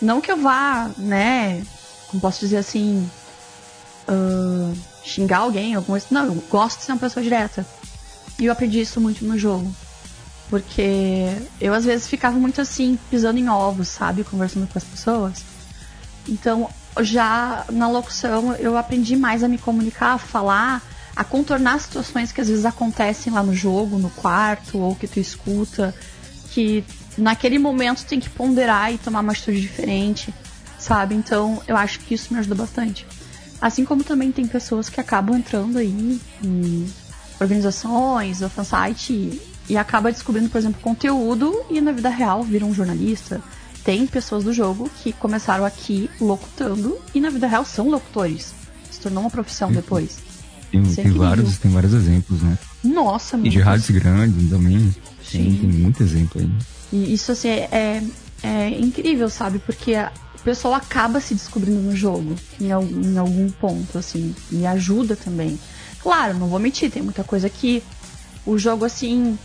Não 0.00 0.20
que 0.20 0.30
eu 0.30 0.36
vá, 0.36 0.88
né, 0.96 1.62
como 2.08 2.20
posso 2.20 2.38
dizer 2.38 2.58
assim, 2.58 3.10
ah, 4.06 4.72
xingar 5.04 5.38
alguém, 5.38 5.74
alguma 5.74 5.98
coisa. 5.98 6.06
Não, 6.10 6.26
eu 6.26 6.44
gosto 6.48 6.78
de 6.78 6.84
ser 6.84 6.92
uma 6.92 6.98
pessoa 6.98 7.22
direta. 7.22 7.66
E 8.38 8.46
eu 8.46 8.52
aprendi 8.52 8.80
isso 8.80 9.00
muito 9.00 9.24
no 9.24 9.36
jogo. 9.36 9.74
Porque 10.48 11.36
eu 11.60 11.74
às 11.74 11.84
vezes 11.84 12.06
ficava 12.06 12.38
muito 12.38 12.60
assim, 12.60 12.96
pisando 13.10 13.38
em 13.40 13.48
ovos, 13.48 13.88
sabe? 13.88 14.22
Conversando 14.22 14.68
com 14.68 14.78
as 14.78 14.84
pessoas. 14.84 15.42
Então, 16.28 16.70
já 17.00 17.64
na 17.70 17.88
locução, 17.88 18.54
eu 18.54 18.76
aprendi 18.76 19.16
mais 19.16 19.42
a 19.42 19.48
me 19.48 19.58
comunicar, 19.58 20.14
a 20.14 20.18
falar, 20.18 20.82
a 21.14 21.24
contornar 21.24 21.78
situações 21.80 22.32
que 22.32 22.40
às 22.40 22.48
vezes 22.48 22.64
acontecem 22.64 23.32
lá 23.32 23.42
no 23.42 23.54
jogo, 23.54 23.98
no 23.98 24.10
quarto, 24.10 24.78
ou 24.78 24.94
que 24.94 25.06
tu 25.06 25.20
escuta, 25.20 25.94
que 26.50 26.84
naquele 27.16 27.58
momento 27.58 28.04
tem 28.04 28.18
que 28.18 28.28
ponderar 28.28 28.92
e 28.92 28.98
tomar 28.98 29.20
uma 29.20 29.32
atitude 29.32 29.60
diferente, 29.60 30.34
sabe? 30.78 31.14
Então, 31.14 31.62
eu 31.66 31.76
acho 31.76 32.00
que 32.00 32.14
isso 32.14 32.32
me 32.32 32.40
ajuda 32.40 32.54
bastante. 32.54 33.06
Assim 33.60 33.84
como 33.84 34.02
também 34.02 34.32
tem 34.32 34.46
pessoas 34.46 34.88
que 34.88 35.00
acabam 35.00 35.36
entrando 35.36 35.78
aí 35.78 36.20
em 36.42 36.90
organizações, 37.38 38.40
ou 38.42 38.48
fansite, 38.48 39.12
e, 39.12 39.42
e 39.70 39.76
acaba 39.76 40.10
descobrindo, 40.10 40.48
por 40.48 40.58
exemplo, 40.58 40.80
conteúdo 40.80 41.62
e 41.68 41.80
na 41.80 41.92
vida 41.92 42.08
real 42.08 42.42
viram 42.42 42.68
um 42.68 42.74
jornalista. 42.74 43.40
Tem 43.84 44.06
pessoas 44.06 44.44
do 44.44 44.52
jogo 44.52 44.90
que 45.02 45.12
começaram 45.12 45.64
aqui 45.64 46.10
locutando 46.20 46.98
e 47.14 47.20
na 47.20 47.30
vida 47.30 47.46
real 47.46 47.64
são 47.64 47.88
locutores. 47.88 48.52
Se 48.90 49.00
tornou 49.00 49.22
uma 49.22 49.30
profissão 49.30 49.72
depois. 49.72 50.18
Tem, 50.70 50.80
é 50.82 50.94
tem 50.94 51.10
vários, 51.12 51.58
tem 51.58 51.70
vários 51.70 51.94
exemplos, 51.94 52.42
né? 52.42 52.58
Nossa, 52.84 53.38
E 53.42 53.48
de 53.48 53.58
rádios 53.60 53.90
grandes 53.90 54.48
também. 54.50 54.94
Tem, 55.30 55.50
Sim. 55.50 55.58
tem 55.60 55.68
muito 55.70 56.02
exemplo 56.02 56.40
aí. 56.40 56.50
E 56.92 57.12
isso 57.12 57.32
assim 57.32 57.48
é, 57.48 57.68
é, 57.72 58.02
é 58.42 58.68
incrível, 58.80 59.28
sabe? 59.30 59.58
Porque 59.58 59.94
a- 59.94 60.12
o 60.34 60.38
pessoal 60.42 60.74
acaba 60.74 61.20
se 61.20 61.34
descobrindo 61.34 61.80
no 61.80 61.94
jogo 61.96 62.34
em, 62.60 62.66
em 62.68 63.18
algum 63.18 63.50
ponto, 63.50 63.98
assim, 63.98 64.34
e 64.50 64.64
ajuda 64.66 65.14
também. 65.16 65.58
Claro, 66.02 66.38
não 66.38 66.48
vou 66.48 66.58
mentir, 66.58 66.90
tem 66.90 67.02
muita 67.02 67.22
coisa 67.24 67.48
que 67.50 67.82
o 68.46 68.56
jogo, 68.58 68.84
assim, 68.84 69.38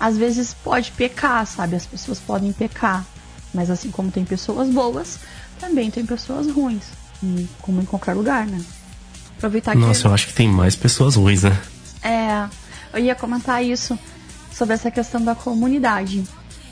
às 0.00 0.16
vezes 0.16 0.54
pode 0.54 0.90
pecar, 0.92 1.46
sabe? 1.46 1.76
As 1.76 1.84
pessoas 1.86 2.18
podem 2.18 2.52
pecar. 2.52 3.04
Mas 3.52 3.70
assim 3.70 3.90
como 3.90 4.10
tem 4.10 4.24
pessoas 4.24 4.68
boas, 4.68 5.18
também 5.58 5.90
tem 5.90 6.04
pessoas 6.04 6.50
ruins. 6.50 6.84
E 7.22 7.46
como 7.60 7.80
em 7.80 7.84
qualquer 7.84 8.14
lugar, 8.14 8.46
né? 8.46 8.60
Aproveitar 9.36 9.72
que. 9.72 9.78
Nossa, 9.78 10.08
eu 10.08 10.14
acho 10.14 10.28
que 10.28 10.34
tem 10.34 10.48
mais 10.48 10.74
pessoas 10.74 11.16
ruins, 11.16 11.42
né? 11.42 11.60
É, 12.02 12.48
eu 12.92 13.04
ia 13.04 13.14
comentar 13.14 13.64
isso 13.64 13.98
sobre 14.52 14.74
essa 14.74 14.90
questão 14.90 15.22
da 15.22 15.34
comunidade. 15.34 16.24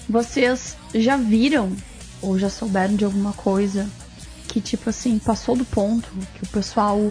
Vocês 0.09 0.77
já 0.95 1.17
viram 1.17 1.73
ou 2.21 2.39
já 2.39 2.51
souberam 2.51 2.97
de 2.97 3.05
alguma 3.05 3.33
coisa 3.33 3.89
que, 4.49 4.61
tipo 4.61 4.91
assim, 4.91 5.19
passou 5.19 5.57
do 5.57 5.65
ponto, 5.65 6.09
que 6.35 6.43
o 6.43 6.49
pessoal 6.49 7.11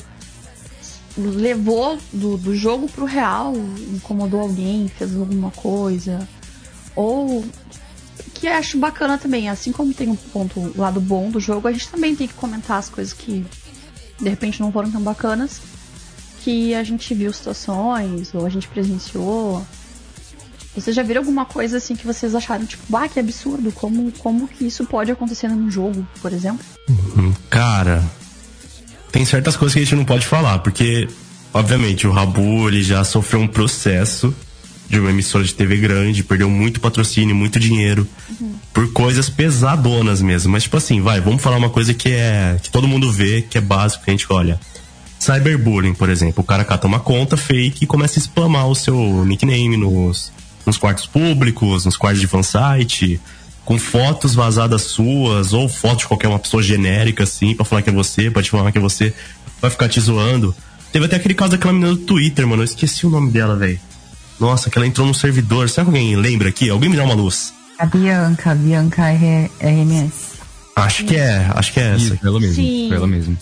levou 1.18 1.98
do, 2.12 2.38
do 2.38 2.56
jogo 2.56 2.88
pro 2.89 3.06
real, 3.06 3.54
incomodou 3.94 4.41
alguém, 4.41 4.88
fez 4.88 5.16
alguma 5.16 5.52
coisa, 5.52 6.28
ou 6.96 7.46
que 8.40 8.48
acho 8.48 8.78
bacana 8.78 9.18
também, 9.18 9.50
assim 9.50 9.74
como 9.74 9.94
tem 9.94 10.08
um 10.08 10.16
ponto 10.16 10.72
lado 10.78 11.02
bom 11.02 11.30
do 11.30 11.42
jogo, 11.42 11.68
a 11.68 11.74
gente 11.74 11.90
também 11.90 12.16
tem 12.16 12.26
que 12.26 12.34
comentar 12.34 12.80
as 12.80 12.88
coisas 12.88 13.12
que 13.14 13.46
de 14.20 14.30
repente 14.30 14.62
não 14.62 14.72
foram 14.72 14.90
tão 14.90 15.02
bacanas, 15.02 15.62
que 16.42 16.74
a 16.74 16.82
gente 16.84 17.14
viu 17.14 17.34
situações 17.34 18.34
ou 18.34 18.46
a 18.46 18.50
gente 18.50 18.68
presenciou. 18.70 19.66
Vocês 20.74 20.96
já 20.96 21.04
viram 21.04 21.22
alguma 21.22 21.46
coisa 21.46 21.78
assim 21.78 21.98
que 21.98 22.06
vocês 22.08 22.34
acharam 22.34 22.66
tipo, 22.66 22.84
bah, 22.88 23.10
que 23.10 23.20
absurdo, 23.20 23.74
como 23.74 24.10
como 24.14 24.48
que 24.48 24.66
isso 24.66 24.86
pode 24.86 25.12
acontecer 25.12 25.50
num 25.50 25.70
jogo, 25.70 26.08
por 26.22 26.32
exemplo? 26.32 26.66
Uhum. 26.88 27.34
Cara, 27.50 28.02
tem 29.12 29.26
certas 29.26 29.58
coisas 29.58 29.74
que 29.74 29.82
a 29.82 29.84
gente 29.84 29.96
não 29.96 30.06
pode 30.06 30.26
falar, 30.26 30.60
porque 30.60 31.10
obviamente 31.54 32.08
o 32.08 32.12
Rabu 32.12 32.70
ele 32.70 32.84
já 32.84 33.04
sofreu 33.04 33.42
um 33.42 33.48
processo 33.48 34.34
de 34.90 35.00
uma 35.00 35.12
emissora 35.12 35.44
de 35.44 35.54
TV 35.54 35.78
grande, 35.78 36.24
perdeu 36.24 36.50
muito 36.50 36.80
patrocínio, 36.80 37.36
muito 37.36 37.60
dinheiro, 37.60 38.08
uhum. 38.42 38.56
por 38.74 38.92
coisas 38.92 39.30
pesadonas 39.30 40.22
mesmo. 40.22 40.52
Mas, 40.52 40.64
tipo 40.64 40.78
assim, 40.78 41.00
vai, 41.00 41.22
vamos 41.22 41.42
falar 41.44 41.58
uma 41.58 41.70
coisa 41.70 41.94
que 41.94 42.10
é. 42.10 42.58
que 42.62 42.72
todo 42.72 42.88
mundo 42.88 43.12
vê, 43.12 43.44
que 43.44 43.58
é 43.58 43.62
básico, 43.62 44.04
que 44.04 44.10
a 44.10 44.14
gente 44.14 44.26
olha. 44.32 44.60
Cyberbullying, 45.20 45.94
por 45.94 46.10
exemplo. 46.10 46.42
O 46.42 46.48
cara 46.48 46.66
cata 46.66 46.88
uma 46.88 47.00
conta 47.00 47.38
fake 47.38 47.84
e 47.84 47.88
começa 47.88 48.20
a 48.20 48.22
spamar 48.22 48.68
o 48.68 48.74
seu 48.74 49.24
nickname 49.26 49.78
nos, 49.78 50.32
nos 50.66 50.78
quartos 50.78 51.06
públicos, 51.06 51.86
nos 51.86 51.96
quartos 51.96 52.22
de 52.22 52.28
fansite, 52.28 53.22
com 53.66 53.78
fotos 53.78 54.34
vazadas 54.34 54.82
suas, 54.84 55.54
ou 55.54 55.70
fotos 55.70 56.00
de 56.00 56.08
qualquer 56.08 56.30
uma 56.30 56.40
pessoa 56.40 56.64
genérica, 56.64 57.24
assim, 57.24 57.54
pra 57.54 57.66
falar 57.66 57.84
que 57.84 57.90
é 57.90 57.94
você, 57.94 58.32
pra 58.32 58.42
te 58.42 58.50
falar 58.50 58.72
que 58.72 58.80
é 58.80 58.82
você, 58.82 59.14
vai 59.62 59.70
ficar 59.70 59.88
te 59.88 60.00
zoando. 60.00 60.56
Teve 60.92 61.06
até 61.06 61.18
aquele 61.18 61.36
caso 61.36 61.52
daquela 61.52 61.74
menina 61.74 61.92
do 61.92 61.98
Twitter, 61.98 62.48
mano. 62.48 62.64
Eu 62.64 62.66
esqueci 62.66 63.06
o 63.06 63.12
nome 63.12 63.30
dela, 63.30 63.56
velho. 63.56 63.80
Nossa, 64.40 64.70
que 64.70 64.78
ela 64.78 64.88
entrou 64.88 65.06
no 65.06 65.14
servidor. 65.14 65.70
Será 65.70 65.86
que 65.86 65.90
alguém 65.90 66.16
lembra 66.16 66.50
aqui? 66.50 66.70
Alguém 66.70 66.90
me 66.90 66.96
dá 66.96 67.04
uma 67.04 67.14
luz. 67.14 67.54
A 67.78 67.86
Bianca, 67.86 68.52
a 68.52 68.56
Bianca 68.56 69.04
RMS. 69.12 70.40
Acho 70.76 71.04
que 71.04 71.16
é, 71.16 71.50
acho 71.54 71.74
que 71.74 71.80
é 71.80 71.96
essa. 71.96 72.14
Isso, 72.14 72.20
ela 72.24 72.40
mesmo. 72.40 72.56
Sim. 72.56 72.94
Ela 72.94 73.08
mesmo. 73.08 73.38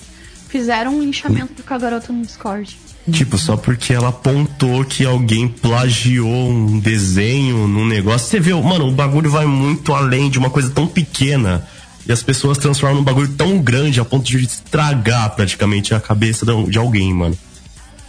Fizeram 0.50 0.96
um 0.96 1.02
linchamento 1.02 1.62
com 1.62 1.74
a 1.74 1.78
garota 1.78 2.12
no 2.12 2.24
Discord. 2.24 2.78
Tipo, 3.12 3.38
só 3.38 3.56
porque 3.56 3.94
ela 3.94 4.10
apontou 4.10 4.84
que 4.84 5.06
alguém 5.06 5.48
plagiou 5.48 6.50
um 6.50 6.80
desenho 6.80 7.68
num 7.68 7.86
negócio. 7.86 8.28
Você 8.28 8.40
vê, 8.40 8.54
mano, 8.54 8.88
o 8.88 8.92
bagulho 8.92 9.30
vai 9.30 9.46
muito 9.46 9.94
além 9.94 10.30
de 10.30 10.38
uma 10.38 10.50
coisa 10.50 10.70
tão 10.70 10.88
pequena. 10.88 11.66
E 12.06 12.12
as 12.12 12.22
pessoas 12.24 12.58
transformam 12.58 12.98
num 12.98 13.04
bagulho 13.04 13.30
tão 13.30 13.60
grande 13.60 14.00
a 14.00 14.06
ponto 14.06 14.26
de 14.26 14.38
estragar 14.38 15.36
praticamente 15.36 15.94
a 15.94 16.00
cabeça 16.00 16.46
de 16.46 16.78
alguém, 16.78 17.14
mano. 17.14 17.38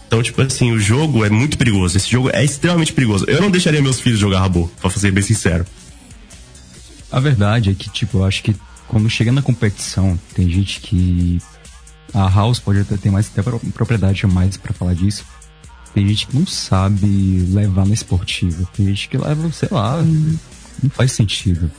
Então, 0.08 0.22
tipo 0.22 0.40
assim, 0.40 0.72
o 0.72 0.80
jogo 0.80 1.22
é 1.22 1.28
muito 1.28 1.58
perigoso. 1.58 1.94
Esse 1.98 2.10
jogo 2.10 2.30
é 2.32 2.42
extremamente 2.42 2.94
perigoso. 2.94 3.26
Eu 3.28 3.42
não 3.42 3.50
deixaria 3.50 3.82
meus 3.82 4.00
filhos 4.00 4.18
jogar 4.18 4.40
Rabo, 4.40 4.72
pra 4.80 4.90
ser 4.90 5.12
bem 5.12 5.22
sincero. 5.22 5.66
A 7.12 7.20
verdade 7.20 7.70
é 7.70 7.74
que, 7.74 7.90
tipo, 7.90 8.18
eu 8.18 8.24
acho 8.24 8.42
que 8.42 8.56
quando 8.86 9.08
chega 9.10 9.30
na 9.30 9.42
competição, 9.42 10.18
tem 10.34 10.48
gente 10.50 10.80
que. 10.80 11.38
A 12.14 12.26
House 12.26 12.58
pode 12.58 12.80
até 12.80 12.96
ter 12.96 13.10
mais 13.10 13.30
até 13.30 13.42
propriedade 13.70 14.26
mais 14.26 14.56
para 14.56 14.72
falar 14.72 14.94
disso. 14.94 15.26
Tem 15.92 16.08
gente 16.08 16.26
que 16.26 16.38
não 16.38 16.46
sabe 16.46 17.46
levar 17.50 17.86
na 17.86 17.92
esportiva. 17.92 18.66
Tem 18.74 18.86
gente 18.86 19.10
que 19.10 19.18
leva, 19.18 19.52
sei 19.52 19.68
lá, 19.70 19.98
hum. 19.98 20.38
não 20.82 20.88
faz 20.88 21.12
sentido. 21.12 21.70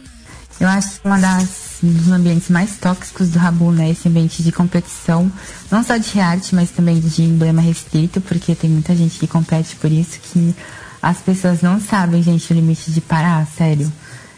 Eu 0.59 0.67
acho 0.67 1.01
que 1.01 1.07
uma 1.07 1.17
das 1.17 1.68
um 1.83 1.91
dos 1.91 2.11
ambientes 2.11 2.49
mais 2.49 2.77
tóxicos 2.77 3.29
do 3.29 3.39
Rabu, 3.39 3.71
né? 3.71 3.89
Esse 3.89 4.07
ambiente 4.07 4.43
de 4.43 4.51
competição, 4.51 5.31
não 5.71 5.83
só 5.83 5.97
de 5.97 6.19
arte, 6.19 6.53
mas 6.53 6.71
também 6.71 6.99
de 6.99 7.23
emblema 7.23 7.61
restrito, 7.61 8.19
porque 8.21 8.55
tem 8.55 8.69
muita 8.69 8.95
gente 8.95 9.17
que 9.17 9.27
compete 9.27 9.75
por 9.77 9.91
isso 9.91 10.19
que 10.19 10.55
as 11.01 11.19
pessoas 11.19 11.61
não 11.61 11.79
sabem, 11.79 12.21
gente, 12.21 12.51
o 12.51 12.55
limite 12.55 12.91
de 12.91 12.99
parar, 13.01 13.45
sério. 13.47 13.91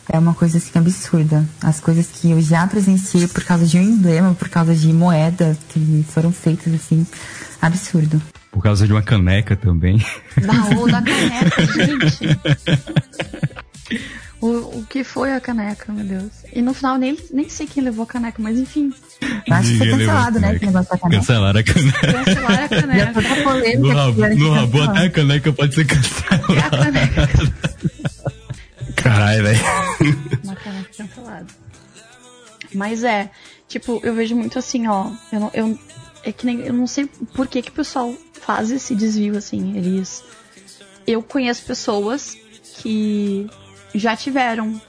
É 0.10 0.20
uma 0.20 0.34
coisa 0.34 0.58
assim 0.58 0.78
absurda. 0.78 1.48
As 1.62 1.80
coisas 1.80 2.08
que 2.08 2.32
eu 2.32 2.42
já 2.42 2.68
presenciei 2.68 3.28
por 3.28 3.44
causa 3.44 3.66
de 3.66 3.78
um 3.78 3.82
emblema, 3.82 4.34
por 4.34 4.50
causa 4.50 4.76
de 4.76 4.92
moeda 4.92 5.58
que 5.70 6.06
foram 6.10 6.32
feitas 6.32 6.74
assim, 6.74 7.06
absurdo. 7.62 8.22
Por 8.52 8.62
causa 8.62 8.86
de 8.86 8.92
uma 8.92 9.02
caneca 9.02 9.56
também. 9.56 10.04
Baú 10.46 10.86
da 10.92 11.02
caneca, 11.02 11.66
gente. 11.66 12.40
O, 14.42 14.80
o 14.80 14.86
que 14.88 15.04
foi 15.04 15.32
a 15.32 15.40
caneca, 15.40 15.94
meu 15.94 16.04
Deus. 16.04 16.32
E 16.52 16.64
no 16.64 16.74
final 16.74 16.98
nem, 16.98 17.16
nem 17.32 17.48
sei 17.48 17.68
quem 17.68 17.84
levou 17.84 18.04
a 18.04 18.08
caneca, 18.08 18.42
mas 18.42 18.58
enfim. 18.58 18.92
Acho 19.52 19.70
que 19.70 19.78
foi 19.78 19.90
cancelado, 19.92 20.40
né? 20.40 20.60
Negócio 20.60 20.90
da 20.90 20.98
caneca. 20.98 21.20
Cancelaram 21.20 21.60
a 21.60 21.64
caneca. 21.64 22.14
Cancelaram 22.26 22.66
a 22.66 22.68
caneca. 22.68 23.44
Polêmica 23.44 23.80
no 23.80 23.94
rabo, 23.94 24.36
no 24.36 24.52
rabo 24.52 24.82
até 24.82 25.00
a 25.06 25.10
caneca 25.12 25.54
pode 25.54 25.76
ser 25.76 25.86
cancelada. 25.86 26.54
É 26.54 26.60
a 26.60 26.70
caneca. 26.72 27.30
Caralho, 28.96 29.44
velho. 29.44 29.60
Uma 30.44 30.56
caneca 30.56 30.90
cancelada. 30.98 31.48
Mas 32.74 33.04
é, 33.04 33.30
tipo, 33.68 34.00
eu 34.04 34.16
vejo 34.16 34.36
muito 34.36 34.58
assim, 34.58 34.88
ó. 34.88 35.12
Eu 35.32 35.40
não, 35.40 35.52
eu, 35.54 35.80
é 36.24 36.32
que 36.32 36.48
nem, 36.48 36.62
eu 36.62 36.74
não 36.74 36.88
sei 36.88 37.06
por 37.36 37.48
que, 37.48 37.62
que 37.62 37.70
o 37.70 37.74
pessoal 37.74 38.12
faz 38.42 38.72
esse 38.72 38.96
desvio, 38.96 39.38
assim. 39.38 39.78
Eles. 39.78 40.24
Eu 41.06 41.22
conheço 41.22 41.64
pessoas 41.64 42.36
que 42.82 43.48
já 43.94 44.16
tiveram 44.16 44.80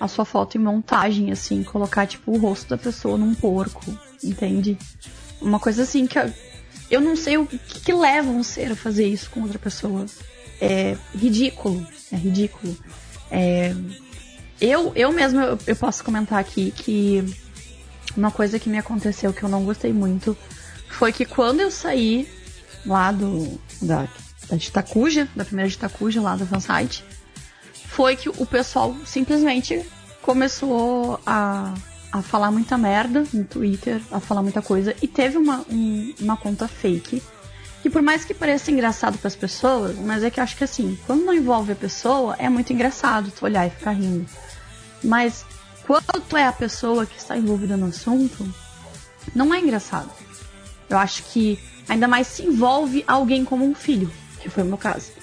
a 0.00 0.06
sua 0.06 0.24
foto 0.24 0.56
em 0.56 0.60
montagem, 0.60 1.30
assim, 1.32 1.62
colocar, 1.62 2.06
tipo, 2.06 2.32
o 2.32 2.38
rosto 2.38 2.68
da 2.68 2.78
pessoa 2.78 3.18
num 3.18 3.34
porco, 3.34 3.96
entende? 4.22 4.78
Uma 5.40 5.58
coisa 5.58 5.82
assim 5.82 6.06
que 6.06 6.18
eu, 6.18 6.32
eu 6.90 7.00
não 7.00 7.16
sei 7.16 7.36
o 7.36 7.46
que, 7.46 7.58
que 7.58 7.92
leva 7.92 8.30
um 8.30 8.42
ser 8.42 8.72
a 8.72 8.76
fazer 8.76 9.06
isso 9.06 9.30
com 9.30 9.42
outra 9.42 9.58
pessoa. 9.58 10.06
É 10.60 10.96
ridículo, 11.14 11.86
é 12.12 12.16
ridículo. 12.16 12.76
É, 13.30 13.74
eu, 14.60 14.92
eu 14.94 15.12
mesmo, 15.12 15.40
eu, 15.40 15.58
eu 15.66 15.76
posso 15.76 16.02
comentar 16.04 16.38
aqui 16.38 16.72
que 16.72 17.24
uma 18.16 18.30
coisa 18.30 18.58
que 18.58 18.68
me 18.68 18.78
aconteceu 18.78 19.32
que 19.32 19.42
eu 19.42 19.48
não 19.48 19.64
gostei 19.64 19.92
muito 19.92 20.36
foi 20.88 21.12
que 21.12 21.24
quando 21.24 21.60
eu 21.60 21.70
saí 21.70 22.28
lá 22.84 23.12
do 23.12 23.60
da, 23.80 24.08
da 24.48 24.56
Ditacuja, 24.56 25.28
da 25.36 25.44
primeira 25.44 25.68
Ditacuja 25.68 26.20
lá 26.20 26.34
do 26.34 26.46
fansite, 26.46 27.04
foi 27.98 28.14
que 28.14 28.28
o 28.28 28.46
pessoal 28.46 28.94
simplesmente 29.04 29.84
começou 30.22 31.20
a, 31.26 31.74
a 32.12 32.22
falar 32.22 32.52
muita 32.52 32.78
merda 32.78 33.24
no 33.32 33.42
Twitter, 33.42 34.00
a 34.12 34.20
falar 34.20 34.40
muita 34.40 34.62
coisa, 34.62 34.94
e 35.02 35.08
teve 35.08 35.36
uma, 35.36 35.66
um, 35.68 36.14
uma 36.20 36.36
conta 36.36 36.68
fake. 36.68 37.20
Que 37.82 37.90
por 37.90 38.00
mais 38.00 38.24
que 38.24 38.32
pareça 38.32 38.70
engraçado 38.70 39.18
para 39.18 39.26
as 39.26 39.34
pessoas, 39.34 39.96
mas 39.98 40.22
é 40.22 40.30
que 40.30 40.38
eu 40.38 40.44
acho 40.44 40.56
que 40.56 40.62
assim, 40.62 40.96
quando 41.08 41.24
não 41.24 41.34
envolve 41.34 41.72
a 41.72 41.74
pessoa, 41.74 42.36
é 42.38 42.48
muito 42.48 42.72
engraçado 42.72 43.32
tu 43.32 43.44
olhar 43.44 43.66
e 43.66 43.70
ficar 43.70 43.90
rindo. 43.90 44.24
Mas 45.02 45.44
quando 45.84 46.22
tu 46.28 46.36
é 46.36 46.46
a 46.46 46.52
pessoa 46.52 47.04
que 47.04 47.18
está 47.18 47.36
envolvida 47.36 47.76
no 47.76 47.86
assunto, 47.86 48.48
não 49.34 49.52
é 49.52 49.58
engraçado. 49.58 50.12
Eu 50.88 50.98
acho 50.98 51.24
que 51.24 51.58
ainda 51.88 52.06
mais 52.06 52.28
se 52.28 52.44
envolve 52.44 53.02
alguém 53.08 53.44
como 53.44 53.64
um 53.64 53.74
filho, 53.74 54.08
que 54.38 54.48
foi 54.48 54.62
o 54.62 54.66
meu 54.66 54.78
caso. 54.78 55.18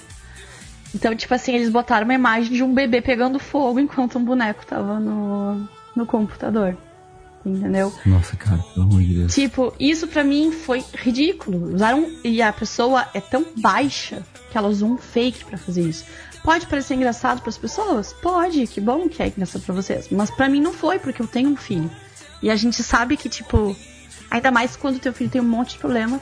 Então, 0.94 1.14
tipo 1.14 1.34
assim, 1.34 1.54
eles 1.54 1.68
botaram 1.68 2.04
uma 2.04 2.14
imagem 2.14 2.52
de 2.52 2.62
um 2.62 2.72
bebê 2.72 3.00
pegando 3.00 3.38
fogo 3.38 3.78
enquanto 3.78 4.18
um 4.18 4.24
boneco 4.24 4.64
tava 4.64 4.98
no, 4.98 5.68
no 5.94 6.06
computador. 6.06 6.76
Entendeu? 7.44 7.92
Nossa, 8.04 8.36
cara, 8.36 8.58
pelo 8.74 8.86
amor 8.86 9.02
de 9.02 9.14
Deus. 9.14 9.34
Tipo, 9.34 9.72
isso 9.78 10.08
pra 10.08 10.24
mim 10.24 10.50
foi 10.50 10.84
ridículo. 10.94 11.74
Usaram. 11.74 12.10
E 12.24 12.42
a 12.42 12.52
pessoa 12.52 13.06
é 13.14 13.20
tão 13.20 13.46
baixa 13.56 14.22
que 14.50 14.58
ela 14.58 14.68
usou 14.68 14.90
um 14.90 14.96
fake 14.96 15.44
para 15.44 15.56
fazer 15.56 15.82
isso. 15.88 16.04
Pode 16.42 16.66
parecer 16.66 16.94
engraçado 16.94 17.40
para 17.40 17.50
as 17.50 17.58
pessoas? 17.58 18.12
Pode, 18.12 18.66
que 18.66 18.80
bom 18.80 19.08
que 19.08 19.22
é 19.22 19.28
engraçado 19.28 19.62
pra 19.62 19.74
vocês. 19.74 20.08
Mas 20.10 20.30
para 20.30 20.48
mim 20.48 20.60
não 20.60 20.72
foi, 20.72 20.98
porque 20.98 21.22
eu 21.22 21.26
tenho 21.26 21.50
um 21.50 21.56
filho. 21.56 21.90
E 22.42 22.50
a 22.50 22.56
gente 22.56 22.82
sabe 22.82 23.16
que, 23.16 23.28
tipo, 23.28 23.76
ainda 24.30 24.50
mais 24.50 24.76
quando 24.76 24.98
teu 24.98 25.12
filho 25.12 25.30
tem 25.30 25.40
um 25.40 25.44
monte 25.44 25.72
de 25.72 25.78
problema, 25.78 26.20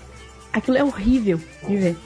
aquilo 0.53 0.77
é 0.77 0.85
horrível 0.85 1.41
de 1.67 1.77
ver 1.77 1.97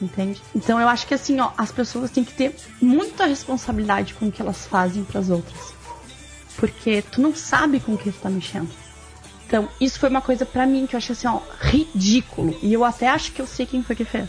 entende? 0.00 0.40
Então 0.54 0.80
eu 0.80 0.88
acho 0.88 1.06
que 1.06 1.14
assim, 1.14 1.38
ó, 1.40 1.50
as 1.56 1.72
pessoas 1.72 2.10
têm 2.10 2.24
que 2.24 2.32
ter 2.32 2.54
muita 2.80 3.26
responsabilidade 3.26 4.14
com 4.14 4.26
o 4.26 4.32
que 4.32 4.40
elas 4.42 4.66
fazem 4.66 5.04
para 5.04 5.20
as 5.20 5.30
outras. 5.30 5.72
Porque 6.56 7.02
tu 7.02 7.20
não 7.20 7.34
sabe 7.34 7.80
com 7.80 7.94
o 7.94 7.98
que 7.98 8.10
tu 8.10 8.18
tá 8.18 8.28
mexendo. 8.28 8.68
Então, 9.46 9.66
isso 9.80 9.98
foi 9.98 10.10
uma 10.10 10.20
coisa 10.20 10.44
para 10.44 10.66
mim 10.66 10.86
que 10.86 10.94
eu 10.94 10.98
achei 10.98 11.14
assim, 11.14 11.26
ó, 11.26 11.40
ridículo. 11.58 12.58
E 12.62 12.70
eu 12.70 12.84
até 12.84 13.08
acho 13.08 13.32
que 13.32 13.40
eu 13.40 13.46
sei 13.46 13.64
quem 13.64 13.82
foi 13.82 13.96
que 13.96 14.04
fez. 14.04 14.28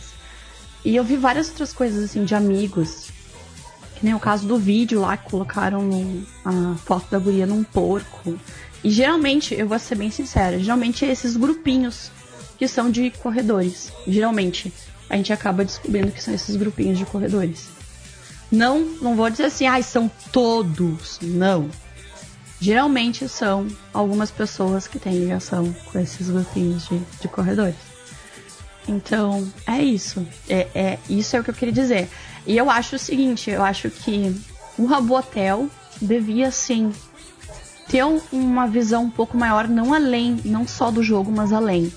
E 0.82 0.96
eu 0.96 1.04
vi 1.04 1.16
várias 1.16 1.50
outras 1.50 1.74
coisas 1.74 2.04
assim 2.04 2.24
de 2.24 2.34
amigos. 2.34 3.10
Que 3.96 4.04
nem 4.06 4.14
o 4.14 4.20
caso 4.20 4.46
do 4.46 4.58
vídeo 4.58 4.98
lá 5.00 5.18
que 5.18 5.28
colocaram 5.28 5.90
a 6.42 6.74
foto 6.86 7.10
da 7.10 7.18
guria 7.18 7.46
num 7.46 7.62
porco. 7.62 8.38
E 8.82 8.88
geralmente, 8.88 9.54
eu 9.54 9.68
vou 9.68 9.78
ser 9.78 9.96
bem 9.96 10.10
sincera, 10.10 10.58
geralmente 10.58 11.04
é 11.04 11.10
esses 11.10 11.36
grupinhos 11.36 12.10
que 12.56 12.66
são 12.66 12.90
de 12.90 13.10
corredores. 13.10 13.92
Geralmente 14.06 14.72
a 15.10 15.16
gente 15.16 15.32
acaba 15.32 15.64
descobrindo 15.64 16.12
que 16.12 16.22
são 16.22 16.32
esses 16.32 16.54
grupinhos 16.54 16.96
de 16.96 17.04
corredores. 17.04 17.68
Não, 18.50 18.80
não 19.02 19.16
vou 19.16 19.28
dizer 19.28 19.44
assim, 19.44 19.66
ah, 19.66 19.82
são 19.82 20.10
todos. 20.32 21.18
Não. 21.20 21.68
Geralmente 22.60 23.28
são 23.28 23.66
algumas 23.92 24.30
pessoas 24.30 24.86
que 24.86 24.98
têm 24.98 25.18
ligação 25.18 25.74
com 25.90 25.98
esses 25.98 26.30
grupinhos 26.30 26.88
de, 26.88 26.98
de 27.20 27.28
corredores. 27.28 27.76
Então, 28.86 29.46
é 29.66 29.82
isso. 29.82 30.26
É, 30.48 30.68
é, 30.74 30.98
isso 31.08 31.36
é 31.36 31.40
o 31.40 31.44
que 31.44 31.50
eu 31.50 31.54
queria 31.54 31.74
dizer. 31.74 32.08
E 32.46 32.56
eu 32.56 32.70
acho 32.70 32.96
o 32.96 32.98
seguinte, 32.98 33.50
eu 33.50 33.62
acho 33.62 33.90
que 33.90 34.34
o 34.78 34.86
Rabo 34.86 35.16
Hotel 35.16 35.68
devia 36.00 36.50
sim 36.50 36.92
ter 37.88 38.04
uma 38.32 38.66
visão 38.66 39.04
um 39.04 39.10
pouco 39.10 39.36
maior, 39.36 39.66
não 39.68 39.92
além, 39.92 40.40
não 40.44 40.66
só 40.66 40.90
do 40.90 41.02
jogo, 41.02 41.32
mas 41.32 41.52
além. 41.52 41.92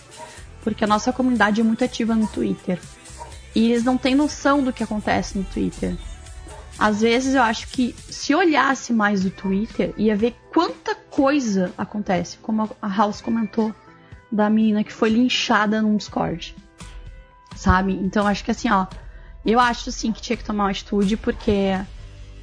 Porque 0.63 0.83
a 0.83 0.87
nossa 0.87 1.13
comunidade 1.13 1.61
é 1.61 1.63
muito 1.63 1.83
ativa 1.83 2.15
no 2.15 2.27
Twitter. 2.27 2.79
E 3.55 3.71
eles 3.71 3.83
não 3.83 3.97
têm 3.97 4.15
noção 4.15 4.63
do 4.63 4.73
que 4.73 4.83
acontece 4.83 5.37
no 5.37 5.43
Twitter. 5.43 5.95
Às 6.77 7.01
vezes 7.01 7.35
eu 7.35 7.41
acho 7.41 7.67
que 7.67 7.95
se 8.09 8.33
olhasse 8.33 8.91
mais 8.91 9.25
o 9.25 9.29
Twitter, 9.29 9.93
ia 9.95 10.15
ver 10.15 10.35
quanta 10.51 10.95
coisa 10.95 11.71
acontece, 11.77 12.37
como 12.37 12.69
a 12.81 12.87
House 12.87 13.21
comentou 13.21 13.73
da 14.31 14.49
menina 14.49 14.83
que 14.83 14.91
foi 14.91 15.09
linchada 15.09 15.81
num 15.81 15.95
Discord. 15.95 16.55
Sabe? 17.55 17.93
Então 17.93 18.25
acho 18.25 18.43
que 18.43 18.51
assim, 18.51 18.71
ó, 18.71 18.87
eu 19.45 19.59
acho 19.59 19.91
sim 19.91 20.11
que 20.11 20.21
tinha 20.21 20.35
que 20.35 20.43
tomar 20.43 20.63
uma 20.63 20.71
atitude 20.71 21.15
porque 21.15 21.77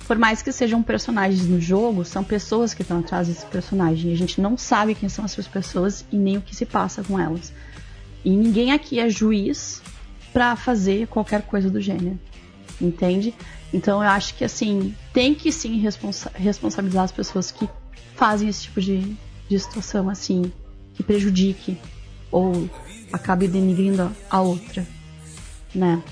por 0.07 0.19
mais 0.19 0.43
que 0.43 0.51
sejam 0.51 0.83
personagens 0.83 1.47
no 1.47 1.61
jogo, 1.61 2.05
são 2.05 2.25
pessoas 2.25 2.75
que 2.75 2.83
estão 2.83 2.99
atrás 2.99 3.29
desse 3.29 3.47
personagem. 3.47 4.13
A 4.13 4.17
gente 4.17 4.41
não 4.41 4.57
sabe 4.57 4.95
quem 4.95 5.09
são 5.09 5.25
essas 5.25 5.47
pessoas 5.47 6.05
e 6.11 6.17
nem 6.17 6.37
o 6.37 6.41
que 6.41 6.55
se 6.55 6.67
passa 6.67 7.03
com 7.03 7.19
elas. 7.19 7.53
E 8.25 8.31
ninguém 8.31 8.73
aqui 8.73 8.99
é 8.99 9.09
juiz 9.09 9.81
para 10.33 10.57
fazer 10.57 11.07
qualquer 11.09 11.43
coisa 11.43 11.71
do 11.71 11.81
gênero. 11.81 12.19
Entende? 12.81 13.35
Então 13.73 14.03
eu 14.03 14.09
acho 14.09 14.35
que 14.35 14.45
assim, 14.45 14.95
tem 15.13 15.35
que 15.35 15.53
sim 15.53 15.79
responsa 15.79 16.31
responsabilizar 16.35 17.05
as 17.05 17.13
pessoas 17.13 17.51
que 17.51 17.69
fazem 18.17 18.49
esse 18.49 18.63
tipo 18.63 18.81
de, 18.81 19.17
de 19.49 19.59
situação 19.59 20.09
assim, 20.09 20.53
que 20.95 21.03
prejudique 21.03 21.79
ou 22.31 22.69
acabe 23.13 23.49
denigrindo 23.49 24.11
a 24.31 24.41
outra, 24.41 24.87
né? 25.75 26.03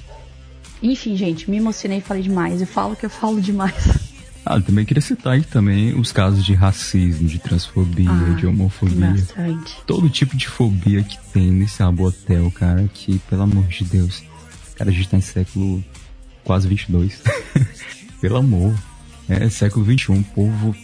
Enfim, 0.82 1.16
gente, 1.16 1.50
me 1.50 1.56
emocionei 1.56 1.98
e 1.98 2.00
falei 2.00 2.22
demais. 2.22 2.60
Eu 2.60 2.66
falo 2.66 2.94
que 2.94 3.06
eu 3.06 3.10
falo 3.10 3.40
demais. 3.40 3.74
Ah, 4.44 4.60
também 4.60 4.84
queria 4.84 5.00
citar 5.00 5.34
aí 5.34 5.42
também 5.42 5.94
os 5.94 6.10
casos 6.10 6.44
de 6.44 6.54
racismo, 6.54 7.28
de 7.28 7.38
transfobia, 7.38 8.10
ah, 8.10 8.34
de 8.34 8.46
homofobia. 8.46 9.10
Bastante. 9.10 9.76
Todo 9.86 10.08
tipo 10.08 10.36
de 10.36 10.48
fobia 10.48 11.02
que 11.02 11.18
tem 11.32 11.50
nesse 11.50 11.82
hotel, 11.82 12.50
cara, 12.50 12.88
que, 12.92 13.18
pelo 13.30 13.42
amor 13.42 13.66
de 13.66 13.84
Deus. 13.84 14.22
Cara, 14.74 14.90
a 14.90 14.92
gente 14.92 15.08
tá 15.08 15.16
em 15.16 15.20
século 15.20 15.84
quase 16.44 16.66
22. 16.66 17.22
pelo 18.20 18.36
amor. 18.36 18.74
É 19.28 19.50
século 19.50 19.84
21, 19.84 20.22
povo. 20.22 20.74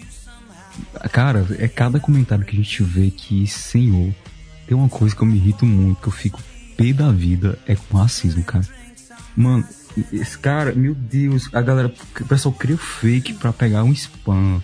Cara, 1.10 1.46
é 1.58 1.66
cada 1.68 1.98
comentário 1.98 2.44
que 2.44 2.54
a 2.54 2.58
gente 2.58 2.82
vê 2.82 3.10
que, 3.10 3.46
senhor, 3.46 4.12
tem 4.66 4.76
uma 4.76 4.88
coisa 4.88 5.16
que 5.16 5.22
eu 5.22 5.26
me 5.26 5.36
irrito 5.36 5.64
muito, 5.64 6.02
que 6.02 6.08
eu 6.08 6.12
fico 6.12 6.42
pé 6.76 6.92
da 6.92 7.10
vida, 7.10 7.58
é 7.66 7.74
com 7.74 7.96
racismo, 7.96 8.42
cara. 8.44 8.66
Mano, 9.36 9.64
cara, 10.40 10.72
meu 10.74 10.94
Deus, 10.94 11.48
a 11.52 11.60
galera, 11.60 11.92
o 12.20 12.24
pessoal 12.24 12.54
cria 12.54 12.76
fake 12.76 13.34
pra 13.34 13.52
pegar 13.52 13.84
um 13.84 13.92
spam, 13.92 14.60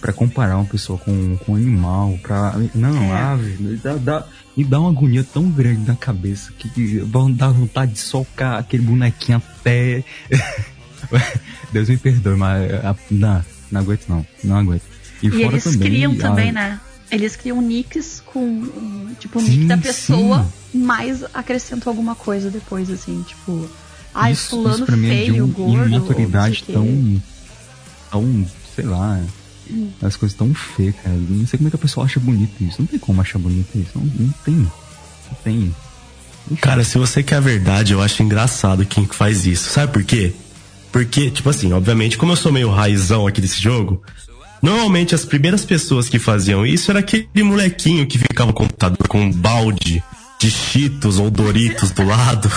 pra 0.00 0.12
comparar 0.12 0.56
uma 0.56 0.64
pessoa 0.64 0.98
com, 0.98 1.36
com 1.38 1.52
um 1.52 1.56
animal, 1.56 2.18
pra. 2.22 2.54
Não, 2.74 3.02
é. 3.02 3.22
ave, 3.22 3.76
dá, 3.76 3.94
dá, 3.94 4.26
me 4.56 4.64
dá 4.64 4.80
uma 4.80 4.90
agonia 4.90 5.24
tão 5.24 5.48
grande 5.48 5.86
na 5.86 5.94
cabeça 5.94 6.52
que, 6.58 6.68
que 6.68 6.98
vão 6.98 7.30
dar 7.30 7.50
vontade 7.50 7.92
de 7.92 8.00
socar 8.00 8.58
aquele 8.58 8.82
bonequinho 8.82 9.38
até. 9.38 10.04
Deus 11.72 11.88
me 11.88 11.96
perdoe, 11.96 12.36
mas 12.36 12.70
não, 13.10 13.44
não 13.70 13.80
aguento 13.80 14.08
não, 14.08 14.26
não 14.42 14.56
aguento. 14.58 14.82
E, 15.22 15.28
e 15.28 15.42
eles 15.42 15.64
também, 15.64 15.78
criam 15.78 16.16
também, 16.16 16.50
a... 16.50 16.52
né? 16.52 16.80
Eles 17.10 17.36
criam 17.36 17.60
nicks 17.60 18.22
com, 18.26 19.14
tipo, 19.20 19.38
o 19.38 19.42
nick 19.42 19.66
da 19.66 19.76
pessoa, 19.76 20.46
sim. 20.72 20.82
mas 20.82 21.22
acrescentam 21.34 21.90
alguma 21.90 22.14
coisa 22.14 22.50
depois, 22.50 22.90
assim, 22.90 23.22
tipo 23.22 23.68
Ai, 24.14 24.32
isso, 24.32 24.50
fulano 24.50 24.76
isso 24.76 24.86
pra 24.86 24.96
mim 24.96 25.08
feio, 25.08 25.30
é 25.30 25.34
de 25.34 25.42
um, 25.42 25.48
gordo, 25.48 25.88
imaturidade 25.88 26.64
tão, 26.64 27.22
tão, 28.10 28.46
sei 28.74 28.84
lá, 28.84 29.20
hum. 29.70 29.90
as 30.02 30.16
coisas 30.16 30.36
tão 30.36 30.52
feias, 30.54 30.94
cara. 30.96 31.16
Não 31.16 31.46
sei 31.46 31.56
como 31.56 31.68
é 31.68 31.70
que 31.70 31.76
a 31.76 31.78
pessoa 31.78 32.06
acha 32.06 32.20
bonito 32.20 32.62
isso. 32.62 32.76
Não 32.80 32.86
tem 32.86 32.98
como 32.98 33.20
achar 33.20 33.38
bonito 33.38 33.68
isso. 33.74 33.90
Não, 33.94 34.04
não 34.04 34.34
tem. 34.44 34.54
Não 34.54 35.38
tem. 35.42 35.74
Cara, 36.60 36.84
se 36.84 36.98
você 36.98 37.22
quer 37.22 37.36
a 37.36 37.40
verdade, 37.40 37.92
eu 37.92 38.02
acho 38.02 38.22
engraçado 38.22 38.84
quem 38.84 39.06
faz 39.06 39.46
isso. 39.46 39.70
Sabe 39.70 39.92
por 39.92 40.02
quê? 40.02 40.34
Porque, 40.90 41.30
tipo 41.30 41.48
assim, 41.48 41.72
obviamente, 41.72 42.18
como 42.18 42.32
eu 42.32 42.36
sou 42.36 42.52
meio 42.52 42.70
raizão 42.70 43.26
aqui 43.26 43.40
desse 43.40 43.60
jogo, 43.60 44.02
normalmente 44.60 45.14
as 45.14 45.24
primeiras 45.24 45.64
pessoas 45.64 46.08
que 46.08 46.18
faziam 46.18 46.66
isso 46.66 46.90
era 46.90 47.00
aquele 47.00 47.42
molequinho 47.42 48.06
que 48.06 48.18
ficava 48.18 48.48
no 48.48 48.52
computador 48.52 49.08
com 49.08 49.22
um 49.22 49.32
balde 49.32 50.02
de 50.38 50.50
Cheetos 50.50 51.18
ou 51.18 51.30
Doritos 51.30 51.92
do 51.92 52.04
lado, 52.04 52.50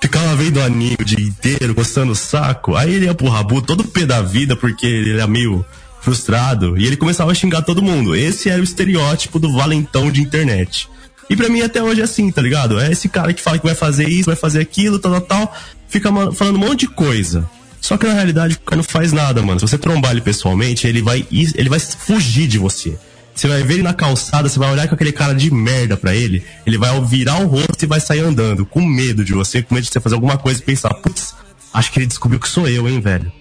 ficava 0.00 0.34
vendo 0.36 0.60
anime 0.60 0.96
o 1.00 1.04
dia 1.04 1.24
inteiro, 1.24 1.74
coçando 1.74 2.12
o 2.12 2.16
saco. 2.16 2.74
Aí 2.74 2.94
ele 2.94 3.06
ia 3.06 3.14
pro 3.14 3.28
Rabu 3.28 3.60
todo 3.62 3.84
pé 3.84 4.06
da 4.06 4.22
vida, 4.22 4.56
porque 4.56 4.86
ele 4.86 5.12
era 5.12 5.26
meio 5.26 5.64
frustrado, 6.00 6.78
e 6.78 6.86
ele 6.86 6.96
começava 6.96 7.30
a 7.30 7.34
xingar 7.34 7.62
todo 7.62 7.82
mundo. 7.82 8.16
Esse 8.16 8.48
era 8.48 8.60
o 8.60 8.64
estereótipo 8.64 9.38
do 9.38 9.52
valentão 9.52 10.10
de 10.10 10.22
internet. 10.22 10.88
E 11.28 11.36
pra 11.36 11.48
mim 11.48 11.60
até 11.60 11.82
hoje 11.82 12.00
é 12.00 12.04
assim, 12.04 12.30
tá 12.32 12.42
ligado? 12.42 12.80
É 12.80 12.90
esse 12.90 13.08
cara 13.08 13.32
que 13.32 13.40
fala 13.40 13.58
que 13.58 13.66
vai 13.66 13.74
fazer 13.74 14.08
isso, 14.08 14.26
vai 14.26 14.36
fazer 14.36 14.60
aquilo, 14.60 14.98
tal, 14.98 15.12
tal, 15.12 15.20
tal, 15.20 15.56
fica 15.88 16.10
falando 16.32 16.56
um 16.56 16.66
monte 16.66 16.80
de 16.80 16.88
coisa. 16.88 17.48
Só 17.80 17.96
que 17.96 18.06
na 18.06 18.14
realidade 18.14 18.54
o 18.54 18.60
cara 18.60 18.76
não 18.76 18.82
faz 18.82 19.12
nada, 19.12 19.40
mano. 19.42 19.60
Se 19.60 19.68
você 19.68 19.78
trombar 19.78 20.10
ele 20.10 20.20
pessoalmente, 20.20 20.86
ele 20.86 21.00
vai, 21.02 21.26
ele 21.30 21.68
vai 21.68 21.78
fugir 21.78 22.48
de 22.48 22.58
você. 22.58 22.98
Você 23.34 23.48
vai 23.48 23.62
ver 23.62 23.74
ele 23.74 23.82
na 23.82 23.94
calçada, 23.94 24.48
você 24.48 24.58
vai 24.58 24.70
olhar 24.70 24.88
com 24.88 24.94
aquele 24.94 25.12
cara 25.12 25.34
de 25.34 25.52
merda 25.52 25.96
pra 25.96 26.14
ele, 26.14 26.44
ele 26.66 26.76
vai 26.76 27.00
virar 27.04 27.40
o 27.40 27.46
rosto 27.46 27.82
e 27.82 27.86
vai 27.86 28.00
sair 28.00 28.20
andando, 28.20 28.66
com 28.66 28.82
medo 28.82 29.24
de 29.24 29.32
você, 29.32 29.62
com 29.62 29.74
medo 29.74 29.84
de 29.84 29.92
você 29.92 30.00
fazer 30.00 30.14
alguma 30.14 30.36
coisa 30.36 30.60
e 30.60 30.64
pensar, 30.64 30.92
putz, 30.94 31.34
acho 31.72 31.90
que 31.92 32.00
ele 32.00 32.06
descobriu 32.06 32.40
que 32.40 32.48
sou 32.48 32.68
eu, 32.68 32.88
hein, 32.88 33.00
velho. 33.00 33.32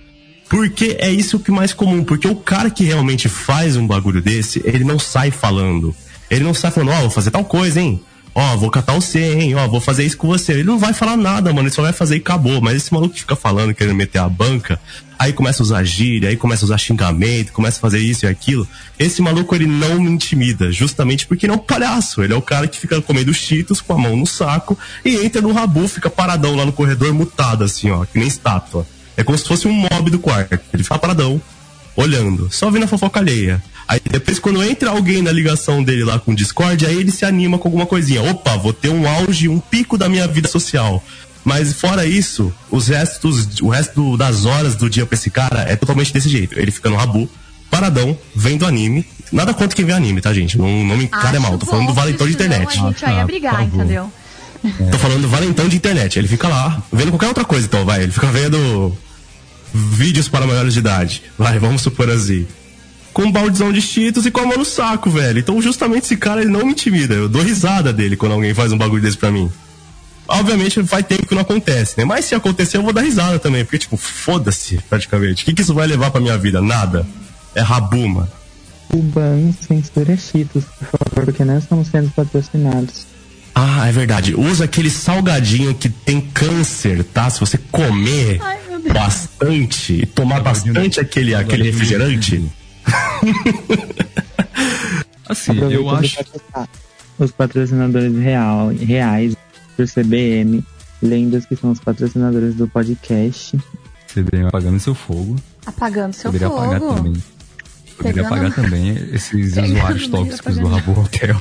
Porque 0.48 0.98
é 1.00 1.12
isso 1.12 1.40
que 1.40 1.52
é 1.52 1.54
mais 1.54 1.74
comum, 1.74 2.04
porque 2.04 2.28
o 2.28 2.36
cara 2.36 2.72
que 2.72 2.84
realmente 2.84 3.30
faz 3.30 3.76
um 3.76 3.86
bagulho 3.86 4.22
desse, 4.22 4.62
ele 4.66 4.84
não 4.84 4.98
sai 4.98 5.30
falando. 5.30 5.96
Ele 6.30 6.44
não 6.44 6.54
sai 6.54 6.72
falando, 6.72 6.92
ó, 6.92 6.98
oh, 6.98 7.02
vou 7.02 7.10
fazer 7.10 7.32
tal 7.32 7.46
coisa, 7.46 7.80
hein? 7.80 8.02
Ó, 8.34 8.58
vou 8.58 8.70
catar 8.70 8.96
o 8.96 9.02
C, 9.02 9.20
hein? 9.20 9.56
Ó, 9.56 9.68
vou 9.68 9.82
fazer 9.82 10.06
isso 10.06 10.18
com 10.18 10.28
você. 10.28 10.54
Ele 10.54 10.64
não 10.64 10.78
vai 10.78 10.94
falar 10.94 11.18
nada, 11.18 11.52
mano. 11.52 11.68
Ele 11.68 11.76
só 11.76 11.82
vai 11.82 11.94
fazer 11.94 12.16
e 12.16 12.20
acabou. 12.20 12.62
Mas 12.62 12.76
esse 12.76 12.94
maluco 12.94 13.14
que 13.14 13.22
fica 13.22 13.36
falando, 13.36 13.74
querendo 13.74 13.96
meter 13.96 14.20
a 14.20 14.30
banca, 14.30 14.80
aí 15.18 15.34
começa 15.34 15.62
a 15.62 15.66
usar 15.66 15.84
gíria, 15.84 16.30
aí 16.30 16.38
começa 16.38 16.64
a 16.64 16.68
usar 16.68 16.78
xingamento, 16.78 17.52
começa 17.52 17.78
a 17.78 17.82
fazer 17.82 18.00
isso 18.00 18.26
e 18.26 18.30
aquilo. 18.30 18.68
Esse 18.98 19.22
maluco, 19.22 19.54
ele 19.56 19.66
não 19.66 20.00
me 20.00 20.10
intimida, 20.10 20.72
justamente 20.72 21.28
porque 21.28 21.46
ele 21.46 21.54
é 21.54 21.56
um 21.56 21.60
palhaço. 21.60 22.24
Ele 22.24 22.34
é 22.34 22.36
o 22.36 22.42
cara 22.42 22.68
que 22.68 22.80
fica 22.80 23.02
comendo 23.02 23.34
cheetos 23.34 23.82
com 23.82 23.94
a 23.94 23.98
mão 23.98 24.16
no 24.16 24.26
saco 24.26 24.78
e 25.04 25.18
entra 25.18 25.42
no 25.42 25.52
rabu, 25.52 25.88
fica 25.88 26.10
paradão 26.10 26.56
lá 26.56 26.66
no 26.66 26.72
corredor, 26.72 27.14
mutado 27.14 27.64
assim, 27.64 27.90
ó, 27.90 28.06
que 28.06 28.18
nem 28.18 28.28
estátua. 28.28 28.88
É 29.18 29.24
como 29.24 29.38
se 29.38 29.46
fosse 29.46 29.68
um 29.68 29.74
mob 29.74 30.10
do 30.10 30.20
quarto. 30.20 30.58
Ele 30.74 30.84
fica 30.84 30.98
paradão, 30.98 31.42
olhando, 32.00 32.47
só 32.50 32.72
vendo 32.72 32.84
a 32.84 32.88
fofoca 32.88 33.20
alheia. 33.20 33.62
Aí 33.88 34.00
depois, 34.10 34.39
quando 34.39 34.64
entra 34.64 34.91
alguém 34.91 35.22
na 35.22 35.32
ligação 35.32 35.84
dele 35.84 36.04
lá 36.04 36.18
com 36.20 36.32
o 36.32 36.36
Discord, 36.36 36.86
aí 36.86 36.95
ele 36.95 37.12
se 37.12 37.26
anima 37.26 37.58
com 37.58 37.68
alguma 37.68 37.86
coisinha. 37.86 38.22
Opa, 38.24 38.56
vou 38.56 38.72
ter 38.72 38.89
um 38.89 39.08
auge, 39.08 39.50
um 39.50 39.60
pico 39.60 39.97
da 39.97 40.08
minha 40.08 40.28
vida 40.28 40.47
social. 40.47 41.04
Mas 41.43 41.74
fora 41.74 42.06
isso, 42.06 42.54
os 42.70 42.88
restos, 42.88 43.60
o 43.62 43.70
resto 43.70 44.16
das 44.16 44.45
horas 44.45 44.76
do 44.76 44.89
dia 44.89 45.06
pra 45.06 45.16
esse 45.16 45.30
cara 45.30 45.62
é 45.62 45.76
totalmente 45.76 46.14
desse 46.14 46.30
jeito. 46.30 46.60
Ele 46.60 46.72
fica 46.72 46.89
no 46.89 46.95
rabu, 46.95 47.30
paradão, 47.70 48.18
vendo 48.36 48.66
anime. 48.66 49.06
Nada 49.32 49.54
contra 49.54 49.76
quem 49.76 49.86
vê 49.86 49.93
anime, 49.93 50.22
tá, 50.22 50.34
gente? 50.34 50.58
Não, 50.58 50.86
não 50.86 50.95
me 50.95 51.06
encare 51.06 51.39
mal. 51.39 51.58
Tô 51.58 51.66
falando 51.66 51.88
do 51.88 51.93
valentão 51.93 52.28
de 52.28 52.34
internet. 52.34 52.78
Não, 52.78 52.88
a 52.88 52.91
gente 52.91 53.06
ah, 53.06 53.12
ia 53.12 53.26
brigar, 53.26 53.64
entendeu? 53.64 54.12
Tô 54.91 54.97
falando 54.97 55.22
do 55.22 55.30
valentão 55.30 55.68
de 55.68 55.76
internet. 55.76 56.20
Ele 56.20 56.28
fica 56.28 56.47
lá, 56.47 56.82
vendo 56.91 57.12
qualquer 57.12 57.28
outra 57.28 57.45
coisa, 57.45 57.66
então, 57.66 57.84
vai. 57.86 58.04
Ele 58.04 58.12
fica 58.12 58.28
vendo 58.28 58.95
vídeos 59.74 60.28
para 60.28 60.47
maiores 60.47 60.74
de 60.74 60.80
idade. 60.80 61.24
Vai, 61.38 61.59
vamos 61.59 61.82
supor 61.82 62.09
assim. 62.09 62.47
Com 63.13 63.24
um 63.24 63.32
baldezão 63.32 63.72
de 63.72 63.82
cheetos 63.82 64.26
e 64.26 64.32
com 64.32 64.41
a 64.41 64.45
mão 64.45 64.57
no 64.57 64.65
saco, 64.65 65.09
velho. 65.09 65.39
Então, 65.39 65.61
justamente 65.61 66.05
esse 66.05 66.17
cara, 66.17 66.41
ele 66.41 66.51
não 66.51 66.65
me 66.65 66.72
intimida. 66.72 67.15
Eu 67.15 67.28
dou 67.28 67.41
risada 67.41 67.91
dele 67.91 68.15
quando 68.15 68.34
alguém 68.34 68.53
faz 68.53 68.72
um 68.72 68.78
bagulho 68.78 69.01
desse 69.01 69.17
pra 69.17 69.32
mim 69.32 69.49
obviamente 70.30 70.82
faz 70.84 71.05
tempo 71.05 71.26
que 71.26 71.34
não 71.34 71.41
acontece, 71.41 71.95
né? 71.97 72.05
Mas 72.05 72.26
se 72.26 72.36
acontecer, 72.36 72.78
eu 72.78 72.84
vou 72.84 72.93
dar 72.93 73.01
risada 73.01 73.39
também, 73.39 73.65
porque, 73.65 73.80
tipo, 73.80 73.97
foda-se, 73.97 74.78
praticamente. 74.89 75.41
O 75.41 75.45
que, 75.45 75.53
que 75.53 75.61
isso 75.61 75.74
vai 75.74 75.88
levar 75.88 76.11
pra 76.11 76.22
minha 76.22 76.38
vida? 76.38 76.61
Nada. 76.61 77.05
É 77.55 77.61
rabuma. 77.61 78.30
O 78.93 78.97
ban 78.97 79.51
censura 79.59 80.15
Cheetos, 80.15 80.63
por 80.65 80.88
favor, 80.88 81.26
porque 81.26 81.43
nós 81.43 81.63
estamos 81.63 81.88
sendo 81.88 82.09
patrocinados. 82.11 83.05
Ah, 83.53 83.88
é 83.88 83.91
verdade. 83.91 84.36
Usa 84.36 84.65
aquele 84.65 84.89
salgadinho 84.89 85.74
que 85.74 85.89
tem 85.89 86.22
câncer, 86.22 87.03
tá? 87.03 87.30
Se 87.30 87.39
você 87.39 87.57
comer 87.57 88.39
Ai, 88.41 88.57
bastante 88.94 90.06
tomar 90.08 90.42
bastante 90.42 91.00
aquele, 91.00 91.36
aquele 91.36 91.64
refrigerante. 91.64 92.44
assim, 95.28 95.58
eu 95.58 95.90
acho. 95.90 96.20
Os 97.18 97.32
patrocinadores 97.32 98.16
real, 98.18 98.70
reais 98.70 99.36
por 99.76 99.86
CBM, 99.88 100.64
lendas 101.02 101.46
que 101.46 101.56
são 101.56 101.72
os 101.72 101.80
patrocinadores 101.80 102.56
do 102.56 102.68
podcast. 102.68 103.60
CBM 104.14 104.48
apagando 104.48 104.80
seu 104.80 104.96
fogo. 104.96 105.36
Apagando 105.66 106.14
seu 106.14 106.32
Poderia 106.32 106.50
fogo. 106.50 106.62
apagar 106.62 106.82
também. 106.82 107.14
Poderia 108.00 108.30
pagar 108.30 108.54
também 108.54 108.97
esses 109.12 109.58
usuários 109.58 110.08
tóxicos 110.08 110.58
do 110.58 110.68
Rabo 110.68 111.02
Hotel. 111.02 111.36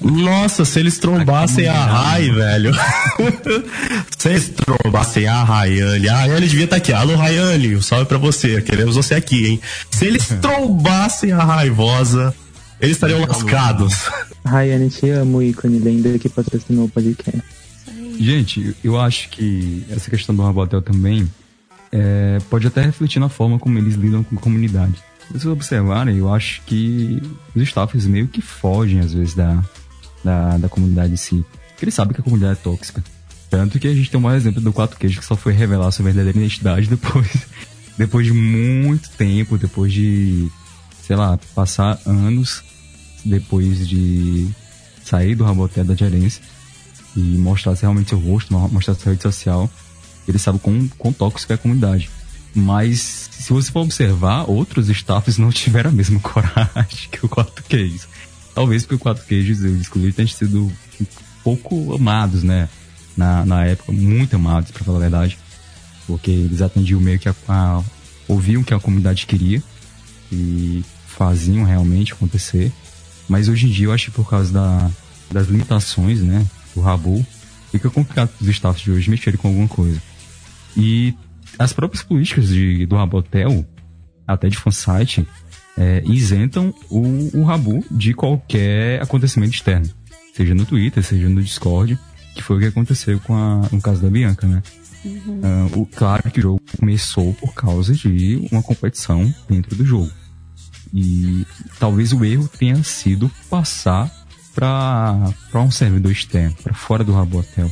Nossa, 0.00 0.64
se 0.64 0.78
eles 0.78 0.96
trombassem 0.98 1.66
a 1.66 1.84
Rai, 1.84 2.30
velho. 2.30 2.72
se 4.16 4.28
eles 4.28 4.50
trombassem 4.50 5.26
a 5.26 5.42
Rayane. 5.42 6.08
A 6.08 6.18
Rayane 6.18 6.46
devia 6.46 6.64
estar 6.64 6.76
tá 6.76 6.82
aqui. 6.82 6.92
Alô, 6.92 7.16
Rayane, 7.16 7.74
um 7.74 7.82
salve 7.82 8.06
pra 8.06 8.16
você. 8.16 8.62
Queremos 8.62 8.94
você 8.94 9.14
aqui, 9.14 9.46
hein? 9.46 9.60
Se 9.90 10.06
eles 10.06 10.28
trombassem 10.40 11.32
a 11.32 11.42
raivosa, 11.42 12.32
eles 12.80 12.96
estariam 12.96 13.20
lascados. 13.26 14.08
Rayane, 14.44 14.88
te 14.88 15.10
amo, 15.10 15.42
ícone 15.42 15.80
lenda 15.80 16.16
que 16.18 16.28
patrocinou 16.28 16.84
o 16.84 16.88
podcast. 16.88 17.42
Gente, 18.18 18.76
eu 18.84 18.98
acho 18.98 19.28
que 19.30 19.84
essa 19.90 20.08
questão 20.08 20.34
do 20.34 20.42
Rabo 20.42 20.62
Hotel 20.62 20.80
também 20.80 21.28
é, 21.90 22.38
pode 22.48 22.68
até 22.68 22.82
refletir 22.82 23.18
na 23.18 23.28
forma 23.28 23.58
como 23.58 23.78
eles 23.78 23.94
lidam 23.94 24.22
com 24.22 24.36
a 24.36 24.38
comunidade. 24.38 25.02
Se 25.26 25.32
vocês 25.32 25.46
observarem, 25.46 26.16
eu 26.16 26.32
acho 26.32 26.62
que 26.62 27.20
os 27.54 27.62
staffs 27.62 28.06
meio 28.06 28.28
que 28.28 28.40
fogem, 28.40 29.00
às 29.00 29.12
vezes, 29.12 29.34
da, 29.34 29.62
da, 30.22 30.56
da 30.58 30.68
comunidade 30.68 31.12
em 31.12 31.16
si. 31.16 31.44
Porque 31.70 31.84
eles 31.84 31.94
sabem 31.94 32.14
que 32.14 32.20
a 32.20 32.24
comunidade 32.24 32.58
é 32.60 32.62
tóxica. 32.62 33.02
Tanto 33.50 33.78
que 33.78 33.88
a 33.88 33.94
gente 33.94 34.10
tem 34.10 34.20
um 34.20 34.30
exemplo 34.30 34.60
do 34.60 34.72
4 34.72 34.98
Queijo 34.98 35.20
que 35.20 35.26
só 35.26 35.36
foi 35.36 35.52
revelar 35.52 35.90
sua 35.90 36.04
verdadeira 36.04 36.38
identidade 36.38 36.88
depois, 36.90 37.46
depois 37.96 38.26
de 38.26 38.32
muito 38.32 39.10
tempo, 39.10 39.58
depois 39.58 39.92
de, 39.92 40.50
sei 41.02 41.16
lá, 41.16 41.38
passar 41.54 41.98
anos 42.06 42.62
depois 43.24 43.88
de 43.88 44.48
sair 45.04 45.34
do 45.34 45.44
Raboté 45.44 45.82
da 45.82 45.94
gerência 45.94 46.42
e 47.16 47.20
mostrar 47.20 47.74
realmente 47.74 48.10
seu 48.10 48.18
rosto, 48.18 48.52
mostrar 48.52 48.94
sua 48.94 49.12
rede 49.12 49.22
social. 49.22 49.70
Ele 50.28 50.38
sabe 50.38 50.58
quão, 50.58 50.88
quão 50.98 51.12
tóxica 51.12 51.54
é 51.54 51.56
a 51.56 51.58
comunidade. 51.58 52.10
Mas, 52.58 53.28
se 53.30 53.52
você 53.52 53.70
for 53.70 53.80
observar, 53.80 54.48
outros 54.48 54.88
staffs 54.88 55.36
não 55.36 55.50
tiveram 55.52 55.90
a 55.90 55.92
mesma 55.92 56.18
coragem 56.18 57.10
que 57.12 57.24
o 57.24 57.28
4 57.28 57.62
Queijos. 57.64 58.08
Talvez 58.54 58.82
porque 58.82 58.94
o 58.94 58.98
4 58.98 59.26
Queijos, 59.26 59.62
eu 59.62 59.74
descobri, 59.74 60.10
tenham 60.10 60.26
sido 60.26 60.72
um 60.98 61.06
pouco 61.44 61.94
amados, 61.94 62.42
né? 62.42 62.66
Na, 63.14 63.44
na 63.44 63.66
época, 63.66 63.92
muito 63.92 64.36
amados, 64.36 64.70
para 64.70 64.82
falar 64.82 64.96
a 64.96 65.00
verdade. 65.02 65.38
Porque 66.06 66.30
eles 66.30 66.62
atendiam 66.62 66.98
meio 66.98 67.18
que 67.18 67.28
a, 67.28 67.34
a, 67.46 67.82
ouviam 68.26 68.62
o 68.62 68.64
que 68.64 68.72
a 68.72 68.80
comunidade 68.80 69.26
queria 69.26 69.62
e 70.32 70.82
faziam 71.06 71.62
realmente 71.62 72.14
acontecer. 72.14 72.72
Mas 73.28 73.48
hoje 73.48 73.66
em 73.66 73.70
dia, 73.70 73.86
eu 73.86 73.92
acho 73.92 74.06
que 74.06 74.12
por 74.12 74.30
causa 74.30 74.50
da, 74.50 74.90
das 75.30 75.48
limitações, 75.48 76.22
né? 76.22 76.46
Do 76.74 76.80
Rabu, 76.80 77.24
fica 77.70 77.90
complicado 77.90 78.30
os 78.40 78.48
staffs 78.48 78.82
de 78.82 78.92
hoje 78.92 79.10
mexerem 79.10 79.38
com 79.38 79.48
alguma 79.48 79.68
coisa. 79.68 80.00
E 80.74 81.14
as 81.58 81.72
próprias 81.72 82.02
políticas 82.02 82.48
de, 82.48 82.86
do 82.86 82.96
Rabotel, 82.96 83.64
até 84.26 84.48
de 84.48 84.56
fansite, 84.56 85.26
é, 85.76 86.02
isentam 86.06 86.74
o, 86.90 87.38
o 87.38 87.44
Rabu 87.44 87.84
de 87.90 88.14
qualquer 88.14 89.02
acontecimento 89.02 89.54
externo. 89.54 89.88
Seja 90.34 90.54
no 90.54 90.66
Twitter, 90.66 91.02
seja 91.02 91.28
no 91.28 91.42
Discord, 91.42 91.98
que 92.34 92.42
foi 92.42 92.56
o 92.56 92.60
que 92.60 92.66
aconteceu 92.66 93.18
com 93.20 93.34
a, 93.34 93.68
no 93.72 93.80
caso 93.80 94.02
da 94.02 94.10
Bianca, 94.10 94.46
né? 94.46 94.62
Uhum. 95.04 95.40
Uh, 95.40 95.80
o, 95.80 95.86
claro 95.86 96.30
que 96.30 96.40
o 96.40 96.42
jogo 96.42 96.62
começou 96.78 97.32
por 97.34 97.54
causa 97.54 97.94
de 97.94 98.48
uma 98.50 98.62
competição 98.62 99.32
dentro 99.48 99.76
do 99.76 99.84
jogo. 99.84 100.10
E 100.92 101.46
talvez 101.78 102.12
o 102.12 102.24
erro 102.24 102.48
tenha 102.48 102.82
sido 102.82 103.30
passar 103.48 104.10
para 104.54 105.32
um 105.54 105.70
servidor 105.70 106.10
externo, 106.10 106.56
para 106.62 106.74
fora 106.74 107.04
do 107.04 107.12
Rabotel. 107.12 107.70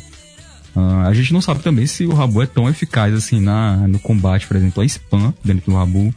Uh, 0.74 1.06
a 1.06 1.14
gente 1.14 1.32
não 1.32 1.40
sabe 1.40 1.62
também 1.62 1.86
se 1.86 2.04
o 2.04 2.12
Rabu 2.12 2.42
é 2.42 2.46
tão 2.46 2.68
eficaz 2.68 3.14
assim 3.14 3.40
na, 3.40 3.76
no 3.86 3.98
combate, 3.98 4.46
por 4.46 4.56
exemplo, 4.56 4.82
a 4.82 4.86
spam 4.86 5.32
dentro 5.44 5.70
do 5.70 5.76
Rabu, 5.76 6.12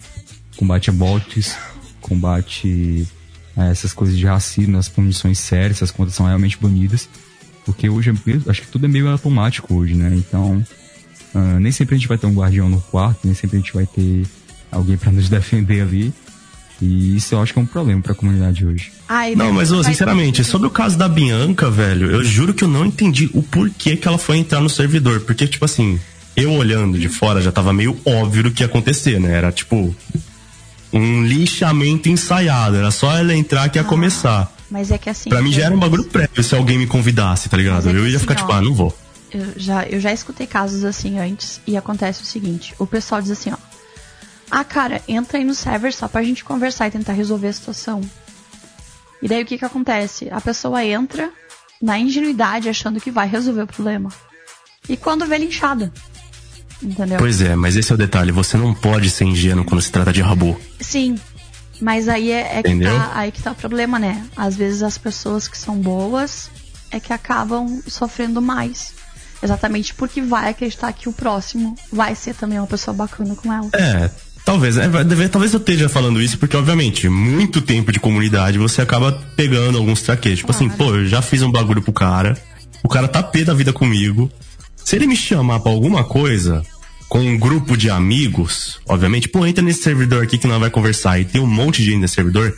combate 0.56 0.90
a 0.90 0.94
bots, 0.94 1.56
combate 2.02 3.08
a 3.56 3.66
essas 3.66 3.94
coisas 3.94 4.18
de 4.18 4.26
racismo, 4.26 4.78
as 4.78 4.90
punições 4.90 5.40
sérias, 5.40 5.78
essas 5.78 5.92
contas 5.92 6.16
são 6.16 6.26
realmente 6.26 6.58
banidas. 6.60 7.08
Porque 7.66 7.90
hoje 7.90 8.14
acho 8.48 8.62
que 8.62 8.68
tudo 8.68 8.86
é 8.86 8.88
meio 8.88 9.10
automático 9.10 9.76
hoje, 9.76 9.94
né? 9.94 10.14
Então, 10.16 10.66
uh, 11.36 11.60
nem 11.60 11.72
sempre 11.72 11.96
a 11.96 11.98
gente 11.98 12.08
vai 12.08 12.18
ter 12.18 12.26
um 12.26 12.34
guardião 12.34 12.70
no 12.70 12.80
quarto, 12.80 13.20
nem 13.26 13.34
sempre 13.34 13.58
a 13.58 13.60
gente 13.60 13.74
vai 13.74 13.86
ter 13.86 14.26
alguém 14.72 14.98
para 14.98 15.12
nos 15.12 15.28
defender 15.30 15.82
ali. 15.82 16.14
E 16.82 17.18
isso 17.18 17.34
eu 17.34 17.42
acho 17.42 17.54
que 17.54 17.60
é 17.60 17.62
um 17.62 17.66
problema 17.66 18.02
pra 18.02 18.14
comunidade 18.14 18.66
hoje. 18.66 18.92
Ai, 19.10 19.36
não, 19.36 19.52
mas 19.52 19.72
oh, 19.72 19.84
sinceramente, 19.84 20.44
sobre 20.44 20.68
o 20.68 20.72
caso 20.72 20.98
da 20.98 21.08
Bianca, 21.08 21.70
velho, 21.70 22.12
eu 22.12 22.24
juro 22.24 22.54
que 22.54 22.64
eu 22.64 22.68
não 22.68 22.86
entendi 22.86 23.30
o 23.34 23.42
porquê 23.42 23.96
que 23.96 24.08
ela 24.08 24.18
foi 24.18 24.38
entrar 24.38 24.62
no 24.62 24.70
servidor. 24.70 25.22
Porque, 25.22 25.48
tipo 25.48 25.66
assim, 25.66 26.00
eu 26.36 26.54
olhando 26.54 27.00
de 27.00 27.10
fora 27.10 27.42
já 27.42 27.52
tava 27.52 27.74
meio 27.74 27.98
óbvio 28.06 28.48
o 28.48 28.52
que 28.52 28.62
ia 28.62 28.68
acontecer, 28.68 29.20
né? 29.20 29.34
Era 29.34 29.52
tipo 29.52 29.96
um 30.94 31.24
lixamento 31.26 32.10
ensaiado. 32.10 32.76
Era 32.76 32.92
só 32.92 33.12
ela 33.18 33.34
entrar 33.34 33.70
que 33.70 33.80
ia 33.80 33.82
ah, 33.82 33.86
começar. 33.86 34.54
Mas 34.70 34.92
é 34.92 34.98
que 35.00 35.10
assim. 35.10 35.30
Pra 35.30 35.42
mim 35.42 35.52
já 35.52 35.66
era 35.66 35.74
um 35.74 35.80
bagulho 35.80 36.04
prévio 36.04 36.44
se 36.44 36.56
alguém 36.56 36.78
me 36.78 36.86
convidasse, 36.86 37.50
tá 37.50 37.58
ligado? 37.58 37.90
É 37.90 37.92
eu 37.92 38.08
ia 38.08 38.18
assim, 38.18 38.20
ficar 38.20 38.36
tipo, 38.36 38.52
ah, 38.52 38.62
não 38.62 38.74
vou. 38.74 38.96
Eu 39.32 39.54
já, 39.58 39.84
eu 39.86 40.00
já 40.00 40.14
escutei 40.14 40.46
casos 40.46 40.84
assim 40.84 41.18
antes 41.18 41.60
e 41.66 41.76
acontece 41.76 42.22
o 42.22 42.26
seguinte: 42.26 42.76
o 42.78 42.86
pessoal 42.86 43.20
diz 43.20 43.32
assim, 43.32 43.52
ó 43.52 43.77
ah, 44.50 44.64
cara, 44.64 45.02
entra 45.08 45.38
aí 45.38 45.44
no 45.44 45.54
server 45.54 45.94
só 45.94 46.08
pra 46.08 46.24
gente 46.24 46.44
conversar 46.44 46.88
e 46.88 46.92
tentar 46.92 47.14
resolver 47.14 47.48
a 47.48 47.54
situação. 47.54 48.02
E 49.22 49.28
daí 49.28 49.44
o 49.44 49.46
que 49.46 49.58
que 49.58 49.66
acontece? 49.66 50.30
A 50.32 50.40
pessoa 50.40 50.84
entra 50.84 51.32
na 51.82 52.00
ingenuidade 52.00 52.70
achando 52.70 53.02
que 53.02 53.12
vai 53.12 53.28
resolver 53.28 53.64
o 53.64 53.68
problema. 53.68 54.10
E 54.88 54.96
quando 54.96 55.26
vê 55.26 55.38
linchada. 55.38 55.92
Entendeu? 56.82 57.18
Pois 57.18 57.42
é, 57.42 57.56
mas 57.56 57.76
esse 57.76 57.92
é 57.92 57.96
o 57.96 57.98
detalhe. 57.98 58.32
Você 58.32 58.56
não 58.56 58.74
pode 58.74 59.10
ser 59.10 59.26
ingênuo 59.26 59.66
quando 59.66 59.82
se 59.82 59.92
trata 59.92 60.14
de 60.14 60.22
robô. 60.22 60.56
Sim. 60.80 61.18
Mas 61.82 62.08
aí 62.08 62.32
é, 62.32 62.60
é 62.60 62.64
que, 62.64 62.80
tá, 62.80 63.12
aí 63.14 63.32
que 63.32 63.42
tá 63.42 63.52
o 63.52 63.56
problema, 63.56 64.00
né? 64.00 64.26
Às 64.36 64.56
vezes 64.56 64.82
as 64.82 64.98
pessoas 64.98 65.48
que 65.48 65.58
são 65.58 65.78
boas 65.78 66.50
é 66.90 67.00
que 67.00 67.12
acabam 67.12 67.82
sofrendo 67.88 68.42
mais. 68.42 68.94
Exatamente 69.42 69.94
porque 69.94 70.22
vai 70.22 70.50
acreditar 70.50 70.92
que 70.94 71.08
o 71.08 71.14
próximo 71.14 71.76
vai 71.92 72.16
ser 72.16 72.34
também 72.34 72.58
uma 72.58 72.68
pessoa 72.68 72.96
bacana 72.96 73.36
com 73.36 73.54
ela. 73.54 73.70
É, 73.74 74.10
Talvez, 74.48 74.78
é, 74.78 74.88
talvez 75.28 75.52
eu 75.52 75.60
esteja 75.60 75.90
falando 75.90 76.22
isso 76.22 76.38
porque, 76.38 76.56
obviamente, 76.56 77.10
muito 77.10 77.60
tempo 77.60 77.92
de 77.92 78.00
comunidade 78.00 78.58
você 78.58 78.82
acaba 78.82 79.12
pegando 79.36 79.78
alguns 79.78 80.02
traqueios. 80.02 80.40
Tipo 80.40 80.52
assim, 80.52 80.70
claro. 80.70 80.84
assim, 80.84 80.92
pô, 80.94 80.98
eu 81.00 81.06
já 81.06 81.22
fiz 81.22 81.42
um 81.42 81.52
bagulho 81.52 81.82
pro 81.82 81.92
cara, 81.92 82.42
o 82.82 82.88
cara 82.88 83.10
tá 83.10 83.22
pé 83.22 83.44
da 83.44 83.54
vida 83.54 83.74
comigo. 83.74 84.32
Se 84.78 84.96
ele 84.96 85.06
me 85.06 85.18
chamar 85.18 85.60
pra 85.60 85.70
alguma 85.70 86.06
coisa, 86.06 86.64
com 87.10 87.20
um 87.20 87.38
grupo 87.38 87.76
de 87.76 87.90
amigos, 87.90 88.80
obviamente, 88.88 89.28
pô, 89.28 89.46
entra 89.46 89.62
nesse 89.62 89.84
servidor 89.84 90.24
aqui 90.24 90.38
que 90.38 90.48
nós 90.48 90.62
vai 90.62 90.70
conversar 90.70 91.20
e 91.20 91.26
tem 91.26 91.42
um 91.42 91.46
monte 91.46 91.84
de 91.84 91.92
gente 91.92 92.00
nesse 92.00 92.16
servidor, 92.16 92.56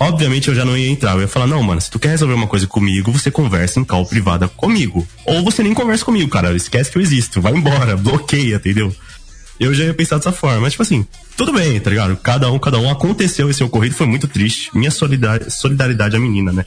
obviamente 0.00 0.48
eu 0.48 0.54
já 0.54 0.64
não 0.64 0.78
ia 0.78 0.88
entrar. 0.88 1.12
Eu 1.12 1.20
ia 1.20 1.28
falar, 1.28 1.46
não, 1.46 1.62
mano, 1.62 1.78
se 1.78 1.90
tu 1.90 1.98
quer 1.98 2.08
resolver 2.08 2.32
uma 2.32 2.46
coisa 2.46 2.66
comigo, 2.66 3.12
você 3.12 3.30
conversa 3.30 3.78
em 3.78 3.84
call 3.84 4.06
privada 4.06 4.48
comigo. 4.48 5.06
Ou 5.26 5.44
você 5.44 5.62
nem 5.62 5.74
conversa 5.74 6.06
comigo, 6.06 6.30
cara. 6.30 6.56
Esquece 6.56 6.90
que 6.90 6.96
eu 6.96 7.02
existo. 7.02 7.38
Vai 7.38 7.52
embora, 7.52 7.98
bloqueia, 8.00 8.56
entendeu? 8.56 8.96
Eu 9.58 9.72
já 9.72 9.84
ia 9.84 9.94
pensar 9.94 10.16
dessa 10.16 10.32
forma. 10.32 10.60
Mas, 10.60 10.72
tipo 10.72 10.82
assim, 10.82 11.06
tudo 11.36 11.52
bem, 11.52 11.78
tá 11.80 11.90
ligado? 11.90 12.16
Cada 12.16 12.50
um, 12.50 12.58
cada 12.58 12.78
um. 12.78 12.90
Aconteceu 12.90 13.50
esse 13.50 13.62
ocorrido, 13.62 13.94
foi 13.94 14.06
muito 14.06 14.28
triste. 14.28 14.70
Minha 14.76 14.90
solidariedade, 14.90 16.16
à 16.16 16.20
menina, 16.20 16.52
né? 16.52 16.64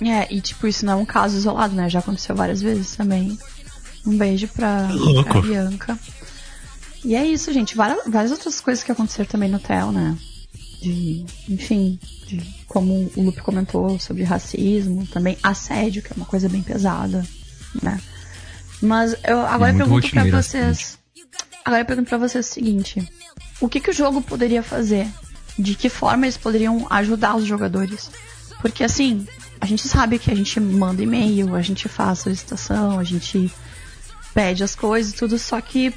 É, 0.00 0.32
e 0.32 0.40
tipo, 0.40 0.66
isso 0.66 0.84
não 0.84 0.94
é 0.94 0.96
um 0.96 1.06
caso 1.06 1.36
isolado, 1.36 1.74
né? 1.74 1.88
Já 1.88 2.00
aconteceu 2.00 2.34
várias 2.34 2.60
vezes 2.60 2.94
também. 2.96 3.38
Um 4.06 4.16
beijo 4.18 4.48
pra, 4.48 4.88
pra 5.24 5.40
Bianca. 5.40 5.98
E 7.04 7.14
é 7.14 7.24
isso, 7.26 7.52
gente. 7.52 7.76
Várias, 7.76 8.06
várias 8.06 8.32
outras 8.32 8.60
coisas 8.60 8.82
que 8.84 8.92
aconteceram 8.92 9.28
também 9.28 9.48
no 9.48 9.58
TEL, 9.58 9.92
né? 9.92 10.16
De, 10.82 11.24
enfim, 11.48 11.98
de 12.26 12.42
como 12.66 13.10
o 13.16 13.22
Lupe 13.22 13.40
comentou 13.40 13.98
sobre 13.98 14.22
racismo, 14.22 15.06
também 15.06 15.38
assédio, 15.42 16.02
que 16.02 16.12
é 16.12 16.16
uma 16.16 16.26
coisa 16.26 16.48
bem 16.48 16.62
pesada, 16.62 17.24
né? 17.82 17.98
Mas 18.82 19.16
eu 19.26 19.40
agora 19.46 19.72
eu 19.72 19.78
pergunto 19.78 20.10
pra 20.10 20.42
vocês. 20.42 20.98
Agora 21.64 21.82
eu 21.82 21.86
pergunto 21.86 22.08
pra 22.08 22.18
vocês 22.18 22.48
o 22.48 22.52
seguinte: 22.52 23.10
o 23.60 23.68
que, 23.68 23.80
que 23.80 23.90
o 23.90 23.94
jogo 23.94 24.20
poderia 24.20 24.62
fazer? 24.62 25.08
De 25.58 25.74
que 25.74 25.88
forma 25.88 26.26
eles 26.26 26.36
poderiam 26.36 26.86
ajudar 26.90 27.36
os 27.36 27.44
jogadores? 27.44 28.10
Porque 28.60 28.84
assim, 28.84 29.26
a 29.60 29.66
gente 29.66 29.86
sabe 29.88 30.18
que 30.18 30.30
a 30.30 30.34
gente 30.34 30.58
manda 30.60 31.02
e-mail, 31.02 31.54
a 31.54 31.62
gente 31.62 31.88
faz 31.88 32.20
solicitação, 32.20 32.98
a 32.98 33.04
gente 33.04 33.52
pede 34.34 34.64
as 34.64 34.74
coisas 34.74 35.12
e 35.12 35.16
tudo, 35.16 35.38
só 35.38 35.60
que 35.60 35.94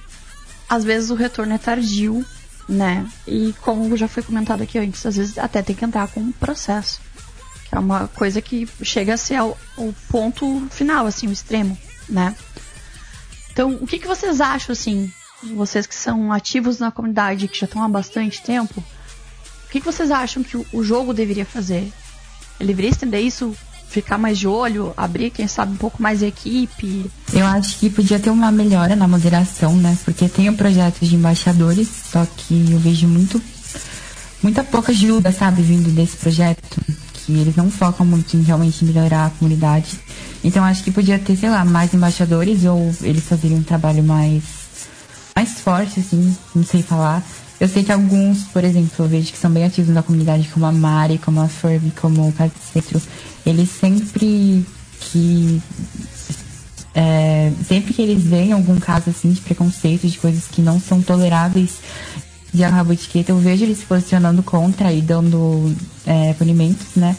às 0.70 0.84
vezes 0.84 1.10
o 1.10 1.16
retorno 1.16 1.54
é 1.54 1.58
tardio, 1.58 2.26
né? 2.70 3.10
E 3.26 3.54
como 3.62 3.98
já 3.98 4.08
foi 4.08 4.22
comentado 4.22 4.62
aqui 4.62 4.78
antes, 4.78 5.06
às 5.06 5.18
vezes 5.18 5.38
até 5.38 5.62
tem 5.62 5.76
que 5.76 5.84
entrar 5.84 6.08
com 6.08 6.20
um 6.20 6.32
processo. 6.32 7.02
Que 7.68 7.76
é 7.76 7.80
uma 7.80 8.08
coisa 8.08 8.42
que 8.42 8.68
chega 8.82 9.16
a 9.16 9.18
ser 9.18 9.42
o, 9.42 9.94
ponto 10.10 10.68
final, 10.70 11.06
assim, 11.06 11.28
o 11.28 11.32
extremo, 11.32 11.78
né? 12.08 12.36
Então, 13.52 13.72
o 13.82 13.88
que, 13.88 14.00
que 14.00 14.08
vocês 14.08 14.40
acham, 14.40 14.72
assim, 14.72 15.12
vocês 15.44 15.86
que 15.86 15.96
são 15.96 16.32
ativos 16.32 16.80
na 16.80 16.92
comunidade, 16.92 17.48
que 17.48 17.60
já 17.60 17.66
estão 17.66 17.84
há 17.84 17.88
bastante 17.88 18.42
tempo, 18.42 18.80
o 18.80 19.70
que, 19.70 19.80
que 19.80 19.86
vocês 19.86 20.12
acham 20.12 20.44
que 20.44 20.58
o, 20.58 20.84
jogo 20.84 21.14
deveria 21.14 21.46
fazer? 21.46 21.92
Ele 22.60 22.68
deveria 22.68 22.92
estender 22.92 23.22
isso, 23.22 23.56
ficar 23.90 24.18
mais 24.18 24.40
de 24.40 24.48
olho, 24.48 24.94
abrir, 24.96 25.30
quem 25.30 25.48
sabe, 25.48 25.74
um 25.74 25.78
pouco 25.78 26.02
mais 26.02 26.24
a 26.24 26.28
equipe? 26.28 27.12
Eu 27.34 27.46
acho 27.46 27.78
que 27.78 27.90
podia 27.90 28.18
ter 28.18 28.30
uma 28.30 28.52
melhora 28.52 28.96
na 28.96 29.08
moderação, 29.08 29.76
né? 29.76 29.98
Porque 30.06 30.30
tem 30.30 30.50
o 30.50 30.56
projeto 30.56 31.06
de 31.06 31.16
embaixadores, 31.16 31.90
só 32.12 32.26
que 32.26 32.72
eu 32.72 32.80
vejo 32.80 33.08
muito 33.08 33.42
muita 34.42 34.64
pouca 34.64 34.92
ajuda, 34.92 35.32
sabe, 35.32 35.62
vindo 35.62 35.94
desse 35.94 36.18
projeto. 36.18 36.82
Que 37.14 37.34
eles 37.34 37.56
não 37.58 37.70
focam 37.70 38.06
muito 38.06 38.38
em 38.38 38.42
realmente 38.42 38.86
melhorar 38.86 39.26
a 39.26 39.30
comunidade. 39.32 40.00
Então 40.44 40.64
acho 40.64 40.84
que 40.84 40.92
podia 40.92 41.20
ter, 41.20 41.36
sei 41.36 41.50
lá, 41.50 41.66
mais 41.66 41.94
embaixadores 41.94 42.64
ou 42.64 42.96
eles 43.02 43.26
fazerem 43.26 43.58
um 43.58 43.64
trabalho 43.64 44.02
mais, 44.02 44.44
mais 45.38 45.60
forte, 45.60 46.00
assim, 46.00 46.36
não 46.56 46.64
sei 46.64 46.82
falar. 46.82 47.24
Eu 47.60 47.68
sei 47.68 47.84
que 47.84 47.92
alguns, 47.92 48.46
por 48.46 48.64
exemplo, 48.64 48.90
eu 48.98 49.08
vejo 49.08 49.32
que 49.32 49.38
são 49.38 49.52
bem 49.52 49.66
ativos 49.66 49.94
na 49.94 50.02
comunidade, 50.02 50.48
como 50.48 50.66
a 50.66 50.72
Mari, 50.72 51.20
como 51.20 51.40
a 51.40 51.48
Furby, 51.48 51.92
como 51.92 52.28
o 52.28 52.34
Centro, 52.74 53.00
eles 53.46 53.70
sempre 53.70 54.66
que 55.00 55.62
é, 56.96 57.52
sempre 57.68 57.94
que 57.94 58.02
eles 58.02 58.24
veem 58.24 58.52
algum 58.52 58.80
caso 58.80 59.12
assim 59.12 59.32
de 59.32 59.42
preconceito, 59.42 60.08
de 60.08 60.18
coisas 60.18 60.46
que 60.48 60.60
não 60.60 60.80
são 60.80 61.04
toleráveis 61.04 61.82
de 62.52 62.64
rabo 62.64 62.94
etiqueta, 62.94 63.32
eu 63.32 63.38
vejo 63.38 63.64
eles 63.64 63.78
se 63.78 63.86
posicionando 63.86 64.42
contra 64.42 64.92
e 64.92 65.02
dando 65.02 65.72
é, 66.08 66.34
punimentos, 66.34 66.96
né? 66.96 67.16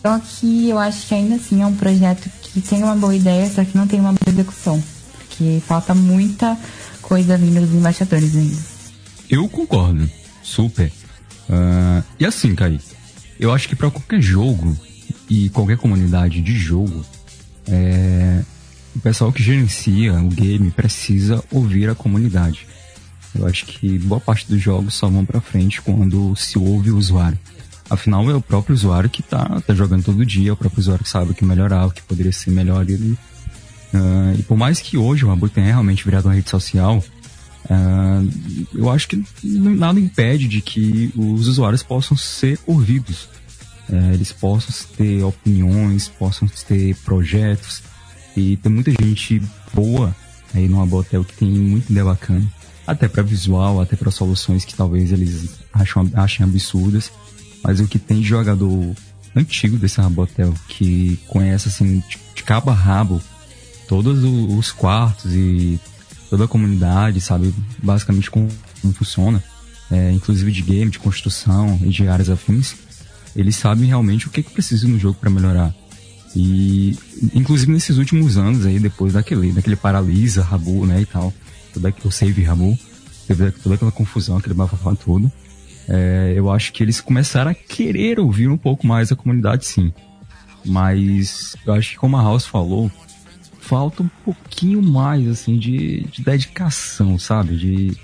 Então 0.00 0.14
aqui 0.14 0.70
eu 0.70 0.78
acho 0.78 1.06
que 1.06 1.14
ainda 1.14 1.34
assim 1.34 1.60
é 1.60 1.66
um 1.66 1.74
projeto 1.74 2.30
que 2.40 2.62
tem 2.62 2.82
uma 2.82 2.96
boa 2.96 3.14
ideia, 3.14 3.50
só 3.50 3.62
que 3.62 3.76
não 3.76 3.86
tem 3.86 4.00
uma 4.00 4.14
boa 4.14 4.32
execução. 4.32 4.82
Porque 5.18 5.62
falta 5.66 5.94
muita 5.94 6.56
coisa 7.02 7.36
vindo 7.36 7.60
dos 7.60 7.74
embaixadores 7.74 8.34
ainda. 8.36 8.56
Eu 9.28 9.48
concordo, 9.48 10.08
super. 10.42 10.90
Uh, 11.48 12.02
e 12.18 12.24
assim, 12.24 12.54
Kai, 12.54 12.80
eu 13.38 13.52
acho 13.52 13.68
que 13.68 13.76
para 13.76 13.90
qualquer 13.90 14.20
jogo 14.20 14.76
e 15.28 15.48
qualquer 15.50 15.76
comunidade 15.76 16.40
de 16.40 16.56
jogo, 16.56 17.04
é, 17.66 18.42
o 18.94 19.00
pessoal 19.00 19.32
que 19.32 19.42
gerencia 19.42 20.14
o 20.14 20.28
game 20.28 20.70
precisa 20.70 21.42
ouvir 21.50 21.88
a 21.90 21.94
comunidade. 21.94 22.66
Eu 23.34 23.46
acho 23.46 23.64
que 23.64 23.98
boa 23.98 24.20
parte 24.20 24.46
dos 24.46 24.60
jogos 24.60 24.94
só 24.94 25.08
vão 25.08 25.24
para 25.24 25.40
frente 25.40 25.80
quando 25.80 26.36
se 26.36 26.58
ouve 26.58 26.90
o 26.90 26.98
usuário. 26.98 27.38
Afinal, 27.88 28.30
é 28.30 28.34
o 28.34 28.40
próprio 28.40 28.74
usuário 28.74 29.10
que 29.10 29.22
tá, 29.22 29.60
tá 29.66 29.74
jogando 29.74 30.04
todo 30.04 30.24
dia, 30.24 30.50
é 30.50 30.52
o 30.52 30.56
próprio 30.56 30.80
usuário 30.80 31.04
que 31.04 31.10
sabe 31.10 31.30
o 31.30 31.34
que 31.34 31.44
melhorar, 31.44 31.86
o 31.86 31.90
que 31.90 32.02
poderia 32.02 32.32
ser 32.32 32.50
melhor. 32.50 32.88
Ele, 32.88 33.18
uh, 33.94 34.38
e 34.38 34.42
por 34.42 34.56
mais 34.56 34.80
que 34.80 34.96
hoje 34.96 35.24
o 35.24 35.28
Rabu 35.28 35.48
tenha 35.48 35.66
realmente 35.66 36.04
virado 36.04 36.26
uma 36.28 36.34
rede 36.34 36.50
social, 36.50 37.02
uh, 37.64 38.30
eu 38.74 38.90
acho 38.90 39.08
que 39.08 39.24
nada 39.42 39.98
impede 39.98 40.48
de 40.48 40.60
que 40.60 41.12
os 41.16 41.48
usuários 41.48 41.82
possam 41.82 42.16
ser 42.16 42.58
ouvidos. 42.66 43.28
Uh, 43.88 44.14
eles 44.14 44.32
possam 44.32 44.86
ter 44.96 45.22
opiniões, 45.22 46.08
possam 46.08 46.48
ter 46.66 46.94
projetos, 47.04 47.82
e 48.36 48.56
tem 48.56 48.72
muita 48.72 48.90
gente 48.90 49.42
boa 49.74 50.14
aí 50.54 50.68
no 50.68 50.82
Abotel 50.82 51.24
que 51.24 51.34
tem 51.34 51.50
muita 51.50 51.90
ideia 51.90 52.04
bacana. 52.04 52.46
Até 52.86 53.08
para 53.08 53.22
visual, 53.22 53.80
até 53.80 53.96
para 53.96 54.10
soluções 54.10 54.64
que 54.64 54.74
talvez 54.74 55.12
eles 55.12 55.50
acham, 55.72 56.10
achem 56.14 56.44
absurdas. 56.44 57.12
Mas 57.62 57.78
o 57.78 57.86
que 57.86 57.98
tem 57.98 58.20
de 58.20 58.26
jogador 58.26 58.94
antigo 59.36 59.78
desse 59.78 60.00
Rabotel, 60.00 60.52
que 60.68 61.18
conhece 61.28 61.68
assim 61.68 62.02
de 62.34 62.42
cabo 62.42 62.70
a 62.70 62.74
rabo 62.74 63.22
todos 63.92 64.24
os 64.24 64.72
quartos 64.72 65.34
e 65.34 65.78
toda 66.30 66.44
a 66.44 66.48
comunidade, 66.48 67.20
sabe 67.20 67.54
basicamente 67.82 68.30
como, 68.30 68.48
como 68.80 68.94
funciona, 68.94 69.44
é, 69.90 70.10
inclusive 70.12 70.50
de 70.50 70.62
game, 70.62 70.90
de 70.90 70.98
construção 70.98 71.78
e 71.82 71.90
de 71.90 72.08
áreas 72.08 72.30
afins, 72.30 72.74
eles 73.36 73.54
sabem 73.54 73.88
realmente 73.88 74.26
o 74.26 74.30
que, 74.30 74.42
que 74.42 74.50
precisa 74.50 74.88
no 74.88 74.98
jogo 74.98 75.18
para 75.20 75.28
melhorar. 75.28 75.74
E, 76.34 76.96
inclusive, 77.34 77.70
nesses 77.70 77.98
últimos 77.98 78.38
anos 78.38 78.64
aí, 78.64 78.80
depois 78.80 79.12
daquele, 79.12 79.52
daquele 79.52 79.76
Paralisa, 79.76 80.42
Rabu, 80.42 80.86
né, 80.86 81.02
e 81.02 81.04
tal, 81.04 81.30
todo 81.74 81.92
o 82.02 82.10
Save 82.10 82.42
Rabu, 82.44 82.78
teve 83.28 83.50
toda 83.50 83.74
aquela 83.74 83.92
confusão, 83.92 84.38
aquele 84.38 84.54
bafafá 84.54 84.94
todo, 84.94 85.30
é, 85.86 86.32
eu 86.34 86.50
acho 86.50 86.72
que 86.72 86.82
eles 86.82 86.98
começaram 86.98 87.50
a 87.50 87.54
querer 87.54 88.18
ouvir 88.18 88.48
um 88.48 88.56
pouco 88.56 88.86
mais 88.86 89.12
a 89.12 89.16
comunidade, 89.16 89.66
sim. 89.66 89.92
Mas, 90.64 91.56
eu 91.66 91.74
acho 91.74 91.90
que 91.90 91.96
como 91.98 92.16
a 92.16 92.22
House 92.22 92.46
falou, 92.46 92.90
falta 93.62 94.02
um 94.02 94.10
pouquinho 94.24 94.82
mais, 94.82 95.26
assim, 95.28 95.56
de, 95.56 96.02
de 96.02 96.22
dedicação, 96.22 97.18
sabe? 97.18 97.56
De, 97.56 97.96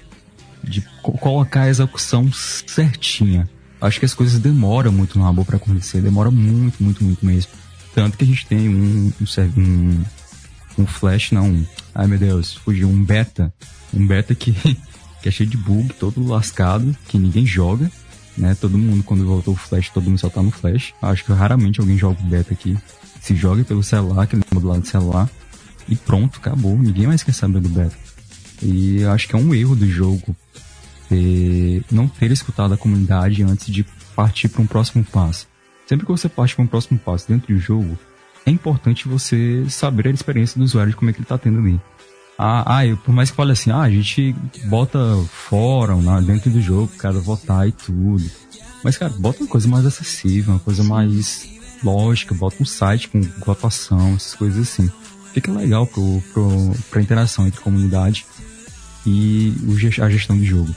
de 0.62 0.80
colocar 1.02 1.62
a 1.62 1.68
execução 1.68 2.32
certinha. 2.32 3.48
Acho 3.80 3.98
que 3.98 4.06
as 4.06 4.14
coisas 4.14 4.38
demoram 4.38 4.92
muito 4.92 5.18
no 5.18 5.24
Rabu 5.24 5.44
para 5.44 5.56
acontecer, 5.56 6.00
demora 6.00 6.30
muito, 6.30 6.82
muito, 6.82 7.02
muito 7.04 7.26
mesmo. 7.26 7.50
Tanto 7.94 8.16
que 8.16 8.24
a 8.24 8.26
gente 8.26 8.46
tem 8.46 8.68
um, 8.68 9.12
um, 9.20 9.60
um, 9.60 10.04
um 10.78 10.86
flash, 10.86 11.32
não, 11.32 11.66
ai 11.94 12.06
meu 12.06 12.18
Deus, 12.18 12.54
fugiu, 12.54 12.88
um 12.88 13.04
beta. 13.04 13.52
Um 13.92 14.06
beta 14.06 14.34
que, 14.34 14.52
que 15.22 15.28
é 15.28 15.30
cheio 15.30 15.50
de 15.50 15.56
bug, 15.56 15.92
todo 15.94 16.24
lascado, 16.24 16.96
que 17.08 17.18
ninguém 17.18 17.44
joga, 17.44 17.90
né? 18.36 18.56
Todo 18.60 18.78
mundo, 18.78 19.02
quando 19.02 19.26
voltou 19.26 19.54
o 19.54 19.56
flash, 19.56 19.90
todo 19.90 20.04
mundo 20.04 20.18
só 20.18 20.28
tá 20.28 20.40
no 20.40 20.52
flash. 20.52 20.94
Acho 21.02 21.24
que 21.24 21.32
raramente 21.32 21.80
alguém 21.80 21.98
joga 21.98 22.20
o 22.20 22.26
beta 22.26 22.52
aqui. 22.52 22.76
Se 23.20 23.34
joga 23.34 23.64
pelo 23.64 23.82
celular, 23.82 24.22
aquele 24.22 24.42
modulado 24.54 24.82
do 24.82 24.86
celular, 24.86 25.28
e 25.88 25.96
pronto, 25.96 26.38
acabou. 26.38 26.76
Ninguém 26.76 27.06
mais 27.06 27.22
quer 27.22 27.32
saber 27.32 27.60
do 27.60 27.68
beta. 27.68 27.96
E 28.62 29.04
acho 29.04 29.28
que 29.28 29.34
é 29.34 29.38
um 29.38 29.54
erro 29.54 29.76
do 29.76 29.88
jogo 29.88 30.36
ter, 31.08 31.82
não 31.90 32.08
ter 32.08 32.30
escutado 32.30 32.74
a 32.74 32.76
comunidade 32.76 33.42
antes 33.42 33.72
de 33.72 33.84
partir 34.14 34.48
para 34.48 34.62
um 34.62 34.66
próximo 34.66 35.04
passo. 35.04 35.46
Sempre 35.86 36.04
que 36.04 36.12
você 36.12 36.28
parte 36.28 36.54
para 36.54 36.64
um 36.64 36.68
próximo 36.68 36.98
passo 36.98 37.28
dentro 37.28 37.54
do 37.54 37.58
jogo, 37.58 37.98
é 38.44 38.50
importante 38.50 39.08
você 39.08 39.64
saber 39.68 40.08
a 40.08 40.10
experiência 40.10 40.58
do 40.58 40.64
usuário 40.64 40.90
de 40.90 40.96
como 40.96 41.10
é 41.10 41.12
que 41.12 41.18
ele 41.18 41.24
está 41.24 41.38
tendo 41.38 41.58
ali. 41.58 41.80
Ah, 42.38 42.76
ah 42.78 42.86
eu, 42.86 42.96
por 42.96 43.12
mais 43.12 43.30
que 43.30 43.36
fale 43.36 43.52
assim, 43.52 43.70
ah, 43.70 43.82
a 43.82 43.90
gente 43.90 44.34
bota 44.66 44.98
fórum 45.28 46.02
né, 46.02 46.22
dentro 46.22 46.50
do 46.50 46.60
jogo, 46.60 46.90
cada 46.98 47.18
votar 47.20 47.66
e 47.66 47.72
tudo. 47.72 48.24
Mas, 48.84 48.96
cara, 48.96 49.12
bota 49.18 49.40
uma 49.40 49.48
coisa 49.48 49.66
mais 49.66 49.84
acessível, 49.84 50.54
uma 50.54 50.60
coisa 50.60 50.84
mais 50.84 51.48
lógica, 51.82 52.34
bota 52.34 52.62
um 52.62 52.66
site 52.66 53.08
com 53.08 53.20
votação, 53.44 54.14
essas 54.14 54.34
coisas 54.34 54.68
assim. 54.68 54.90
Fica 55.32 55.52
legal 55.52 55.86
pro, 55.86 56.22
pro, 56.32 56.74
pra 56.90 57.02
interação 57.02 57.46
entre 57.46 57.60
comunidade 57.60 58.26
e 59.06 59.54
a 60.02 60.08
gestão 60.08 60.36
do 60.36 60.44
jogo. 60.44 60.74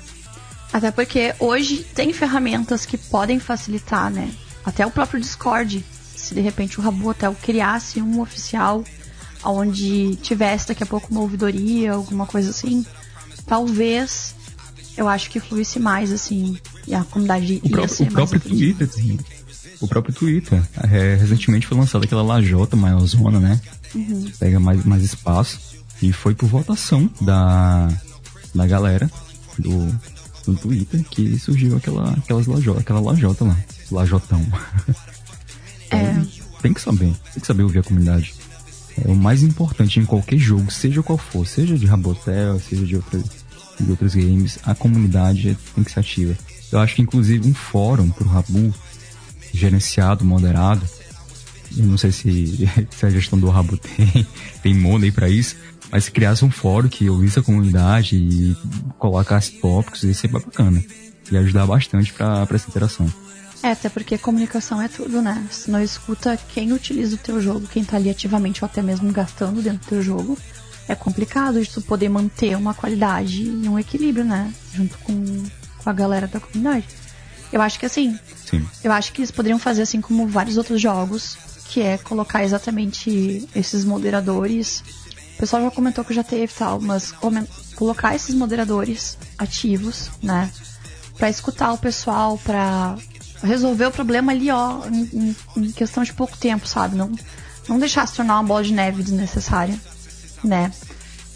Até 0.71 0.91
porque 0.91 1.33
hoje 1.39 1.85
tem 1.95 2.13
ferramentas 2.13 2.85
que 2.85 2.97
podem 2.97 3.39
facilitar, 3.39 4.09
né? 4.09 4.31
até 4.65 4.85
o 4.85 4.91
próprio 4.91 5.19
Discord, 5.19 5.83
se 6.15 6.33
de 6.33 6.41
repente 6.41 6.79
o 6.79 6.83
Rabu 6.83 7.09
Hotel 7.09 7.35
criasse 7.41 8.01
um 8.01 8.21
oficial 8.21 8.83
onde 9.43 10.15
tivesse 10.17 10.67
daqui 10.67 10.83
a 10.83 10.85
pouco 10.85 11.11
uma 11.11 11.21
ouvidoria, 11.21 11.93
alguma 11.93 12.25
coisa 12.25 12.51
assim, 12.51 12.85
talvez 13.45 14.35
eu 14.95 15.07
acho 15.07 15.29
que 15.29 15.39
fluísse 15.39 15.79
mais, 15.79 16.11
assim, 16.11 16.57
e 16.87 16.93
a 16.93 17.03
comunidade 17.03 17.59
o 17.63 17.67
ia 17.67 17.71
pró 17.71 17.87
ser 17.87 18.07
O 18.07 18.11
próprio 18.11 18.39
Twitter, 18.39 18.89
sim. 18.91 19.19
O 19.79 19.87
próprio 19.87 20.13
Twitter. 20.13 20.61
É, 20.91 21.15
recentemente 21.15 21.65
foi 21.65 21.75
lançada 21.75 22.05
aquela 22.05 22.21
lajota 22.21 22.75
maiorzona, 22.75 23.39
né? 23.39 23.59
Uhum. 23.95 24.31
Pega 24.39 24.59
mais, 24.59 24.85
mais 24.85 25.03
espaço. 25.03 25.59
E 26.01 26.11
foi 26.11 26.33
por 26.33 26.47
votação 26.47 27.09
da, 27.21 27.87
da 28.55 28.65
galera 28.65 29.09
do, 29.57 29.87
do 30.45 30.55
Twitter 30.55 31.03
que 31.03 31.37
surgiu 31.37 31.77
aquela, 31.77 32.11
aquelas 32.11 32.47
lajota, 32.47 32.79
aquela 32.79 32.99
lajota 32.99 33.45
lá. 33.45 33.57
Lajotão. 33.91 34.45
É. 35.91 36.11
Então, 36.11 36.27
tem 36.61 36.73
que 36.73 36.81
saber, 36.81 37.13
tem 37.33 37.41
que 37.41 37.47
saber 37.47 37.63
ouvir 37.63 37.79
a 37.79 37.83
comunidade. 37.83 38.33
É 39.03 39.09
o 39.09 39.15
mais 39.15 39.43
importante 39.43 39.99
em 39.99 40.05
qualquer 40.05 40.37
jogo, 40.37 40.71
seja 40.71 41.03
qual 41.03 41.17
for, 41.17 41.45
seja 41.45 41.77
de 41.77 41.85
Rabotel, 41.85 42.59
seja 42.59 42.85
de, 42.85 42.95
outras, 42.95 43.23
de 43.79 43.91
outros 43.91 44.15
games, 44.15 44.59
a 44.63 44.75
comunidade 44.75 45.57
tem 45.75 45.83
que 45.83 45.91
ser 45.91 45.99
ativa. 45.99 46.37
Eu 46.71 46.79
acho 46.79 46.95
que 46.95 47.01
inclusive 47.01 47.47
um 47.47 47.53
fórum 47.53 48.09
pro 48.09 48.27
Rabu, 48.27 48.73
gerenciado, 49.53 50.23
moderado, 50.23 50.87
eu 51.77 51.85
não 51.85 51.97
sei 51.97 52.11
se, 52.11 52.69
se 52.89 53.05
a 53.05 53.09
gestão 53.09 53.39
do 53.39 53.49
Rabu 53.49 53.77
tem, 53.77 54.27
tem 54.61 54.73
money 54.73 55.11
para 55.11 55.29
isso, 55.29 55.55
mas 55.91 56.05
se 56.05 56.11
criasse 56.11 56.45
um 56.45 56.51
fórum 56.51 56.87
que 56.87 57.09
ouvisse 57.09 57.39
a 57.39 57.43
comunidade 57.43 58.15
e 58.15 58.55
colocasse 58.97 59.53
tópicos, 59.53 60.03
isso 60.03 60.21
seria 60.21 60.39
bacana. 60.39 60.83
E 61.31 61.37
ajudar 61.37 61.65
bastante 61.65 62.11
para 62.11 62.47
essa 62.53 62.69
interação. 62.69 63.11
É, 63.63 63.71
até 63.71 63.89
porque 63.89 64.17
comunicação 64.17 64.81
é 64.81 64.87
tudo, 64.87 65.21
né? 65.21 65.45
Se 65.51 65.69
não 65.69 65.81
escuta 65.81 66.37
quem 66.53 66.73
utiliza 66.73 67.15
o 67.15 67.19
teu 67.19 67.39
jogo, 67.39 67.67
quem 67.67 67.85
tá 67.85 67.95
ali 67.97 68.09
ativamente 68.09 68.63
ou 68.63 68.65
até 68.65 68.81
mesmo 68.81 69.11
gastando 69.11 69.61
dentro 69.61 69.79
do 69.79 69.87
teu 69.87 70.01
jogo, 70.01 70.37
é 70.87 70.95
complicado 70.95 71.61
de 71.61 71.69
tu 71.69 71.81
poder 71.81 72.09
manter 72.09 72.55
uma 72.57 72.73
qualidade 72.73 73.43
e 73.43 73.69
um 73.69 73.77
equilíbrio, 73.77 74.25
né? 74.25 74.51
Junto 74.73 74.97
com, 74.99 75.43
com 75.77 75.89
a 75.89 75.93
galera 75.93 76.27
da 76.27 76.39
comunidade. 76.39 76.85
Eu 77.51 77.61
acho 77.61 77.77
que 77.77 77.85
assim, 77.85 78.17
Sim. 78.49 78.65
eu 78.83 78.91
acho 78.91 79.11
que 79.11 79.21
eles 79.21 79.31
poderiam 79.31 79.59
fazer 79.59 79.83
assim 79.83 80.01
como 80.01 80.27
vários 80.27 80.57
outros 80.57 80.81
jogos, 80.81 81.37
que 81.71 81.81
é 81.81 81.97
colocar 81.97 82.43
exatamente 82.43 83.47
esses 83.55 83.85
moderadores. 83.85 84.83
O 85.35 85.39
pessoal 85.39 85.63
já 85.63 85.71
comentou 85.71 86.03
que 86.03 86.13
já 86.13 86.21
teve 86.23 86.51
tal, 86.53 86.81
mas 86.81 87.13
colocar 87.75 88.13
esses 88.13 88.35
moderadores 88.35 89.17
ativos, 89.37 90.11
né? 90.21 90.51
Pra 91.17 91.29
escutar 91.29 91.71
o 91.71 91.77
pessoal, 91.77 92.37
pra 92.37 92.97
resolver 93.41 93.85
o 93.85 93.91
problema 93.91 94.33
ali, 94.33 94.51
ó, 94.51 94.85
em, 94.85 95.35
em, 95.55 95.71
questão 95.71 96.03
de 96.03 96.11
pouco 96.11 96.37
tempo, 96.37 96.67
sabe? 96.67 96.97
Não, 96.97 97.09
não 97.69 97.79
deixar 97.79 98.05
se 98.05 98.15
tornar 98.15 98.35
uma 98.35 98.47
bola 98.47 98.63
de 98.63 98.73
neve 98.73 99.01
desnecessária, 99.01 99.79
né? 100.43 100.73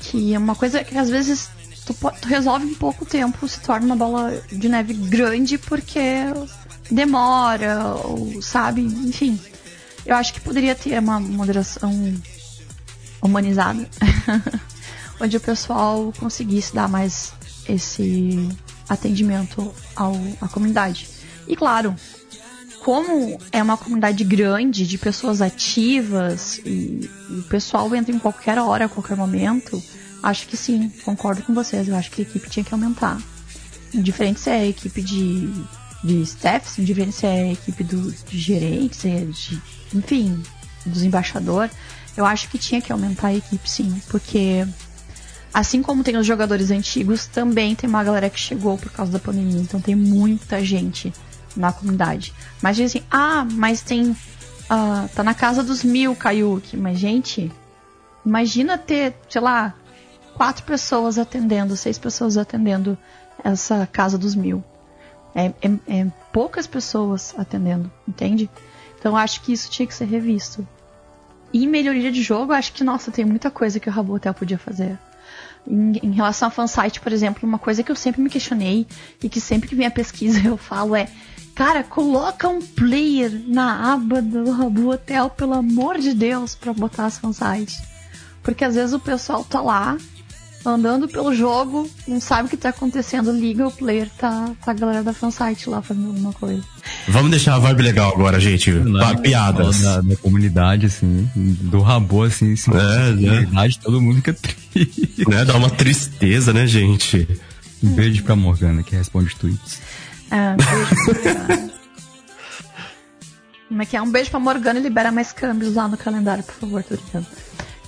Que 0.01 0.33
é 0.33 0.37
uma 0.37 0.53
coisa 0.53 0.83
que 0.83 0.97
às 0.97 1.09
vezes 1.09 1.49
tu, 1.85 1.93
tu 1.93 2.27
resolve 2.27 2.65
em 2.65 2.75
pouco 2.75 3.05
tempo, 3.05 3.47
se 3.47 3.61
torna 3.61 3.85
uma 3.85 3.95
bola 3.95 4.37
de 4.51 4.67
neve 4.67 4.93
grande 4.93 5.57
porque 5.57 6.25
demora, 6.91 7.95
ou 8.03 8.41
sabe, 8.41 8.81
enfim. 8.81 9.39
Eu 10.05 10.15
acho 10.15 10.33
que 10.33 10.41
poderia 10.41 10.75
ter 10.75 10.99
uma 10.99 11.19
moderação 11.19 11.91
humanizada, 13.21 13.89
onde 15.19 15.37
o 15.37 15.39
pessoal 15.39 16.13
conseguisse 16.19 16.75
dar 16.75 16.87
mais 16.87 17.33
esse 17.67 18.47
atendimento 18.87 19.73
ao, 19.95 20.15
à 20.39 20.47
comunidade. 20.47 21.09
E 21.47 21.55
claro, 21.55 21.95
como 22.85 23.39
é 23.51 23.63
uma 23.63 23.77
comunidade 23.77 24.23
grande 24.23 24.85
de 24.85 24.97
pessoas 24.99 25.41
ativas 25.41 26.59
e, 26.63 27.09
e, 27.29 27.39
o 27.39 27.43
pessoal 27.43 27.93
entra 27.95 28.15
em 28.15 28.19
qualquer 28.19 28.59
hora, 28.59 28.85
a 28.85 28.89
qualquer 28.89 29.17
momento, 29.17 29.81
acho 30.21 30.47
que 30.47 30.55
sim, 30.55 30.91
concordo 31.03 31.41
com 31.41 31.53
vocês. 31.53 31.87
Eu 31.87 31.95
acho 31.95 32.11
que 32.11 32.21
a 32.21 32.25
equipe 32.25 32.47
tinha 32.47 32.63
que 32.63 32.73
aumentar. 32.73 33.19
Diferente 33.91 34.39
se 34.39 34.51
é 34.51 34.57
a 34.57 34.67
equipe 34.67 35.01
de, 35.01 35.49
de 36.05 36.21
staffs, 36.21 36.75
diferente 36.85 37.13
se 37.13 37.25
é 37.25 37.29
a 37.29 37.51
equipe 37.53 37.83
do, 37.83 38.11
de 38.11 38.37
gerentes, 38.37 39.03
é 39.05 39.25
de, 39.25 39.61
enfim, 39.93 40.41
dos 40.85 41.03
embaixadores. 41.03 41.71
Eu 42.15 42.25
acho 42.25 42.47
que 42.49 42.57
tinha 42.57 42.81
que 42.81 42.91
aumentar 42.91 43.27
a 43.27 43.35
equipe 43.35 43.69
sim, 43.69 44.01
porque 44.09 44.65
assim 45.53 45.81
como 45.81 46.03
tem 46.03 46.15
os 46.15 46.25
jogadores 46.25 46.69
antigos, 46.69 47.25
também 47.25 47.75
tem 47.75 47.89
uma 47.89 48.03
galera 48.03 48.29
que 48.29 48.39
chegou 48.39 48.77
por 48.77 48.91
causa 48.91 49.11
da 49.11 49.19
pandemia, 49.19 49.59
então 49.59 49.81
tem 49.81 49.95
muita 49.95 50.63
gente 50.63 51.11
na 51.55 51.71
comunidade. 51.71 52.33
Mas 52.61 52.75
dizem, 52.75 53.03
ah, 53.09 53.45
mas 53.49 53.81
tem. 53.81 54.11
Uh, 54.11 55.07
tá 55.13 55.23
na 55.23 55.33
casa 55.33 55.63
dos 55.63 55.83
mil, 55.83 56.15
Kaiuki. 56.15 56.75
Mas, 56.75 56.97
gente, 56.99 57.51
imagina 58.25 58.77
ter, 58.77 59.15
sei 59.29 59.41
lá, 59.41 59.73
quatro 60.33 60.63
pessoas 60.65 61.17
atendendo, 61.17 61.77
seis 61.77 61.97
pessoas 61.97 62.35
atendendo 62.35 62.97
essa 63.43 63.87
casa 63.87 64.17
dos 64.17 64.35
mil. 64.35 64.63
É, 65.35 65.47
é, 65.47 65.99
é 65.99 66.07
poucas 66.31 66.65
pessoas 66.65 67.35
atendendo, 67.37 67.91
entende? 68.07 68.49
Então 68.97 69.15
acho 69.15 69.41
que 69.41 69.51
isso 69.51 69.69
tinha 69.69 69.85
que 69.85 69.93
ser 69.93 70.05
revisto. 70.05 70.65
E 71.53 71.67
melhoria 71.67 72.11
de 72.11 72.21
jogo, 72.21 72.53
acho 72.53 72.73
que, 72.73 72.83
nossa, 72.83 73.11
tem 73.11 73.23
muita 73.23 73.51
coisa 73.51 73.79
que 73.79 73.89
o 73.89 73.91
Rabotel 73.91 74.33
podia 74.33 74.57
fazer. 74.57 74.97
Em, 75.67 75.99
em, 76.01 76.11
relação 76.11 76.47
a 76.47 76.51
fansite, 76.51 76.99
por 76.99 77.11
exemplo, 77.11 77.47
uma 77.47 77.59
coisa 77.59 77.83
que 77.83 77.91
eu 77.91 77.95
sempre 77.95 78.21
me 78.21 78.29
questionei 78.29 78.87
e 79.21 79.29
que 79.29 79.41
sempre 79.41 79.67
que 79.67 79.75
vem 79.75 79.85
a 79.85 79.91
pesquisa 79.91 80.39
eu 80.47 80.57
falo 80.57 80.95
é 80.95 81.07
Cara, 81.55 81.83
coloca 81.83 82.49
um 82.49 82.61
player 82.61 83.31
na 83.47 83.93
aba 83.93 84.21
do 84.21 84.51
Rabu 84.51 84.91
Hotel, 84.91 85.29
pelo 85.29 85.53
amor 85.53 85.97
de 85.97 86.13
Deus, 86.13 86.53
pra 86.53 86.73
botar 86.73 87.05
as 87.05 87.17
fansites. 87.17 87.81
Porque 88.43 88.65
às 88.65 88.75
vezes 88.75 88.93
o 88.93 88.99
pessoal 88.99 89.41
tá 89.45 89.61
lá, 89.61 89.97
andando 90.69 91.07
pelo 91.07 91.33
jogo, 91.33 91.89
não 92.07 92.19
sabe 92.19 92.47
o 92.47 92.49
que 92.49 92.57
tá 92.57 92.69
acontecendo, 92.69 93.31
liga 93.31 93.67
o 93.67 93.71
player, 93.71 94.09
tá, 94.17 94.51
tá 94.63 94.71
a 94.71 94.73
galera 94.73 95.03
da 95.03 95.13
fansite 95.13 95.69
lá 95.69 95.81
fazendo 95.81 96.07
alguma 96.07 96.33
coisa. 96.33 96.63
Vamos 97.07 97.31
deixar 97.31 97.55
a 97.55 97.59
vibe 97.59 97.83
legal 97.83 98.13
agora, 98.13 98.39
gente. 98.39 98.71
Na, 98.71 99.15
Piadas. 99.15 99.81
Da, 99.81 100.01
da, 100.01 100.15
comunidade, 100.17 100.85
assim, 100.85 101.29
do 101.35 101.81
Rabu, 101.81 102.23
assim, 102.23 102.53
assim 102.53 102.71
é, 102.71 103.11
né? 103.13 103.69
todo 103.81 104.01
mundo 104.01 104.17
fica 104.17 104.33
triste. 104.33 105.27
Né? 105.27 105.45
Dá 105.45 105.55
uma 105.55 105.69
tristeza, 105.69 106.53
né, 106.53 106.65
gente? 106.67 107.27
Um 107.83 107.89
beijo 107.89 108.23
pra 108.23 108.35
Morgana, 108.35 108.83
que 108.83 108.95
responde 108.95 109.35
tweets. 109.35 109.81
É, 110.31 110.55
beijo 110.55 110.87
pra 110.87 111.33
Morgana. 111.33 111.75
Como 113.67 113.81
é 113.81 113.85
que 113.85 113.97
é? 113.97 114.01
Um 114.01 114.11
beijo 114.11 114.29
pra 114.29 114.39
Morgana 114.39 114.79
e 114.79 114.83
libera 114.83 115.11
mais 115.11 115.31
câmbios 115.31 115.73
lá 115.73 115.87
no 115.87 115.97
calendário, 115.97 116.43
por 116.43 116.53
favor, 116.55 116.83
tô 116.83 116.95
brincando. 116.95 117.25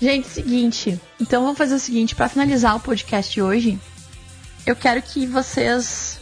Gente, 0.02 0.28
seguinte. 0.28 1.00
Então 1.20 1.44
vamos 1.44 1.58
fazer 1.58 1.76
o 1.76 1.80
seguinte, 1.80 2.16
para 2.16 2.30
finalizar 2.30 2.76
o 2.76 2.80
podcast 2.80 3.34
de 3.34 3.42
hoje, 3.42 3.80
eu 4.66 4.76
quero 4.76 5.02
que 5.02 5.26
vocês 5.26 6.20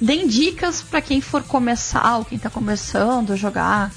deem 0.00 0.26
dicas 0.26 0.82
para 0.82 1.00
quem 1.00 1.20
for 1.20 1.42
começar 1.42 2.18
ou 2.18 2.24
quem 2.24 2.38
tá 2.38 2.50
começando 2.50 3.32
a 3.32 3.36
jogar, 3.36 3.90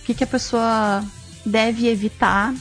o 0.00 0.04
que, 0.04 0.14
que 0.14 0.24
a 0.24 0.26
pessoa 0.26 1.04
deve 1.44 1.88
evitar, 1.88 2.54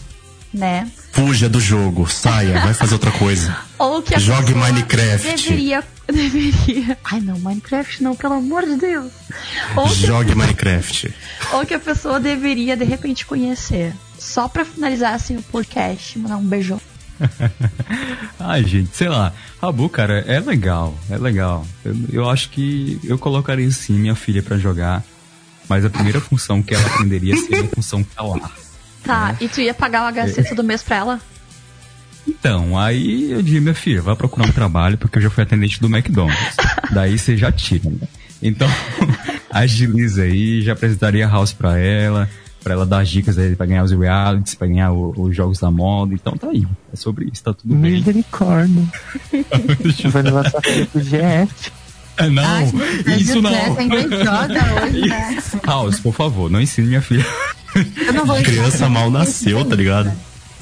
né? 0.54 0.90
Fuja 1.12 1.50
do 1.50 1.60
jogo, 1.60 2.08
saia, 2.08 2.60
vai 2.62 2.74
fazer 2.74 2.94
outra 2.94 3.12
coisa. 3.12 3.58
Ou 3.80 4.02
que 4.02 4.14
a 4.14 4.20
Jogue 4.20 4.54
Minecraft. 4.54 5.28
Deveria, 5.28 5.84
deveria. 6.08 6.98
Ai 7.04 7.20
não, 7.20 7.40
Minecraft 7.40 8.04
não, 8.04 8.16
pelo 8.16 8.36
amor 8.36 8.64
de 8.66 8.76
Deus. 8.76 9.12
Ou 9.76 9.88
Jogue 9.88 10.34
a... 10.34 10.36
Minecraft. 10.36 11.14
Ou 11.54 11.66
que 11.66 11.74
a 11.74 11.80
pessoa 11.80 12.20
deveria 12.20 12.78
de 12.78 12.86
repente 12.86 13.26
conhecer. 13.26 13.94
Só 14.18 14.48
pra 14.48 14.66
finalizar 14.66 15.14
assim 15.14 15.38
o 15.38 15.42
podcast, 15.44 16.18
mandar 16.20 16.38
um 16.38 16.46
beijão. 16.46 16.82
Ai, 18.40 18.64
gente, 18.64 18.96
sei 18.96 19.10
lá. 19.10 19.34
Rabu, 19.62 19.90
cara, 19.90 20.24
é 20.28 20.40
legal, 20.40 20.98
é 21.10 21.18
legal. 21.18 21.66
Eu, 21.84 21.96
eu 22.12 22.30
acho 22.30 22.50
que 22.50 23.00
eu 23.04 23.18
colocaria 23.18 23.70
sim 23.72 23.94
minha 23.94 24.16
filha 24.16 24.44
para 24.44 24.58
jogar, 24.58 25.04
mas 25.68 25.84
a 25.84 25.90
primeira 25.90 26.22
função 26.22 26.62
que 26.62 26.74
ela 26.74 26.86
aprenderia 26.86 27.36
seria 27.38 27.64
a 27.64 27.68
função 27.68 28.04
calar. 28.04 28.52
Tá, 29.04 29.28
né? 29.28 29.38
e 29.42 29.48
tu 29.48 29.62
ia 29.62 29.74
pagar 29.74 30.12
o 30.12 30.14
HC 30.14 30.42
é. 30.42 30.44
todo 30.44 30.64
mês 30.64 30.84
pra 30.84 30.98
ela? 30.98 31.22
Então, 32.28 32.78
aí 32.78 33.32
eu 33.32 33.42
disse, 33.42 33.62
minha 33.62 33.74
filha, 33.74 34.02
vai 34.02 34.16
procurar 34.16 34.48
um 34.48 34.52
trabalho, 34.52 34.98
porque 34.98 35.18
eu 35.18 35.22
já 35.22 35.30
fui 35.30 35.44
atendente 35.44 35.80
do 35.80 35.88
McDonald's. 35.88 36.56
Daí 36.92 37.18
você 37.18 37.38
já 37.38 37.52
tira, 37.52 37.90
né? 37.90 38.08
Então, 38.42 38.68
agiliza 39.50 40.24
aí, 40.24 40.62
já 40.62 40.74
apresentaria 40.74 41.26
a 41.26 41.30
House 41.30 41.54
pra 41.54 41.80
ela, 41.80 42.30
pra 42.68 42.74
ela 42.74 42.86
dar 42.86 43.06
dicas 43.06 43.38
aí 43.38 43.56
pra 43.56 43.66
ganhar 43.66 43.84
os 43.84 43.92
realities, 43.92 44.56
pra 44.56 44.68
ganhar 44.68 44.92
o, 44.92 45.14
os 45.18 45.34
jogos 45.34 45.58
da 45.58 45.72
moda. 45.72 46.14
Então 46.14 46.36
tá 46.36 46.50
aí, 46.50 46.68
é 46.92 46.96
sobre 46.98 47.30
isso, 47.32 47.42
tá 47.42 47.54
tudo 47.54 47.74
bem. 47.74 47.94
Misericórdia. 47.94 48.84
vai 50.12 50.22
levar 50.22 50.50
sua 50.50 50.62
filha 50.62 50.86
pro 50.88 51.00
GF. 51.00 51.72
É, 52.18 52.30
não, 52.30 52.44
Ai, 52.44 52.72
isso 53.20 53.42
não. 53.42 53.52
Hoje, 53.52 55.08
né? 55.08 55.38
House, 55.66 56.00
por 56.02 56.14
favor, 56.14 56.52
não 56.52 56.60
ensine 56.60 56.88
minha 56.88 57.02
filha. 57.02 57.26
Eu 58.06 58.14
não 58.14 58.26
vou 58.26 58.36
Criança 58.38 58.90
mal 58.90 59.10
nasceu, 59.10 59.64
tá 59.64 59.76
ligado? 59.76 60.12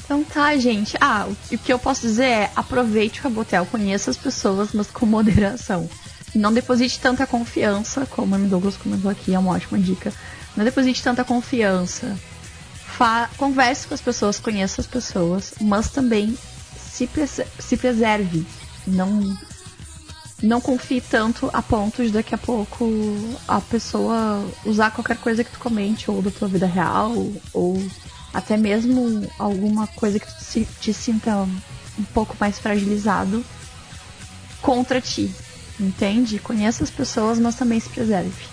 Então 0.04 0.22
tá, 0.22 0.56
gente. 0.56 0.96
Ah, 1.00 1.26
o 1.50 1.58
que 1.58 1.72
eu 1.72 1.78
posso 1.78 2.02
dizer 2.02 2.26
é 2.26 2.50
aproveite 2.54 3.18
o 3.18 3.22
Rabotel, 3.24 3.66
conheça 3.66 4.12
as 4.12 4.16
pessoas, 4.16 4.68
mas 4.72 4.86
com 4.88 5.06
moderação. 5.06 5.88
Não 6.34 6.52
deposite 6.52 7.00
tanta 7.00 7.26
confiança, 7.26 8.06
como 8.06 8.34
a 8.34 8.38
M. 8.38 8.46
Douglas 8.46 8.76
comentou 8.76 9.10
aqui, 9.10 9.34
é 9.34 9.38
uma 9.38 9.52
ótima 9.52 9.78
dica. 9.78 10.12
Não 10.56 10.64
deposite 10.64 11.02
tanta 11.02 11.24
confiança. 11.24 12.16
Fa 12.96 13.28
converse 13.36 13.86
com 13.86 13.94
as 13.94 14.00
pessoas, 14.00 14.38
conheça 14.38 14.80
as 14.80 14.86
pessoas, 14.86 15.54
mas 15.60 15.90
também 15.90 16.36
se, 16.78 17.08
se 17.58 17.76
preserve. 17.76 18.46
Não 18.86 19.36
não 20.42 20.60
confie 20.60 21.00
tanto 21.00 21.48
a 21.52 21.62
ponto 21.62 22.04
de 22.04 22.10
daqui 22.10 22.34
a 22.34 22.38
pouco 22.38 22.86
a 23.48 23.60
pessoa 23.60 24.46
usar 24.64 24.90
qualquer 24.90 25.16
coisa 25.16 25.42
que 25.42 25.50
tu 25.50 25.58
comente, 25.58 26.10
ou 26.10 26.20
da 26.20 26.30
tua 26.30 26.46
vida 26.46 26.66
real, 26.66 27.12
ou 27.54 27.82
até 28.34 28.56
mesmo 28.56 29.26
alguma 29.38 29.86
coisa 29.86 30.18
que 30.18 30.26
tu 30.26 30.44
te, 30.44 30.68
te 30.80 30.92
sinta 30.92 31.34
um 31.98 32.04
pouco 32.12 32.36
mais 32.38 32.58
fragilizado 32.58 33.44
contra 34.60 35.00
ti. 35.00 35.34
Entende? 35.80 36.38
Conheça 36.38 36.84
as 36.84 36.90
pessoas, 36.90 37.38
mas 37.38 37.54
também 37.54 37.80
se 37.80 37.88
preserve. 37.88 38.44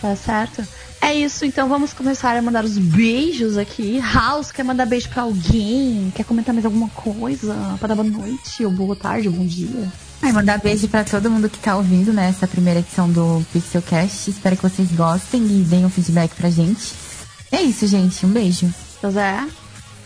Tá 0.00 0.16
certo? 0.16 0.66
É 1.04 1.12
isso, 1.12 1.44
então 1.44 1.68
vamos 1.68 1.92
começar 1.92 2.34
a 2.34 2.40
mandar 2.40 2.64
os 2.64 2.78
beijos 2.78 3.58
aqui. 3.58 4.00
House, 4.00 4.50
quer 4.50 4.62
mandar 4.62 4.86
beijo 4.86 5.10
pra 5.10 5.24
alguém? 5.24 6.10
Quer 6.16 6.24
comentar 6.24 6.54
mais 6.54 6.64
alguma 6.64 6.88
coisa? 6.88 7.54
Pra 7.78 7.88
dar 7.88 7.94
boa 7.94 8.08
noite, 8.08 8.64
ou 8.64 8.70
boa 8.70 8.96
tarde, 8.96 9.28
ou 9.28 9.34
bom 9.34 9.44
dia? 9.44 9.92
Ai, 10.22 10.32
mandar 10.32 10.58
beijo 10.60 10.88
para 10.88 11.04
todo 11.04 11.30
mundo 11.30 11.50
que 11.50 11.58
tá 11.58 11.76
ouvindo 11.76 12.10
nessa 12.10 12.46
né, 12.46 12.50
primeira 12.50 12.80
edição 12.80 13.10
do 13.10 13.44
Pixelcast. 13.52 14.30
Espero 14.30 14.56
que 14.56 14.62
vocês 14.62 14.90
gostem 14.92 15.42
e 15.42 15.62
deem 15.64 15.84
um 15.84 15.90
feedback 15.90 16.34
pra 16.36 16.48
gente. 16.48 16.94
É 17.52 17.60
isso, 17.60 17.86
gente. 17.86 18.24
Um 18.24 18.30
beijo. 18.30 18.72
José, 19.02 19.46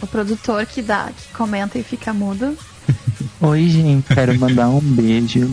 o 0.02 0.06
produtor 0.08 0.66
que 0.66 0.82
dá, 0.82 1.10
que 1.16 1.32
comenta 1.32 1.78
e 1.78 1.84
fica 1.84 2.12
mudo. 2.12 2.58
Oi, 3.40 3.68
gente. 3.68 4.12
Quero 4.12 4.36
mandar 4.36 4.68
um 4.68 4.80
beijo. 4.80 5.48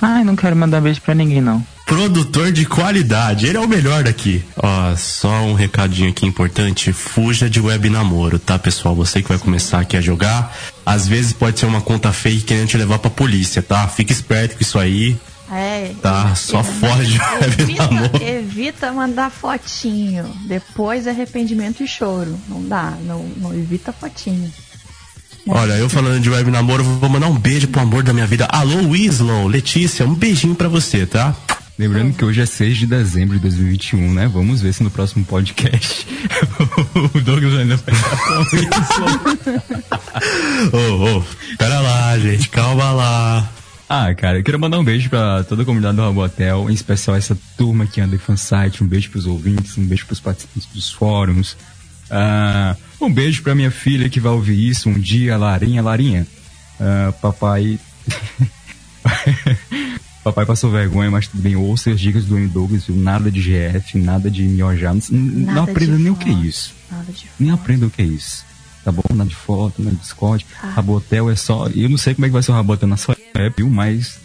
Ai, 0.00 0.22
não 0.22 0.36
quero 0.36 0.54
mandar 0.54 0.80
beijo 0.80 1.00
pra 1.02 1.12
ninguém, 1.12 1.40
não 1.40 1.75
produtor 1.86 2.50
de 2.50 2.66
qualidade. 2.66 3.46
Ele 3.46 3.56
é 3.56 3.60
o 3.60 3.68
melhor 3.68 4.02
daqui. 4.02 4.44
Ó, 4.56 4.96
só 4.96 5.30
um 5.44 5.54
recadinho 5.54 6.10
aqui 6.10 6.26
importante: 6.26 6.92
fuja 6.92 7.48
de 7.48 7.60
web 7.60 7.88
namoro, 7.88 8.38
tá, 8.38 8.58
pessoal? 8.58 8.94
Você 8.96 9.22
que 9.22 9.28
vai 9.28 9.38
começar 9.38 9.80
aqui 9.80 9.96
a 9.96 10.00
jogar, 10.00 10.54
às 10.84 11.06
vezes 11.06 11.32
pode 11.32 11.58
ser 11.58 11.66
uma 11.66 11.80
conta 11.80 12.12
fake 12.12 12.42
querendo 12.42 12.68
te 12.68 12.76
levar 12.76 12.98
pra 12.98 13.08
polícia, 13.08 13.62
tá? 13.62 13.86
Fica 13.86 14.12
esperto 14.12 14.56
com 14.56 14.62
isso 14.62 14.78
aí. 14.78 15.16
É. 15.50 15.92
Tá, 16.02 16.34
só 16.34 16.60
foge 16.64 17.20
web 17.40 17.62
evita, 17.62 17.86
namoro. 17.86 18.22
Evita 18.22 18.92
mandar 18.92 19.30
fotinho. 19.30 20.24
Depois 20.48 21.06
arrependimento 21.06 21.84
e 21.84 21.86
choro. 21.86 22.36
Não 22.48 22.66
dá, 22.66 22.94
não, 23.02 23.22
não 23.36 23.54
evita 23.54 23.92
fotinho. 23.92 24.52
Olha, 25.48 25.74
eu 25.74 25.88
falando 25.88 26.20
de 26.20 26.28
web 26.28 26.50
namoro, 26.50 26.82
vou 26.82 27.08
mandar 27.08 27.28
um 27.28 27.38
beijo 27.38 27.68
pro 27.68 27.80
amor 27.80 28.02
da 28.02 28.12
minha 28.12 28.26
vida. 28.26 28.46
Alô, 28.46 28.88
Wislow, 28.88 29.46
Letícia, 29.46 30.04
um 30.04 30.12
beijinho 30.12 30.56
pra 30.56 30.66
você, 30.66 31.06
tá? 31.06 31.36
Lembrando 31.78 32.14
que 32.14 32.24
hoje 32.24 32.40
é 32.40 32.46
6 32.46 32.78
de 32.78 32.86
dezembro 32.86 33.36
de 33.36 33.42
2021, 33.42 34.14
né? 34.14 34.26
Vamos 34.26 34.62
ver 34.62 34.72
se 34.72 34.82
no 34.82 34.90
próximo 34.90 35.26
podcast 35.26 36.06
o 37.14 37.20
Douglas 37.20 37.54
ainda 37.54 37.76
vai 37.76 37.94
estar 37.94 38.16
com 38.16 38.42
isso. 38.56 39.02
Ô, 40.72 41.18
ô, 41.18 41.24
pera 41.58 41.80
lá, 41.80 42.18
gente, 42.18 42.48
calma 42.48 42.92
lá. 42.92 43.52
Ah, 43.88 44.14
cara, 44.14 44.38
eu 44.38 44.42
quero 44.42 44.58
mandar 44.58 44.78
um 44.78 44.84
beijo 44.84 45.10
pra 45.10 45.44
toda 45.44 45.62
a 45.62 45.64
comunidade 45.66 45.96
do 45.96 46.02
Rabo 46.02 46.24
Hotel, 46.24 46.70
em 46.70 46.72
especial 46.72 47.14
essa 47.14 47.38
turma 47.58 47.86
que 47.86 48.00
anda 48.00 48.16
em 48.16 48.18
fansite, 48.18 48.82
um 48.82 48.86
beijo 48.86 49.10
pros 49.10 49.26
ouvintes, 49.26 49.76
um 49.76 49.86
beijo 49.86 50.06
pros 50.06 50.18
participantes 50.18 50.68
dos 50.72 50.90
fóruns. 50.90 51.58
Ah, 52.10 52.74
um 52.98 53.12
beijo 53.12 53.42
pra 53.42 53.54
minha 53.54 53.70
filha 53.70 54.08
que 54.08 54.18
vai 54.18 54.32
ouvir 54.32 54.66
isso 54.66 54.88
um 54.88 54.98
dia, 54.98 55.36
Larinha, 55.36 55.82
Larinha. 55.82 56.26
Ah, 56.80 57.12
papai. 57.20 57.78
papai 60.26 60.44
passou 60.44 60.70
vergonha, 60.72 61.08
mas 61.10 61.28
tudo 61.28 61.40
bem, 61.40 61.54
ouça 61.54 61.90
as 61.90 62.00
dicas 62.00 62.24
do 62.24 62.36
M. 62.36 62.48
Douglas, 62.48 62.84
viu? 62.86 62.96
Nada 62.96 63.30
de 63.30 63.40
GF, 63.40 63.96
nada 63.98 64.28
de 64.28 64.42
miojar. 64.42 64.92
Não, 64.92 65.02
não 65.10 65.62
aprenda 65.62 65.96
nem 65.98 66.10
o 66.10 66.16
que 66.16 66.28
é 66.28 66.32
foto. 66.32 66.44
isso. 66.46 66.74
Nada 66.90 67.12
de 67.12 67.26
Nem 67.38 67.50
foto. 67.50 67.60
aprenda 67.60 67.86
o 67.86 67.90
que 67.90 68.02
é 68.02 68.04
isso. 68.04 68.44
Tá 68.84 68.90
bom? 68.90 69.02
Nada 69.14 69.30
de 69.30 69.36
foto, 69.36 69.82
nada 69.82 69.94
de 69.94 70.02
Discord. 70.02 70.44
Tá. 70.60 70.70
Rabotel 70.70 71.30
é 71.30 71.36
só. 71.36 71.68
Eu 71.68 71.88
não 71.88 71.96
sei 71.96 72.14
como 72.14 72.24
é 72.26 72.28
que 72.28 72.32
vai 72.32 72.42
ser 72.42 72.50
o 72.50 72.54
Rabotel 72.54 72.88
na 72.88 72.96
sua 72.96 73.16
app, 73.34 73.54
viu? 73.56 73.70
Mas 73.70 74.18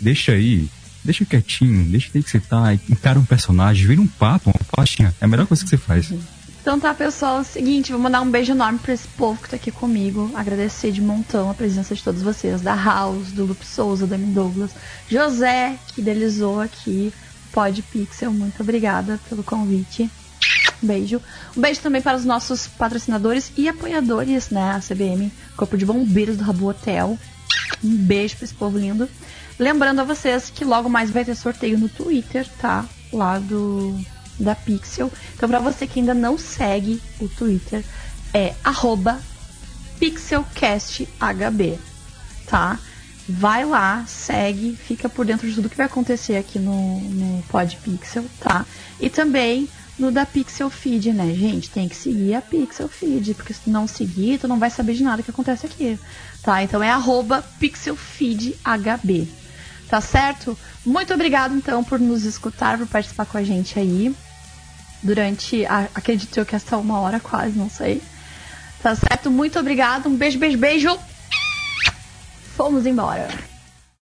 deixa 0.00 0.32
aí. 0.32 0.68
Deixa 1.04 1.24
quietinho, 1.24 1.84
deixa 1.84 2.08
aí 2.14 2.22
que 2.22 2.30
você 2.30 2.40
tá. 2.40 2.72
Encara 2.88 3.18
um 3.18 3.24
personagem, 3.24 3.86
vira 3.86 4.00
um 4.00 4.06
pato, 4.06 4.48
uma 4.48 4.54
pastinha. 4.74 5.14
É 5.20 5.24
a 5.24 5.28
melhor 5.28 5.46
coisa 5.46 5.62
que 5.64 5.68
você 5.68 5.76
faz. 5.76 6.12
Então 6.62 6.78
tá, 6.78 6.94
pessoal, 6.94 7.38
é 7.38 7.40
o 7.40 7.44
seguinte, 7.44 7.90
vou 7.90 8.00
mandar 8.00 8.20
um 8.20 8.30
beijo 8.30 8.52
enorme 8.52 8.78
pra 8.78 8.94
esse 8.94 9.08
povo 9.08 9.42
que 9.42 9.50
tá 9.50 9.56
aqui 9.56 9.72
comigo. 9.72 10.30
Agradecer 10.32 10.92
de 10.92 11.02
montão 11.02 11.50
a 11.50 11.54
presença 11.54 11.92
de 11.92 12.00
todos 12.00 12.22
vocês, 12.22 12.60
da 12.60 12.72
House, 12.72 13.32
do 13.32 13.44
Lupe 13.44 13.66
Souza, 13.66 14.06
da 14.06 14.14
M. 14.14 14.32
Douglas, 14.32 14.70
José, 15.08 15.76
que 15.88 16.00
idealizou 16.00 16.60
aqui, 16.60 17.12
Pod 17.52 17.82
Pixel, 17.82 18.32
muito 18.32 18.62
obrigada 18.62 19.18
pelo 19.28 19.42
convite. 19.42 20.08
Um 20.80 20.86
beijo. 20.86 21.20
Um 21.56 21.60
beijo 21.60 21.80
também 21.80 22.00
para 22.00 22.16
os 22.16 22.24
nossos 22.24 22.68
patrocinadores 22.68 23.50
e 23.56 23.68
apoiadores, 23.68 24.50
né? 24.50 24.70
A 24.70 24.80
CBM, 24.80 25.32
Corpo 25.56 25.76
de 25.76 25.84
Bombeiros 25.84 26.36
do 26.36 26.44
Rabu 26.44 26.68
Hotel. 26.68 27.18
Um 27.82 27.96
beijo 27.96 28.36
para 28.36 28.44
esse 28.44 28.54
povo 28.54 28.78
lindo. 28.78 29.08
Lembrando 29.58 30.00
a 30.00 30.04
vocês 30.04 30.48
que 30.48 30.64
logo 30.64 30.88
mais 30.88 31.10
vai 31.10 31.24
ter 31.24 31.34
sorteio 31.34 31.76
no 31.76 31.88
Twitter, 31.88 32.48
tá? 32.60 32.84
Lá 33.12 33.40
do 33.40 33.98
da 34.38 34.54
Pixel. 34.54 35.10
Então, 35.34 35.48
para 35.48 35.58
você 35.58 35.86
que 35.86 36.00
ainda 36.00 36.14
não 36.14 36.38
segue 36.38 37.00
o 37.20 37.28
Twitter, 37.28 37.84
é 38.34 38.54
pixelcasthb, 39.98 41.78
tá? 42.46 42.78
Vai 43.28 43.64
lá, 43.64 44.04
segue, 44.06 44.76
fica 44.76 45.08
por 45.08 45.24
dentro 45.24 45.48
de 45.48 45.54
tudo 45.54 45.68
que 45.68 45.76
vai 45.76 45.86
acontecer 45.86 46.36
aqui 46.36 46.58
no, 46.58 47.00
no 47.00 47.42
Pod 47.44 47.78
Pixel, 47.84 48.24
tá? 48.40 48.66
E 49.00 49.08
também 49.08 49.68
no 49.98 50.10
da 50.10 50.26
Pixel 50.26 50.68
Feed, 50.68 51.12
né, 51.12 51.32
gente? 51.34 51.70
Tem 51.70 51.88
que 51.88 51.94
seguir 51.94 52.34
a 52.34 52.42
Pixel 52.42 52.88
Feed, 52.88 53.34
porque 53.34 53.54
se 53.54 53.70
não 53.70 53.86
seguir, 53.86 54.38
tu 54.38 54.48
não 54.48 54.58
vai 54.58 54.70
saber 54.70 54.94
de 54.94 55.04
nada 55.04 55.22
que 55.22 55.30
acontece 55.30 55.66
aqui, 55.66 55.98
tá? 56.42 56.62
Então 56.62 56.82
é 56.82 56.90
arroba 56.90 57.42
pixelfeedhb, 57.60 59.28
tá 59.92 60.00
certo? 60.00 60.58
Muito 60.86 61.12
obrigado, 61.12 61.54
então, 61.54 61.84
por 61.84 62.00
nos 62.00 62.24
escutar, 62.24 62.78
por 62.78 62.86
participar 62.86 63.26
com 63.26 63.36
a 63.36 63.42
gente 63.42 63.78
aí. 63.78 64.16
Durante, 65.02 65.66
a, 65.66 65.86
acredito 65.94 66.34
eu 66.38 66.46
que 66.46 66.56
essa 66.56 66.78
uma 66.78 66.98
hora 66.98 67.20
quase, 67.20 67.58
não 67.58 67.68
sei. 67.68 68.02
Tá 68.82 68.96
certo? 68.96 69.30
Muito 69.30 69.58
obrigado, 69.58 70.08
um 70.08 70.16
beijo, 70.16 70.38
beijo, 70.38 70.56
beijo. 70.56 70.98
Fomos 72.56 72.86
embora. 72.86 73.51